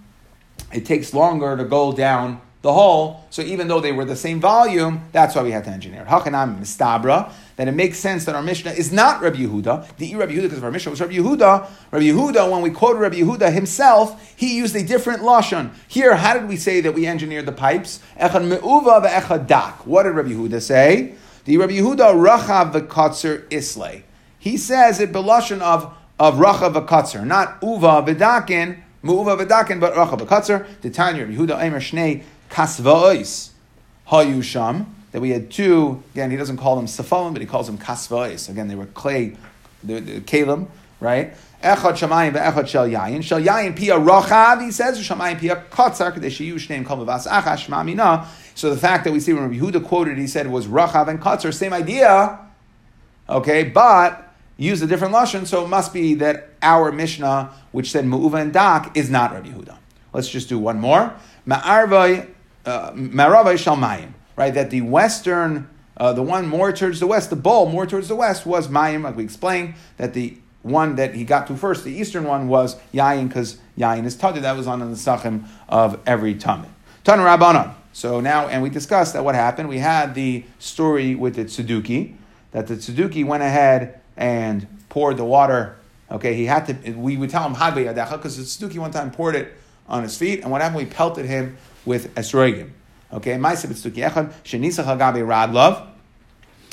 it 0.73 0.85
takes 0.85 1.13
longer 1.13 1.57
to 1.57 1.65
go 1.65 1.91
down 1.91 2.41
the 2.61 2.71
hole. 2.71 3.25
So 3.29 3.41
even 3.41 3.67
though 3.67 3.79
they 3.79 3.91
were 3.91 4.05
the 4.05 4.15
same 4.15 4.39
volume, 4.39 5.09
that's 5.11 5.35
why 5.35 5.43
we 5.43 5.51
had 5.51 5.63
to 5.65 5.71
engineer. 5.71 6.05
Hakanam 6.05 6.59
mistabra. 6.59 7.31
That 7.61 7.67
it 7.67 7.73
makes 7.73 7.99
sense 7.99 8.25
that 8.25 8.33
our 8.33 8.41
Mishnah 8.41 8.71
is 8.71 8.91
not 8.91 9.21
Rabbi 9.21 9.37
Yehuda. 9.37 9.95
The 9.97 10.15
Rabbi 10.15 10.31
Yehuda 10.31 10.41
because 10.41 10.57
of 10.57 10.63
our 10.63 10.71
Mishnah 10.71 10.89
was 10.89 10.99
Rabbi 10.99 11.13
Yehuda. 11.13 11.69
Rabbi 11.91 12.05
Yehuda, 12.05 12.49
when 12.49 12.63
we 12.63 12.71
quoted 12.71 12.97
Rabbi 12.97 13.17
Yehuda 13.17 13.53
himself, 13.53 14.33
he 14.35 14.57
used 14.57 14.75
a 14.75 14.83
different 14.83 15.21
lashon. 15.21 15.69
Here, 15.87 16.15
how 16.15 16.33
did 16.33 16.49
we 16.49 16.57
say 16.57 16.81
that 16.81 16.95
we 16.95 17.05
engineered 17.05 17.45
the 17.45 17.51
pipes? 17.51 17.99
Echad 18.19 18.47
me'uva 18.47 19.07
ve'echad 19.07 19.45
dak. 19.45 19.85
What 19.85 20.03
did 20.03 20.13
Rabbi 20.13 20.29
Yehuda 20.29 20.59
say? 20.59 21.13
The 21.45 21.57
Rabbi 21.57 21.73
Yehuda 21.73 22.15
rachav 22.15 22.71
v'katzer 22.71 23.47
islay. 23.49 24.05
He 24.39 24.57
says 24.57 24.99
it 24.99 25.11
belashon 25.11 25.61
of 25.61 25.95
of 26.19 26.37
rachav 26.37 26.73
v'katzer, 26.73 27.23
not 27.23 27.61
uva 27.61 28.01
v'dakin, 28.01 28.81
mu'uva 29.03 29.39
v'dakin, 29.39 29.79
but 29.79 29.93
rachav 29.93 30.19
v'katzer. 30.19 30.65
The 30.81 30.89
Tanya 30.89 31.27
Rabbi 31.27 31.37
Yehuda 31.37 31.59
Eimer 31.59 31.75
Shnei 31.75 32.23
kasva'os 32.49 33.51
hayusham. 34.07 34.87
That 35.11 35.21
we 35.21 35.31
had 35.31 35.51
two. 35.51 36.01
Again, 36.13 36.31
he 36.31 36.37
doesn't 36.37 36.57
call 36.57 36.75
them 36.75 36.85
safalim, 36.85 37.33
but 37.33 37.41
he 37.41 37.47
calls 37.47 37.67
them 37.67 37.77
kasva'os. 37.77 38.49
Again, 38.49 38.67
they 38.67 38.75
were 38.75 38.85
clay, 38.85 39.35
the, 39.83 39.99
the 39.99 40.21
kalim, 40.21 40.67
right? 40.99 41.33
Echad 41.61 41.97
shamayim 41.97 42.33
ve'echad 42.33 42.67
shel 42.67 42.87
yayin. 42.87 43.21
Shel 43.23 43.41
yayin 43.41 43.75
pia 43.75 43.95
rochav, 43.99 44.63
he 44.63 44.71
says, 44.71 44.97
shamayim 44.99 45.39
pia 45.39 45.63
kotzar, 45.69 46.13
kadesh 46.13 46.39
shneim 46.39 46.85
kol 46.85 47.05
mevas 47.05 47.27
achash. 47.27 48.27
So 48.55 48.69
the 48.69 48.77
fact 48.77 49.03
that 49.03 49.13
we 49.13 49.19
see 49.19 49.33
when 49.33 49.43
Rabbi 49.43 49.55
Yehuda 49.55 49.85
quoted, 49.85 50.17
he 50.17 50.27
said 50.27 50.47
was 50.47 50.67
rochav 50.67 51.07
and 51.07 51.19
kotzar, 51.21 51.53
same 51.53 51.73
idea, 51.73 52.39
okay, 53.29 53.63
but 53.63 54.33
use 54.57 54.81
a 54.81 54.87
different 54.87 55.13
lashon, 55.13 55.45
so 55.45 55.63
it 55.63 55.67
must 55.67 55.93
be 55.93 56.15
that 56.15 56.49
our 56.61 56.91
Mishnah, 56.91 57.51
which 57.71 57.91
said 57.91 58.05
mu'uva 58.05 58.41
and 58.41 58.53
dak, 58.53 58.95
is 58.95 59.09
not 59.09 59.33
Rabbi 59.33 59.49
Yehuda. 59.49 59.77
Let's 60.13 60.29
just 60.29 60.49
do 60.49 60.57
one 60.57 60.79
more. 60.79 61.13
Ma'arvai, 61.47 62.27
uh, 62.65 62.91
ma'aravai 62.91 63.55
shalmayim, 63.55 64.13
right? 64.41 64.55
That 64.55 64.71
the 64.71 64.81
western, 64.81 65.69
uh, 65.97 66.13
the 66.13 66.23
one 66.23 66.47
more 66.47 66.71
towards 66.71 66.99
the 66.99 67.05
west, 67.05 67.29
the 67.29 67.35
bowl 67.35 67.69
more 67.69 67.85
towards 67.85 68.07
the 68.07 68.15
west 68.15 68.43
was 68.45 68.69
mayim, 68.69 69.03
like 69.03 69.15
we 69.15 69.23
explained, 69.23 69.75
that 69.97 70.15
the 70.15 70.35
one 70.63 70.95
that 70.95 71.13
he 71.13 71.23
got 71.23 71.45
to 71.47 71.55
first, 71.55 71.83
the 71.83 71.91
eastern 71.91 72.23
one 72.23 72.47
was 72.47 72.75
yayin, 72.91 73.27
because 73.27 73.59
yayin 73.77 74.03
is 74.05 74.15
tada. 74.15 74.41
That 74.41 74.57
was 74.57 74.65
on 74.65 74.79
the 74.79 74.85
sachim 74.95 75.45
of 75.69 75.99
every 76.07 76.33
tamid. 76.33 76.69
Tan 77.03 77.19
rabbanon. 77.19 77.75
So 77.93 78.19
now, 78.19 78.47
and 78.47 78.63
we 78.63 78.69
discussed 78.71 79.13
that 79.13 79.23
what 79.23 79.35
happened. 79.35 79.69
We 79.69 79.77
had 79.77 80.15
the 80.15 80.43
story 80.57 81.13
with 81.13 81.35
the 81.35 81.45
tzeduki, 81.45 82.15
that 82.51 82.65
the 82.65 82.75
tzeduki 82.75 83.23
went 83.23 83.43
ahead 83.43 84.01
and 84.17 84.67
poured 84.89 85.17
the 85.17 85.25
water. 85.25 85.77
Okay, 86.09 86.33
he 86.33 86.45
had 86.45 86.65
to. 86.65 86.91
We 86.93 87.15
would 87.15 87.29
tell 87.29 87.43
him 87.43 87.53
hadbe 87.53 87.85
yadecha 87.85 88.13
because 88.13 88.37
the 88.37 88.43
tzeduki 88.43 88.79
one 88.79 88.91
time 88.91 89.11
poured 89.11 89.35
it 89.35 89.53
on 89.87 90.01
his 90.01 90.17
feet, 90.17 90.41
and 90.41 90.49
what 90.49 90.61
happened? 90.61 90.77
We 90.77 90.85
pelted 90.85 91.25
him 91.25 91.57
with 91.85 92.15
esrogim. 92.15 92.71
Okay, 93.13 93.33
ma'aseh 93.33 93.67
tzeduki 93.67 94.01
echad 94.09 94.33
shenisach 94.43 94.85
hagabe 94.85 95.25
radlov. 95.25 95.87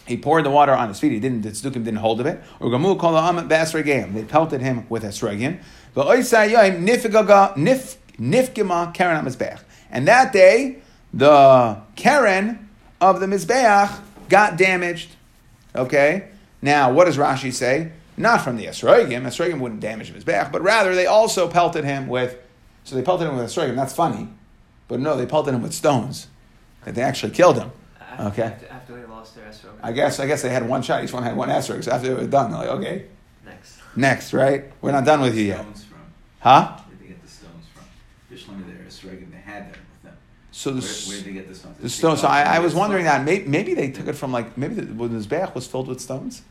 He 0.07 0.16
poured 0.16 0.44
the 0.44 0.51
water 0.51 0.72
on 0.72 0.88
his 0.88 0.98
feet. 0.98 1.12
He 1.12 1.20
didn't. 1.20 1.42
The 1.42 1.51
tzedukim 1.51 1.85
didn't 1.85 1.96
hold 1.96 2.20
of 2.20 2.27
it. 2.27 2.40
Or 2.61 2.70
gamu 2.70 2.98
kol 2.98 3.14
ha'am 3.14 3.46
be'esrogim. 3.48 4.14
They 4.14 4.24
pelted 4.24 4.61
him 4.61 4.87
with 4.88 5.03
esrogim. 5.03 5.61
Nifgima 8.18 8.92
karen 8.94 9.24
mizbeach. 9.24 9.61
And 9.90 10.09
that 10.09 10.33
day, 10.33 10.79
the 11.12 11.79
karen 11.96 12.68
of 13.01 13.20
the 13.20 13.27
mizbeach 13.27 14.01
got 14.29 14.57
damaged. 14.57 15.11
Okay. 15.74 16.29
Now, 16.61 16.90
what 16.92 17.05
does 17.05 17.16
Rashi 17.16 17.53
say? 17.53 17.92
Not 18.16 18.42
from 18.42 18.57
the 18.57 18.64
esrogim. 18.66 19.22
Esrogim 19.22 19.61
wouldn't 19.61 19.81
damage 19.81 20.11
his 20.11 20.24
mizbeach, 20.24 20.51
but 20.51 20.62
rather 20.62 20.94
they 20.94 21.07
also 21.07 21.48
pelted 21.48 21.85
him 21.85 22.09
with. 22.09 22.37
So 22.85 22.96
they 22.96 23.03
pelted 23.03 23.29
him 23.29 23.37
with 23.37 23.46
esrogim. 23.46 23.77
That's 23.77 23.92
funny, 23.92 24.29
but 24.88 25.01
no, 25.01 25.16
they 25.16 25.27
pelted 25.27 25.55
him 25.55 25.62
with 25.62 25.72
stones. 25.74 26.29
That 26.85 26.94
they 26.94 27.03
actually 27.03 27.33
killed 27.33 27.59
him. 27.59 27.70
After, 28.01 28.24
Okay. 28.29 28.42
After, 28.42 28.68
after 28.68 29.01
they 29.01 29.07
lost 29.07 29.35
their 29.37 29.44
esrog. 29.46 29.74
I 29.83 29.92
guess 29.92 30.18
I 30.20 30.27
guess 30.27 30.42
they 30.42 30.48
had 30.48 30.66
one 30.68 30.83
shot. 30.83 31.05
Each 31.05 31.12
one 31.12 31.22
had 31.22 31.37
one 31.37 31.48
esrog. 31.51 31.85
So 31.85 31.92
after 31.92 32.09
they 32.09 32.14
were 32.14 32.27
done, 32.29 32.51
they're 32.51 32.61
like, 32.61 32.68
okay, 32.81 33.05
Next. 33.44 33.79
next, 33.96 34.33
right? 34.33 34.64
We're 34.81 34.92
not 34.92 35.05
done 35.05 35.20
with 35.20 35.37
you 35.37 35.44
yet, 35.44 35.61
Stones 35.61 35.85
from? 35.85 35.98
huh? 36.40 36.79
Where'd 36.87 37.01
they 37.01 37.07
get 37.09 37.22
the 37.22 37.29
stones 37.29 37.64
from? 37.74 37.85
Bishlam 38.37 38.66
there, 38.66 38.85
Esrogim, 38.87 39.31
they 39.31 39.38
had 39.38 39.64
them 39.72 39.81
with 39.92 40.03
them. 40.05 40.16
So 40.53 40.70
the, 40.70 40.81
Where, 40.81 40.88
s- 40.88 41.09
where'd 41.09 41.24
they 41.24 41.33
get 41.33 41.48
the 41.48 41.55
stones? 41.55 41.77
the 41.77 41.83
Did 41.83 41.90
stones. 41.90 42.20
So 42.22 42.29
I, 42.29 42.42
I 42.42 42.59
was 42.61 42.74
wondering 42.74 43.05
stones? 43.07 43.18
that 43.18 43.24
maybe, 43.24 43.48
maybe 43.48 43.74
they 43.74 43.90
took 43.90 44.07
it 44.07 44.14
from 44.14 44.33
like 44.33 44.57
maybe 44.57 44.74
the, 44.74 44.92
when 44.94 45.12
the 45.12 45.18
mizbeach 45.18 45.55
was 45.55 45.66
filled 45.66 45.88
with 45.88 46.01
stones. 46.01 46.42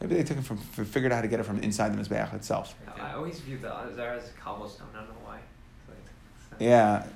Maybe 0.00 0.14
they 0.16 0.24
took 0.24 0.36
it 0.38 0.44
from 0.44 0.58
figured 0.58 1.12
out 1.12 1.16
how 1.16 1.22
to 1.22 1.28
get 1.28 1.40
it 1.40 1.44
from 1.44 1.58
inside 1.60 1.96
the 1.96 2.02
mizbeach 2.02 2.34
itself. 2.34 2.74
I 3.00 3.12
always 3.14 3.38
view 3.40 3.56
the 3.58 3.72
uh, 3.74 3.86
Azar 3.90 4.08
as 4.14 4.28
a 4.28 4.32
cobblestone. 4.32 4.88
I 4.94 4.98
don't 4.98 5.08
know 5.08 5.14
why. 5.24 5.36
It's 5.38 5.88
like- 5.88 5.96
it's 6.36 6.45
not- 6.45 6.45
Yeah. 6.58 7.06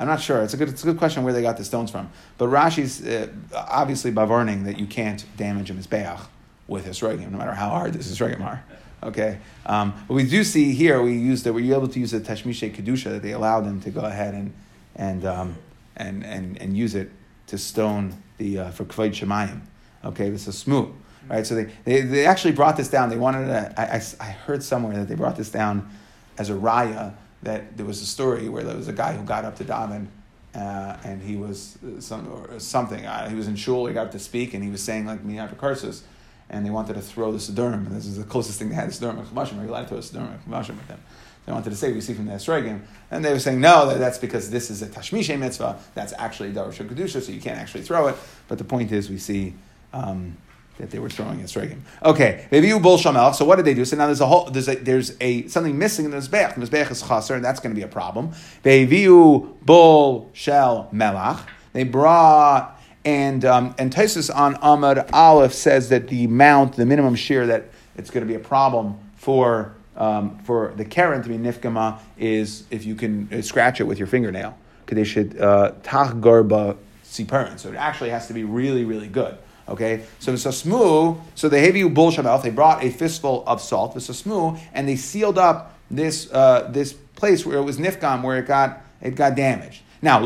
I'm 0.00 0.06
not 0.06 0.22
sure. 0.22 0.42
It's 0.42 0.54
a 0.54 0.56
good, 0.56 0.70
it's 0.70 0.82
a 0.82 0.86
good 0.86 0.96
question 0.96 1.24
where 1.24 1.34
they 1.34 1.42
got 1.42 1.58
the 1.58 1.64
stones 1.64 1.90
from. 1.90 2.10
But 2.38 2.48
Rashi's 2.48 3.06
uh, 3.06 3.28
obviously 3.54 4.10
by 4.10 4.24
warning 4.24 4.64
that 4.64 4.78
you 4.78 4.86
can't 4.86 5.22
damage 5.36 5.70
a 5.70 5.74
mizbeach 5.74 6.20
with 6.66 6.86
esrogim, 6.86 7.30
no 7.30 7.36
matter 7.36 7.52
how 7.52 7.68
hard 7.68 7.92
this 7.92 8.10
esrogim 8.10 8.40
are. 8.40 8.64
Okay, 9.02 9.38
um, 9.66 9.94
but 10.08 10.14
we 10.14 10.24
do 10.24 10.44
see 10.44 10.72
here 10.72 11.02
we 11.02 11.12
used 11.12 11.44
that 11.44 11.52
we 11.52 11.68
were 11.68 11.74
able 11.74 11.88
to 11.88 11.98
use 11.98 12.10
the 12.10 12.20
tashmishe 12.20 12.74
kedusha 12.74 13.04
that 13.04 13.22
they 13.22 13.32
allowed 13.32 13.62
them 13.62 13.80
to 13.80 13.90
go 13.90 14.00
ahead 14.00 14.34
and 14.34 14.52
and 14.96 15.24
um, 15.24 15.56
and, 15.96 16.24
and 16.24 16.60
and 16.60 16.76
use 16.76 16.94
it 16.94 17.10
to 17.46 17.58
stone 17.58 18.14
the 18.38 18.58
uh, 18.58 18.70
for 18.70 18.84
kvod 18.84 19.10
shemayim. 19.10 19.60
Okay, 20.04 20.30
this 20.30 20.46
is 20.46 20.56
smooth, 20.56 20.90
right? 21.28 21.46
So 21.46 21.54
they, 21.54 21.72
they 21.84 22.02
they 22.02 22.26
actually 22.26 22.52
brought 22.52 22.76
this 22.76 22.88
down. 22.88 23.08
They 23.08 23.16
wanted 23.16 23.46
to. 23.46 23.74
I, 23.80 23.96
I, 23.96 24.02
I 24.20 24.30
heard 24.30 24.62
somewhere 24.62 24.96
that 24.96 25.08
they 25.08 25.14
brought 25.14 25.36
this 25.36 25.50
down 25.50 25.90
as 26.38 26.50
a 26.50 26.54
raya 26.54 27.14
that 27.42 27.76
there 27.76 27.86
was 27.86 28.02
a 28.02 28.06
story 28.06 28.48
where 28.48 28.62
there 28.62 28.76
was 28.76 28.88
a 28.88 28.92
guy 28.92 29.14
who 29.14 29.24
got 29.24 29.44
up 29.44 29.56
to 29.56 29.64
daven. 29.64 30.06
Uh, 30.52 30.96
and 31.04 31.22
he 31.22 31.36
was 31.36 31.78
uh, 31.84 32.00
some 32.00 32.58
something. 32.58 33.06
Uh, 33.06 33.28
he 33.28 33.36
was 33.36 33.46
in 33.46 33.54
shul. 33.54 33.86
He 33.86 33.94
got 33.94 34.06
up 34.06 34.12
to 34.12 34.18
speak, 34.18 34.52
and 34.52 34.64
he 34.64 34.68
was 34.68 34.82
saying 34.82 35.06
like 35.06 35.24
miyat 35.24 35.56
curses, 35.58 36.02
and 36.48 36.66
they 36.66 36.70
wanted 36.70 36.94
to 36.94 37.00
throw 37.00 37.30
the 37.30 37.38
siddurim. 37.38 37.86
And 37.86 37.94
this 37.94 38.04
is 38.04 38.16
the 38.18 38.24
closest 38.24 38.58
thing 38.58 38.68
they 38.68 38.74
had 38.74 38.90
to 38.90 38.98
siddurim 38.98 39.20
and 39.20 39.28
chumashim. 39.28 39.60
Are 39.60 39.62
you 39.62 39.70
allowed 39.70 39.82
to 39.82 39.88
throw 39.88 39.98
a 39.98 40.00
siddurim 40.00 40.34
and 40.34 40.44
chumashim 40.44 40.76
with 40.76 40.88
them? 40.88 41.00
They 41.46 41.52
wanted 41.52 41.70
to 41.70 41.76
say 41.76 41.92
we 41.92 42.00
see 42.00 42.14
from 42.14 42.26
the 42.26 42.32
esrogim, 42.32 42.80
and 43.12 43.24
they 43.24 43.32
were 43.32 43.38
saying 43.38 43.60
no, 43.60 43.88
that, 43.88 43.98
that's 43.98 44.18
because 44.18 44.50
this 44.50 44.70
is 44.70 44.82
a 44.82 44.88
tashmishe 44.88 45.38
mitzvah. 45.38 45.78
That's 45.94 46.12
actually 46.18 46.52
davar 46.52 46.72
kedusha, 46.72 47.22
so 47.22 47.30
you 47.30 47.40
can't 47.40 47.58
actually 47.58 47.82
throw 47.82 48.08
it. 48.08 48.16
But 48.48 48.58
the 48.58 48.64
point 48.64 48.90
is, 48.90 49.08
we 49.08 49.18
see. 49.18 49.54
Um, 49.92 50.36
that 50.80 50.90
they 50.90 50.98
were 50.98 51.10
throwing 51.10 51.40
esrogim. 51.40 51.80
Okay, 52.02 52.46
Veviu 52.50 52.82
bol 52.82 52.98
shamelch. 52.98 53.34
So 53.34 53.44
what 53.44 53.56
did 53.56 53.64
they 53.64 53.74
do? 53.74 53.84
So 53.84 53.96
now 53.96 54.06
there's 54.06 54.20
a 54.20 54.26
whole 54.26 54.50
there's 54.50 54.68
a 54.68 54.76
there's 54.76 55.16
a 55.20 55.46
something 55.48 55.78
missing 55.78 56.04
in 56.04 56.10
the 56.10 56.16
mizbech. 56.16 56.54
The 56.54 56.60
mizbech 56.66 56.90
is 56.90 57.02
chaser, 57.02 57.34
and 57.34 57.44
that's 57.44 57.60
going 57.60 57.74
to 57.74 57.78
be 57.78 57.84
a 57.84 57.88
problem. 57.88 58.32
Veviu 58.64 59.56
bol 59.62 60.30
shel 60.32 60.88
melach. 60.92 61.40
They 61.72 61.84
brought 61.84 62.80
and 63.04 63.44
um, 63.44 63.74
and 63.78 63.92
Taisus 63.92 64.34
on 64.34 64.54
Amad 64.56 65.10
Aleph 65.12 65.54
says 65.54 65.88
that 65.88 66.08
the 66.08 66.26
mount, 66.26 66.76
the 66.76 66.86
minimum 66.86 67.14
shear 67.14 67.46
that 67.46 67.70
it's 67.96 68.10
going 68.10 68.26
to 68.26 68.28
be 68.28 68.34
a 68.34 68.44
problem 68.44 68.98
for 69.16 69.74
um, 69.96 70.38
for 70.40 70.72
the 70.76 70.84
karen 70.84 71.22
to 71.22 71.28
be 71.28 71.36
nifgama 71.36 71.98
is 72.18 72.64
if 72.70 72.84
you 72.84 72.94
can 72.94 73.28
uh, 73.32 73.42
scratch 73.42 73.80
it 73.80 73.84
with 73.84 73.98
your 73.98 74.06
fingernail. 74.06 74.56
Because 74.84 75.06
should 75.06 75.38
tach 75.38 76.14
garba 76.16 76.76
siparin. 77.04 77.58
So 77.58 77.68
it 77.68 77.76
actually 77.76 78.10
has 78.10 78.26
to 78.26 78.34
be 78.34 78.44
really 78.44 78.84
really 78.84 79.08
good. 79.08 79.38
Okay, 79.70 80.04
so 80.18 80.32
it's 80.32 80.46
a 80.46 80.52
smu. 80.52 81.16
So 81.36 81.48
the 81.48 81.56
heviu 81.56 81.94
bull 81.94 82.10
shamelch, 82.10 82.42
they 82.42 82.50
brought 82.50 82.82
a 82.82 82.90
fistful 82.90 83.44
of 83.46 83.60
salt, 83.60 83.94
it's 83.94 84.08
a 84.08 84.14
smu, 84.14 84.56
and 84.74 84.88
they 84.88 84.96
sealed 84.96 85.38
up 85.38 85.78
this 85.90 86.30
uh, 86.32 86.68
this 86.70 86.92
place 86.92 87.46
where 87.46 87.58
it 87.58 87.62
was 87.62 87.78
nifgam, 87.78 88.22
where 88.22 88.38
it 88.38 88.46
got 88.46 88.82
it 89.00 89.14
got 89.14 89.36
damaged. 89.36 89.82
Now, 90.02 90.18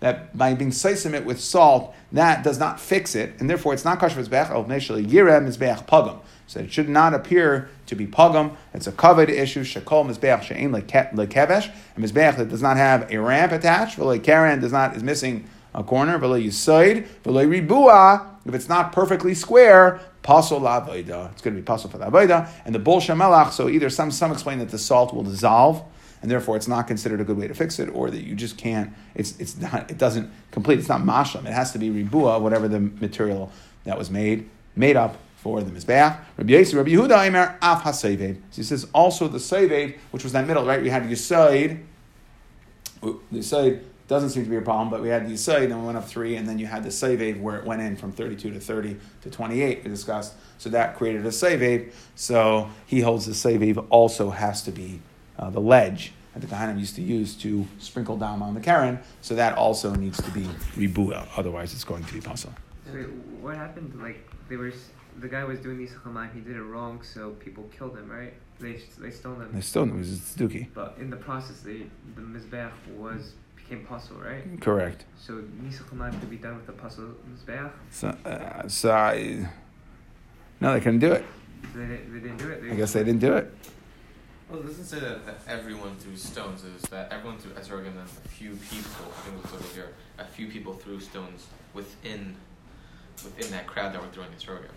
that 0.00 0.36
by 0.36 0.52
being 0.54 0.70
slicing 0.70 1.14
it 1.14 1.24
with 1.24 1.40
salt, 1.40 1.94
that 2.12 2.44
does 2.44 2.58
not 2.58 2.78
fix 2.78 3.14
it, 3.14 3.32
and 3.40 3.48
therefore 3.48 3.72
it's 3.72 3.86
not 3.86 3.98
kosher 3.98 4.20
mizbeach 4.20 4.50
of 4.50 4.66
neshel 4.66 5.02
yireh 5.04 5.40
mizbeach 5.40 5.86
pagam. 5.86 6.20
So 6.46 6.60
it 6.60 6.70
should 6.70 6.90
not 6.90 7.14
appear 7.14 7.70
to 7.86 7.96
be 7.96 8.06
pagam. 8.06 8.54
It's 8.74 8.86
a 8.86 8.92
covered 8.92 9.30
issue. 9.30 9.64
Shekol 9.64 10.06
mizbeach 10.08 10.42
she'ain 10.42 10.70
lekevesh, 10.72 11.70
a 11.96 12.00
mizbeach 12.00 12.36
that 12.36 12.50
does 12.50 12.62
not 12.62 12.76
have 12.76 13.10
a 13.10 13.16
ramp 13.16 13.52
attached. 13.52 13.98
Karen 14.22 14.60
does 14.60 14.72
not 14.72 14.94
is 14.94 15.02
missing 15.02 15.48
a 15.76 15.84
corner. 15.84 16.18
V'le 16.18 16.44
yisoid. 16.44 17.06
V'le 17.24 17.48
ribua. 17.48 18.26
If 18.44 18.54
it's 18.54 18.68
not 18.68 18.92
perfectly 18.92 19.34
square, 19.34 20.00
pasol 20.24 20.60
la'avoida. 20.60 21.30
It's 21.32 21.42
going 21.42 21.54
to 21.54 21.62
be 21.62 21.66
pasol 21.66 21.90
for 21.90 21.98
la'avoida. 21.98 22.48
And 22.64 22.74
the 22.74 22.80
bol 22.80 23.00
shemelach. 23.00 23.52
So 23.52 23.68
either 23.68 23.90
some 23.90 24.10
some 24.10 24.32
explain 24.32 24.58
that 24.58 24.70
the 24.70 24.78
salt 24.78 25.14
will 25.14 25.22
dissolve 25.22 25.84
and 26.22 26.30
therefore 26.30 26.56
it's 26.56 26.68
not 26.68 26.86
considered 26.86 27.20
a 27.20 27.24
good 27.24 27.36
way 27.36 27.46
to 27.46 27.54
fix 27.54 27.78
it, 27.78 27.88
or 27.90 28.10
that 28.10 28.24
you 28.24 28.34
just 28.34 28.56
can't. 28.56 28.92
It's 29.14 29.38
it's 29.38 29.56
not. 29.56 29.90
It 29.90 29.98
doesn't 29.98 30.30
complete. 30.50 30.78
It's 30.78 30.88
not 30.88 31.02
mashlam. 31.02 31.46
It 31.46 31.52
has 31.52 31.72
to 31.72 31.78
be 31.78 31.90
ribua, 31.90 32.40
whatever 32.40 32.68
the 32.68 32.80
material 32.80 33.52
that 33.84 33.98
was 33.98 34.10
made 34.10 34.48
made 34.74 34.96
up 34.96 35.16
for 35.36 35.62
the 35.62 35.70
mizbeach. 35.70 36.18
Rabbi 36.36 36.52
Yosef, 36.52 36.74
Rabbi 36.74 36.90
Yehuda, 36.90 37.26
Aimer 37.26 37.56
af 37.62 37.82
hasayved. 37.82 38.36
So 38.50 38.56
he 38.56 38.62
says 38.62 38.86
also 38.92 39.28
the 39.28 39.38
sayved, 39.38 39.96
which 40.10 40.24
was 40.24 40.32
that 40.32 40.46
middle, 40.46 40.64
right? 40.64 40.82
We 40.82 40.90
had 40.90 41.04
yisoid. 41.04 41.82
The 43.00 43.18
yisoid 43.32 43.82
doesn't 44.08 44.30
seem 44.30 44.44
to 44.44 44.50
be 44.50 44.56
a 44.56 44.62
problem, 44.62 44.88
but 44.88 45.02
we 45.02 45.08
had 45.08 45.26
the 45.26 45.32
yisoid, 45.32 45.64
and 45.64 45.80
we 45.80 45.86
went 45.86 45.98
up 45.98 46.06
three, 46.06 46.36
and 46.36 46.48
then 46.48 46.58
you 46.58 46.66
had 46.66 46.84
the 46.84 46.90
sayved 46.90 47.40
where 47.40 47.56
it 47.56 47.64
went 47.64 47.82
in 47.82 47.96
from 47.96 48.12
thirty-two 48.12 48.52
to 48.52 48.60
thirty 48.60 48.96
to 49.22 49.30
twenty-eight. 49.30 49.82
We 49.82 49.90
discussed. 49.90 50.34
So 50.58 50.70
that 50.70 50.96
created 50.96 51.26
a 51.26 51.30
sayved. 51.30 51.92
So 52.14 52.70
he 52.86 53.00
holds 53.00 53.26
the 53.26 53.32
sayved 53.32 53.84
also 53.90 54.30
has 54.30 54.62
to 54.62 54.70
be 54.70 55.00
uh, 55.38 55.50
the 55.50 55.60
ledge 55.60 56.12
that 56.34 56.40
the 56.40 56.54
Kohanim 56.54 56.78
used 56.78 56.94
to 56.96 57.02
use 57.02 57.34
to 57.36 57.66
sprinkle 57.78 58.16
down 58.16 58.42
on 58.42 58.54
the 58.54 58.60
Karen, 58.60 58.98
so 59.22 59.34
that 59.34 59.56
also 59.56 59.94
needs 59.94 60.22
to 60.22 60.30
be 60.30 60.46
ribua, 60.76 61.26
otherwise 61.36 61.72
it's 61.72 61.84
going 61.84 62.04
to 62.04 62.12
be 62.12 62.20
pasol. 62.20 62.52
So 62.84 62.98
what 63.40 63.56
happened? 63.56 63.98
Like 64.00 64.28
they 64.48 64.56
were, 64.56 64.72
the 65.18 65.28
guy 65.28 65.44
was 65.44 65.58
doing 65.60 65.78
Nisach 65.78 66.02
Hamayim, 66.02 66.34
He 66.34 66.40
did 66.40 66.56
it 66.56 66.62
wrong, 66.62 67.02
so 67.02 67.30
people 67.40 67.64
killed 67.76 67.96
him, 67.96 68.10
right? 68.10 68.34
They 68.60 68.80
they 68.98 69.10
stole 69.10 69.34
him. 69.34 69.50
They 69.52 69.62
still 69.62 69.84
it 69.84 69.94
was 69.94 70.08
Tzduki. 70.08 70.68
But 70.74 70.96
in 71.00 71.10
the 71.10 71.16
process, 71.16 71.60
they, 71.60 71.86
the 72.14 72.22
mizbeach 72.22 72.70
was 72.96 73.32
became 73.68 73.86
pasol, 73.86 74.24
right? 74.24 74.60
Correct. 74.60 75.04
So 75.18 75.34
Nisach 75.62 75.88
Hamayim 75.90 76.18
could 76.20 76.30
be 76.30 76.36
done 76.36 76.56
with 76.56 76.66
the 76.66 76.72
pasol 76.72 77.14
mizbeach. 77.30 77.70
So, 77.90 78.08
uh, 78.24 78.68
so 78.68 78.92
I, 78.92 79.48
no, 80.60 80.72
they 80.74 80.80
couldn't 80.80 81.00
do 81.00 81.12
it. 81.12 81.24
So 81.72 81.78
they, 81.78 81.86
didn't- 81.86 82.12
they 82.14 82.20
didn't 82.20 82.36
do 82.38 82.48
it. 82.50 82.62
They 82.62 82.70
I 82.70 82.74
guess 82.76 82.92
they 82.92 83.04
didn't 83.04 83.20
do 83.20 83.34
it. 83.36 83.52
Well, 84.48 84.60
it 84.60 84.66
doesn't 84.66 84.84
say 84.84 85.00
that, 85.00 85.26
that 85.26 85.38
everyone 85.48 85.96
threw 85.96 86.16
stones. 86.16 86.62
It 86.64 86.72
was 86.72 86.82
that 86.90 87.10
everyone 87.12 87.38
threw 87.38 87.50
Esrogim 87.52 87.88
and 87.88 87.98
a 88.24 88.28
few 88.28 88.50
people, 88.50 89.12
I 89.16 89.20
think 89.22 89.38
it 89.38 89.42
was 89.42 89.52
over 89.54 89.74
here, 89.74 89.92
a 90.18 90.24
few 90.24 90.46
people 90.46 90.74
threw 90.74 91.00
stones 91.00 91.46
within 91.74 92.36
within 93.24 93.50
that 93.50 93.66
crowd 93.66 93.92
that 93.94 94.00
were 94.02 94.08
throwing 94.08 94.30
Esrogim. 94.30 94.70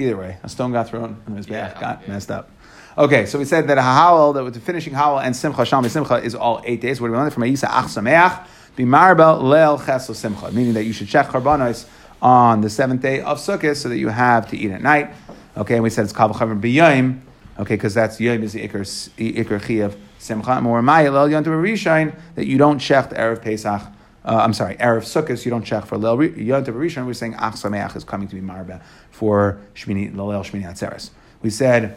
Either 0.00 0.16
way, 0.16 0.38
a 0.42 0.48
stone 0.48 0.72
got 0.72 0.88
thrown 0.88 1.20
and 1.26 1.36
the 1.36 1.40
Mizbeach 1.40 1.50
Yeah, 1.50 1.80
got 1.80 2.02
yeah. 2.02 2.08
messed 2.12 2.30
up. 2.32 2.50
Okay, 2.98 3.24
so 3.24 3.38
we 3.38 3.46
said 3.46 3.68
that 3.68 3.78
a 3.78 4.32
that 4.34 4.44
with 4.44 4.52
the 4.52 4.60
finishing 4.60 4.92
Howell 4.92 5.20
and 5.20 5.34
Simcha, 5.34 5.62
Shami 5.62 5.88
Simcha 5.88 6.16
is 6.16 6.34
all 6.34 6.60
eight 6.66 6.82
days. 6.82 7.00
What 7.00 7.08
do 7.08 7.12
we 7.12 7.18
learn 7.18 7.30
from 7.30 7.42
Ayisa 7.42 7.64
Ach 7.70 7.86
Sameach? 7.86 8.46
Leil 8.76 9.80
Chesel 9.80 10.14
Simcha, 10.14 10.52
meaning 10.52 10.74
that 10.74 10.84
you 10.84 10.92
should 10.92 11.08
check 11.08 11.28
Karbanos 11.28 11.88
on 12.20 12.60
the 12.60 12.68
seventh 12.68 13.00
day 13.00 13.22
of 13.22 13.38
Sukkot 13.38 13.76
so 13.76 13.88
that 13.88 13.96
you 13.96 14.08
have 14.08 14.50
to 14.50 14.58
eat 14.58 14.70
at 14.70 14.82
night. 14.82 15.14
Okay, 15.56 15.74
and 15.74 15.82
we 15.82 15.88
said 15.88 16.04
it's 16.04 16.12
Kabel 16.12 16.34
Chavar 16.34 16.60
B'Yom, 16.60 17.20
okay, 17.58 17.76
because 17.76 17.94
that's 17.94 18.20
Yom 18.20 18.42
is 18.42 18.52
the 18.52 18.68
Iker, 18.68 18.84
Chiyav 19.16 19.96
Simcha. 20.18 20.60
More 20.60 20.82
Maya 20.82 21.10
Leil 21.10 21.30
Yontav 21.30 21.46
Rishon, 21.46 22.14
that 22.34 22.46
you 22.46 22.58
don't 22.58 22.78
check 22.78 23.08
the 23.08 23.16
Erev 23.16 23.40
Pesach. 23.40 23.80
Uh, 24.22 24.36
I'm 24.36 24.52
sorry, 24.52 24.76
Erev 24.76 25.00
Sukkot, 25.00 25.42
you 25.46 25.50
don't 25.50 25.64
check 25.64 25.86
for 25.86 25.96
Leil 25.96 26.36
Yontav 26.36 26.74
Rishon. 26.74 27.06
We're 27.06 27.14
saying 27.14 27.36
Ach 27.38 27.54
Sameach 27.54 27.96
is 27.96 28.04
coming 28.04 28.28
to 28.28 28.34
be 28.34 28.42
Marba 28.42 28.82
for 29.10 29.58
Shmini, 29.74 30.14
Leil 30.14 30.44
Shmini 30.44 30.64
Atzeres. 30.64 31.08
We 31.40 31.48
said 31.48 31.96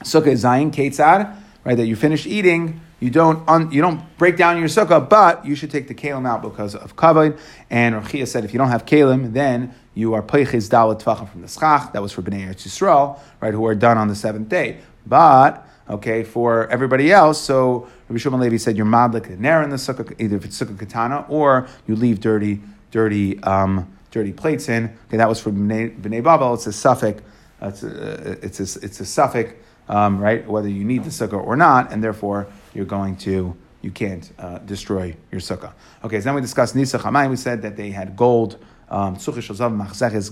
sukkah 0.00 0.32
zayin 0.32 0.72
ketzad, 0.72 1.36
right? 1.64 1.76
That 1.76 1.86
you 1.86 1.96
finish 1.96 2.26
eating, 2.26 2.80
you 3.00 3.10
don't 3.10 3.46
un, 3.48 3.70
you 3.70 3.82
don't 3.82 4.00
break 4.16 4.36
down 4.36 4.58
your 4.58 4.68
sukkah, 4.68 5.06
but 5.06 5.44
you 5.44 5.54
should 5.54 5.70
take 5.70 5.88
the 5.88 5.94
kalim 5.94 6.26
out 6.26 6.42
because 6.42 6.74
of 6.74 6.96
kavod. 6.96 7.38
And 7.68 7.94
Rechia 7.94 8.26
said 8.26 8.44
if 8.44 8.52
you 8.52 8.58
don't 8.58 8.70
have 8.70 8.86
kalim, 8.86 9.32
then 9.32 9.74
you 9.94 10.14
are 10.14 10.22
peichiz 10.22 10.70
dalat 10.70 11.02
tvachim 11.02 11.28
from 11.28 11.42
the 11.42 11.48
schach. 11.48 11.92
That 11.92 12.02
was 12.02 12.12
for 12.12 12.22
bnei 12.22 12.46
Eretz 12.46 12.66
Yisrael, 12.66 13.18
right? 13.40 13.52
Who 13.52 13.66
are 13.66 13.74
done 13.74 13.98
on 13.98 14.08
the 14.08 14.14
seventh 14.14 14.48
day, 14.48 14.78
but 15.06 15.66
okay 15.88 16.24
for 16.24 16.66
everybody 16.68 17.12
else. 17.12 17.40
So 17.40 17.88
Rabbi 18.08 18.18
Shimon 18.18 18.40
Levi 18.40 18.56
said 18.56 18.76
you're 18.76 18.86
madlik 18.86 19.38
ner 19.38 19.62
in 19.62 19.70
the 19.70 19.76
sukkah, 19.76 20.18
either 20.20 20.36
if 20.36 20.44
it's 20.44 20.60
sukkah 20.60 20.78
katana 20.78 21.26
or 21.28 21.68
you 21.86 21.96
leave 21.96 22.20
dirty 22.20 22.60
dirty 22.90 23.42
um, 23.42 23.92
dirty 24.10 24.32
plates 24.32 24.68
in. 24.68 24.96
Okay, 25.08 25.18
that 25.18 25.28
was 25.28 25.40
for 25.40 25.50
bnei, 25.50 26.00
bnei 26.00 26.22
babel. 26.22 26.54
It's 26.54 26.66
a 26.66 26.72
suffix. 26.72 27.22
Uh, 27.60 27.68
it's 27.68 27.82
a, 27.82 28.30
it's 28.42 28.76
a, 28.76 28.84
it's 28.84 29.00
a 29.00 29.06
suffix 29.06 29.52
um, 29.88 30.18
right? 30.18 30.46
Whether 30.46 30.68
you 30.68 30.84
need 30.84 31.04
the 31.04 31.10
sukkah 31.10 31.42
or 31.44 31.56
not, 31.56 31.92
and 31.92 32.02
therefore 32.02 32.46
you're 32.74 32.84
going 32.84 33.16
to 33.18 33.56
you 33.82 33.90
can't 33.90 34.32
uh, 34.38 34.58
destroy 34.58 35.14
your 35.30 35.40
sukkah. 35.40 35.72
Okay, 36.02 36.18
so 36.18 36.24
then 36.24 36.34
we 36.34 36.40
discussed 36.40 36.74
Nisach 36.74 37.00
Hamayim. 37.00 37.30
We 37.30 37.36
said 37.36 37.62
that 37.62 37.76
they 37.76 37.90
had 37.90 38.16
gold 38.16 38.58
um, 38.88 39.16
sukkah 39.16 39.38
shazav 39.38 39.76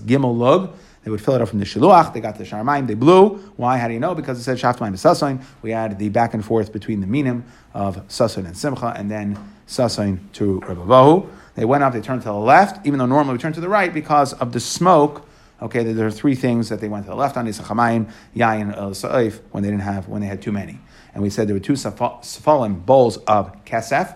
gimel 0.07 0.37
lug. 0.37 0.75
They 1.05 1.11
would 1.11 1.21
fill 1.21 1.35
it 1.35 1.43
up 1.43 1.51
from 1.51 1.59
the 1.59 1.67
shiluach. 1.67 2.15
They 2.15 2.21
got 2.21 2.39
the 2.39 2.45
sharmayim. 2.45 2.87
They 2.87 2.95
blew. 2.95 3.37
Why? 3.57 3.77
How 3.77 3.89
do 3.89 3.95
you 3.95 4.01
know? 4.01 4.15
Because 4.15 4.39
it 4.39 4.43
said 4.43 4.57
shaftmayim 4.57 4.95
sasoin. 4.95 5.45
We 5.61 5.71
had 5.71 5.99
the 5.99 6.09
back 6.09 6.33
and 6.33 6.43
forth 6.43 6.73
between 6.73 7.01
the 7.01 7.07
minim 7.07 7.45
of 7.75 7.97
sasoin 8.09 8.47
and 8.47 8.57
simcha, 8.57 8.95
and 8.97 9.11
then 9.11 9.39
sasoin 9.67 10.21
to 10.33 10.61
Rebavahu. 10.61 11.29
They 11.57 11.67
went 11.67 11.85
up. 11.85 11.93
They 11.93 12.01
turned 12.01 12.23
to 12.23 12.29
the 12.29 12.35
left, 12.35 12.87
even 12.87 12.99
though 12.99 13.07
normally 13.07 13.35
we 13.35 13.39
turn 13.39 13.53
to 13.53 13.61
the 13.61 13.69
right 13.69 13.93
because 13.93 14.33
of 14.33 14.53
the 14.53 14.61
smoke. 14.61 15.29
Okay, 15.65 15.83
there 15.83 16.07
are 16.07 16.11
three 16.11 16.35
things 16.35 16.69
that 16.69 16.83
they 16.83 16.89
went 16.89 17.07
to 17.07 17.11
the 17.11 17.17
left 17.17 17.39
on 17.39 17.47
Isachamayim, 17.47 18.13
Yayin, 18.37 18.77
El 18.77 18.93
Sa'if, 18.93 19.41
when 19.51 19.63
they 19.63 19.71
didn't 19.71 19.83
have, 19.83 20.07
when 20.09 20.21
they 20.21 20.27
had 20.27 20.43
too 20.43 20.53
many. 20.53 20.79
And 21.15 21.23
we 21.23 21.31
said 21.31 21.49
there 21.49 21.55
were 21.55 21.61
two 21.61 21.73
Sephalim 21.73 22.85
bowls 22.85 23.17
of 23.17 23.65
Kesef, 23.65 24.15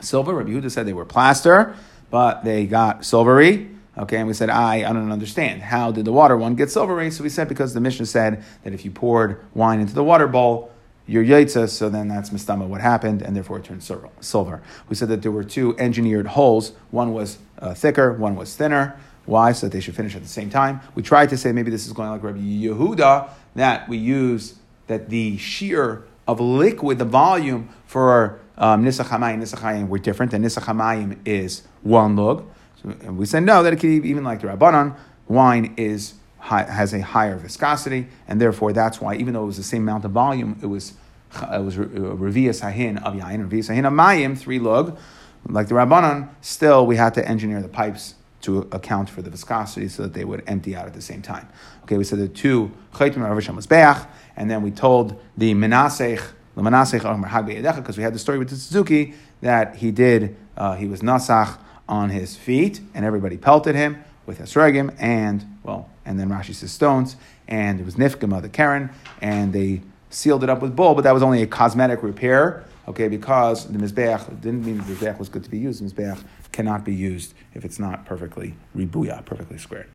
silver. 0.00 0.34
Rabbi 0.34 0.50
Yehuda 0.50 0.68
said 0.68 0.86
they 0.86 0.92
were 0.92 1.04
plaster, 1.04 1.76
but 2.10 2.42
they 2.42 2.66
got 2.66 3.04
silvery. 3.04 3.70
Okay, 3.96 4.16
and 4.16 4.26
we 4.26 4.34
said, 4.34 4.50
I, 4.50 4.78
I 4.78 4.92
don't 4.92 5.12
understand. 5.12 5.62
How 5.62 5.92
did 5.92 6.04
the 6.04 6.12
water 6.12 6.36
one 6.36 6.56
get 6.56 6.68
silvery? 6.68 7.12
So 7.12 7.22
we 7.22 7.28
said 7.28 7.48
because 7.48 7.72
the 7.72 7.80
Mishnah 7.80 8.06
said 8.06 8.42
that 8.64 8.72
if 8.72 8.84
you 8.84 8.90
poured 8.90 9.44
wine 9.54 9.78
into 9.78 9.94
the 9.94 10.02
water 10.02 10.26
bowl, 10.26 10.72
you're 11.06 11.24
yaitza, 11.24 11.68
so 11.68 11.88
then 11.88 12.08
that's 12.08 12.30
mistama 12.30 12.66
what 12.66 12.80
happened, 12.80 13.22
and 13.22 13.36
therefore 13.36 13.58
it 13.58 13.64
turned 13.64 13.82
silver. 13.82 14.62
We 14.88 14.96
said 14.96 15.08
that 15.08 15.22
there 15.22 15.32
were 15.32 15.44
two 15.44 15.76
engineered 15.78 16.28
holes. 16.28 16.72
One 16.90 17.12
was 17.12 17.38
uh, 17.58 17.74
thicker, 17.74 18.12
one 18.12 18.34
was 18.34 18.56
thinner. 18.56 18.98
Why? 19.30 19.52
So 19.52 19.66
that 19.66 19.72
they 19.72 19.80
should 19.80 19.94
finish 19.94 20.16
at 20.16 20.22
the 20.22 20.28
same 20.28 20.50
time. 20.50 20.80
We 20.96 21.04
tried 21.04 21.30
to 21.30 21.36
say 21.36 21.52
maybe 21.52 21.70
this 21.70 21.86
is 21.86 21.92
going 21.92 22.10
like 22.10 22.24
Rabbi 22.24 22.40
Yehuda, 22.40 23.30
that 23.54 23.88
we 23.88 23.96
use 23.96 24.56
that 24.88 25.08
the 25.08 25.36
shear 25.36 26.02
of 26.26 26.40
liquid, 26.40 26.98
the 26.98 27.04
volume 27.04 27.68
for 27.86 28.40
um, 28.58 28.84
Nisach 28.84 29.06
Hamayim 29.06 29.40
Nisach 29.40 29.60
Hayim 29.60 29.88
were 29.88 29.98
different, 29.98 30.34
and 30.34 30.44
Nisach 30.44 30.64
Hamayim 30.64 31.18
is 31.24 31.62
one 31.82 32.16
lug. 32.16 32.44
So, 32.82 32.88
and 33.02 33.16
we 33.16 33.24
said 33.24 33.44
no, 33.44 33.62
that 33.62 33.72
it 33.72 33.76
could 33.76 34.04
even 34.04 34.24
like 34.24 34.40
the 34.40 34.48
Rabbanon, 34.48 34.96
wine 35.28 35.74
is 35.76 36.14
high, 36.38 36.64
has 36.64 36.92
a 36.92 37.00
higher 37.00 37.36
viscosity, 37.36 38.08
and 38.26 38.40
therefore 38.40 38.72
that's 38.72 39.00
why 39.00 39.14
even 39.14 39.34
though 39.34 39.44
it 39.44 39.46
was 39.46 39.58
the 39.58 39.62
same 39.62 39.82
amount 39.82 40.04
of 40.04 40.10
volume, 40.10 40.58
it 40.60 40.66
was 40.66 40.94
it 41.52 41.62
was 41.62 41.76
Revias 41.76 42.62
Hahin 42.62 43.00
of 43.04 43.14
Yain, 43.14 43.48
Revias 43.48 43.72
Hahin 43.72 43.86
of 43.86 43.92
Mayim, 43.92 44.36
three 44.36 44.58
lug. 44.58 44.98
Like 45.48 45.68
the 45.68 45.74
Rabbanon, 45.76 46.30
still 46.40 46.84
we 46.84 46.96
had 46.96 47.14
to 47.14 47.26
engineer 47.26 47.62
the 47.62 47.68
pipes 47.68 48.16
to 48.42 48.68
account 48.72 49.10
for 49.10 49.22
the 49.22 49.30
viscosity 49.30 49.88
so 49.88 50.02
that 50.02 50.14
they 50.14 50.24
would 50.24 50.42
empty 50.46 50.74
out 50.74 50.86
at 50.86 50.94
the 50.94 51.02
same 51.02 51.22
time. 51.22 51.48
Okay, 51.82 51.96
we 51.96 52.04
said 52.04 52.18
the 52.18 52.28
two 52.28 52.72
chaytim 52.94 53.22
Mizbeach, 53.22 54.06
and 54.36 54.50
then 54.50 54.62
we 54.62 54.70
told 54.70 55.20
the 55.36 55.54
Menasech, 55.54 56.22
the 56.54 56.62
Menasech 56.62 57.76
because 57.76 57.96
we 57.96 58.02
had 58.02 58.14
the 58.14 58.18
story 58.18 58.38
with 58.38 58.48
the 58.48 58.56
tzeduki 58.56 59.14
that 59.40 59.76
he 59.76 59.90
did, 59.90 60.36
uh, 60.56 60.74
he 60.74 60.86
was 60.86 61.00
nasach 61.00 61.58
on 61.88 62.10
his 62.10 62.36
feet, 62.36 62.80
and 62.94 63.04
everybody 63.04 63.36
pelted 63.36 63.74
him 63.74 64.02
with 64.26 64.38
esrogim 64.38 64.94
and 64.98 65.44
well, 65.62 65.90
and 66.04 66.18
then 66.18 66.28
Rashi 66.28 66.54
says 66.54 66.72
stones, 66.72 67.16
and 67.48 67.80
it 67.80 67.84
was 67.84 67.96
nifkim 67.96 68.34
of 68.34 68.42
the 68.42 68.48
Karen, 68.48 68.90
and 69.20 69.52
they 69.52 69.82
sealed 70.10 70.42
it 70.42 70.50
up 70.50 70.62
with 70.62 70.74
bull, 70.74 70.94
but 70.94 71.02
that 71.02 71.12
was 71.12 71.22
only 71.22 71.42
a 71.42 71.46
cosmetic 71.46 72.02
repair. 72.02 72.64
Okay, 72.88 73.08
because 73.08 73.66
the 73.68 73.78
mizbeach 73.78 74.40
didn't 74.40 74.64
mean 74.64 74.78
the 74.78 74.82
mizbeach 74.82 75.18
was 75.18 75.28
good 75.28 75.44
to 75.44 75.50
be 75.50 75.58
used. 75.58 75.84
The 75.84 75.88
mizbeach 75.88 76.22
cannot 76.52 76.84
be 76.84 76.94
used 76.94 77.34
if 77.54 77.64
it's 77.64 77.78
not 77.78 78.04
perfectly 78.04 78.54
ribuya, 78.76 79.24
perfectly 79.24 79.58
squared. 79.58 79.88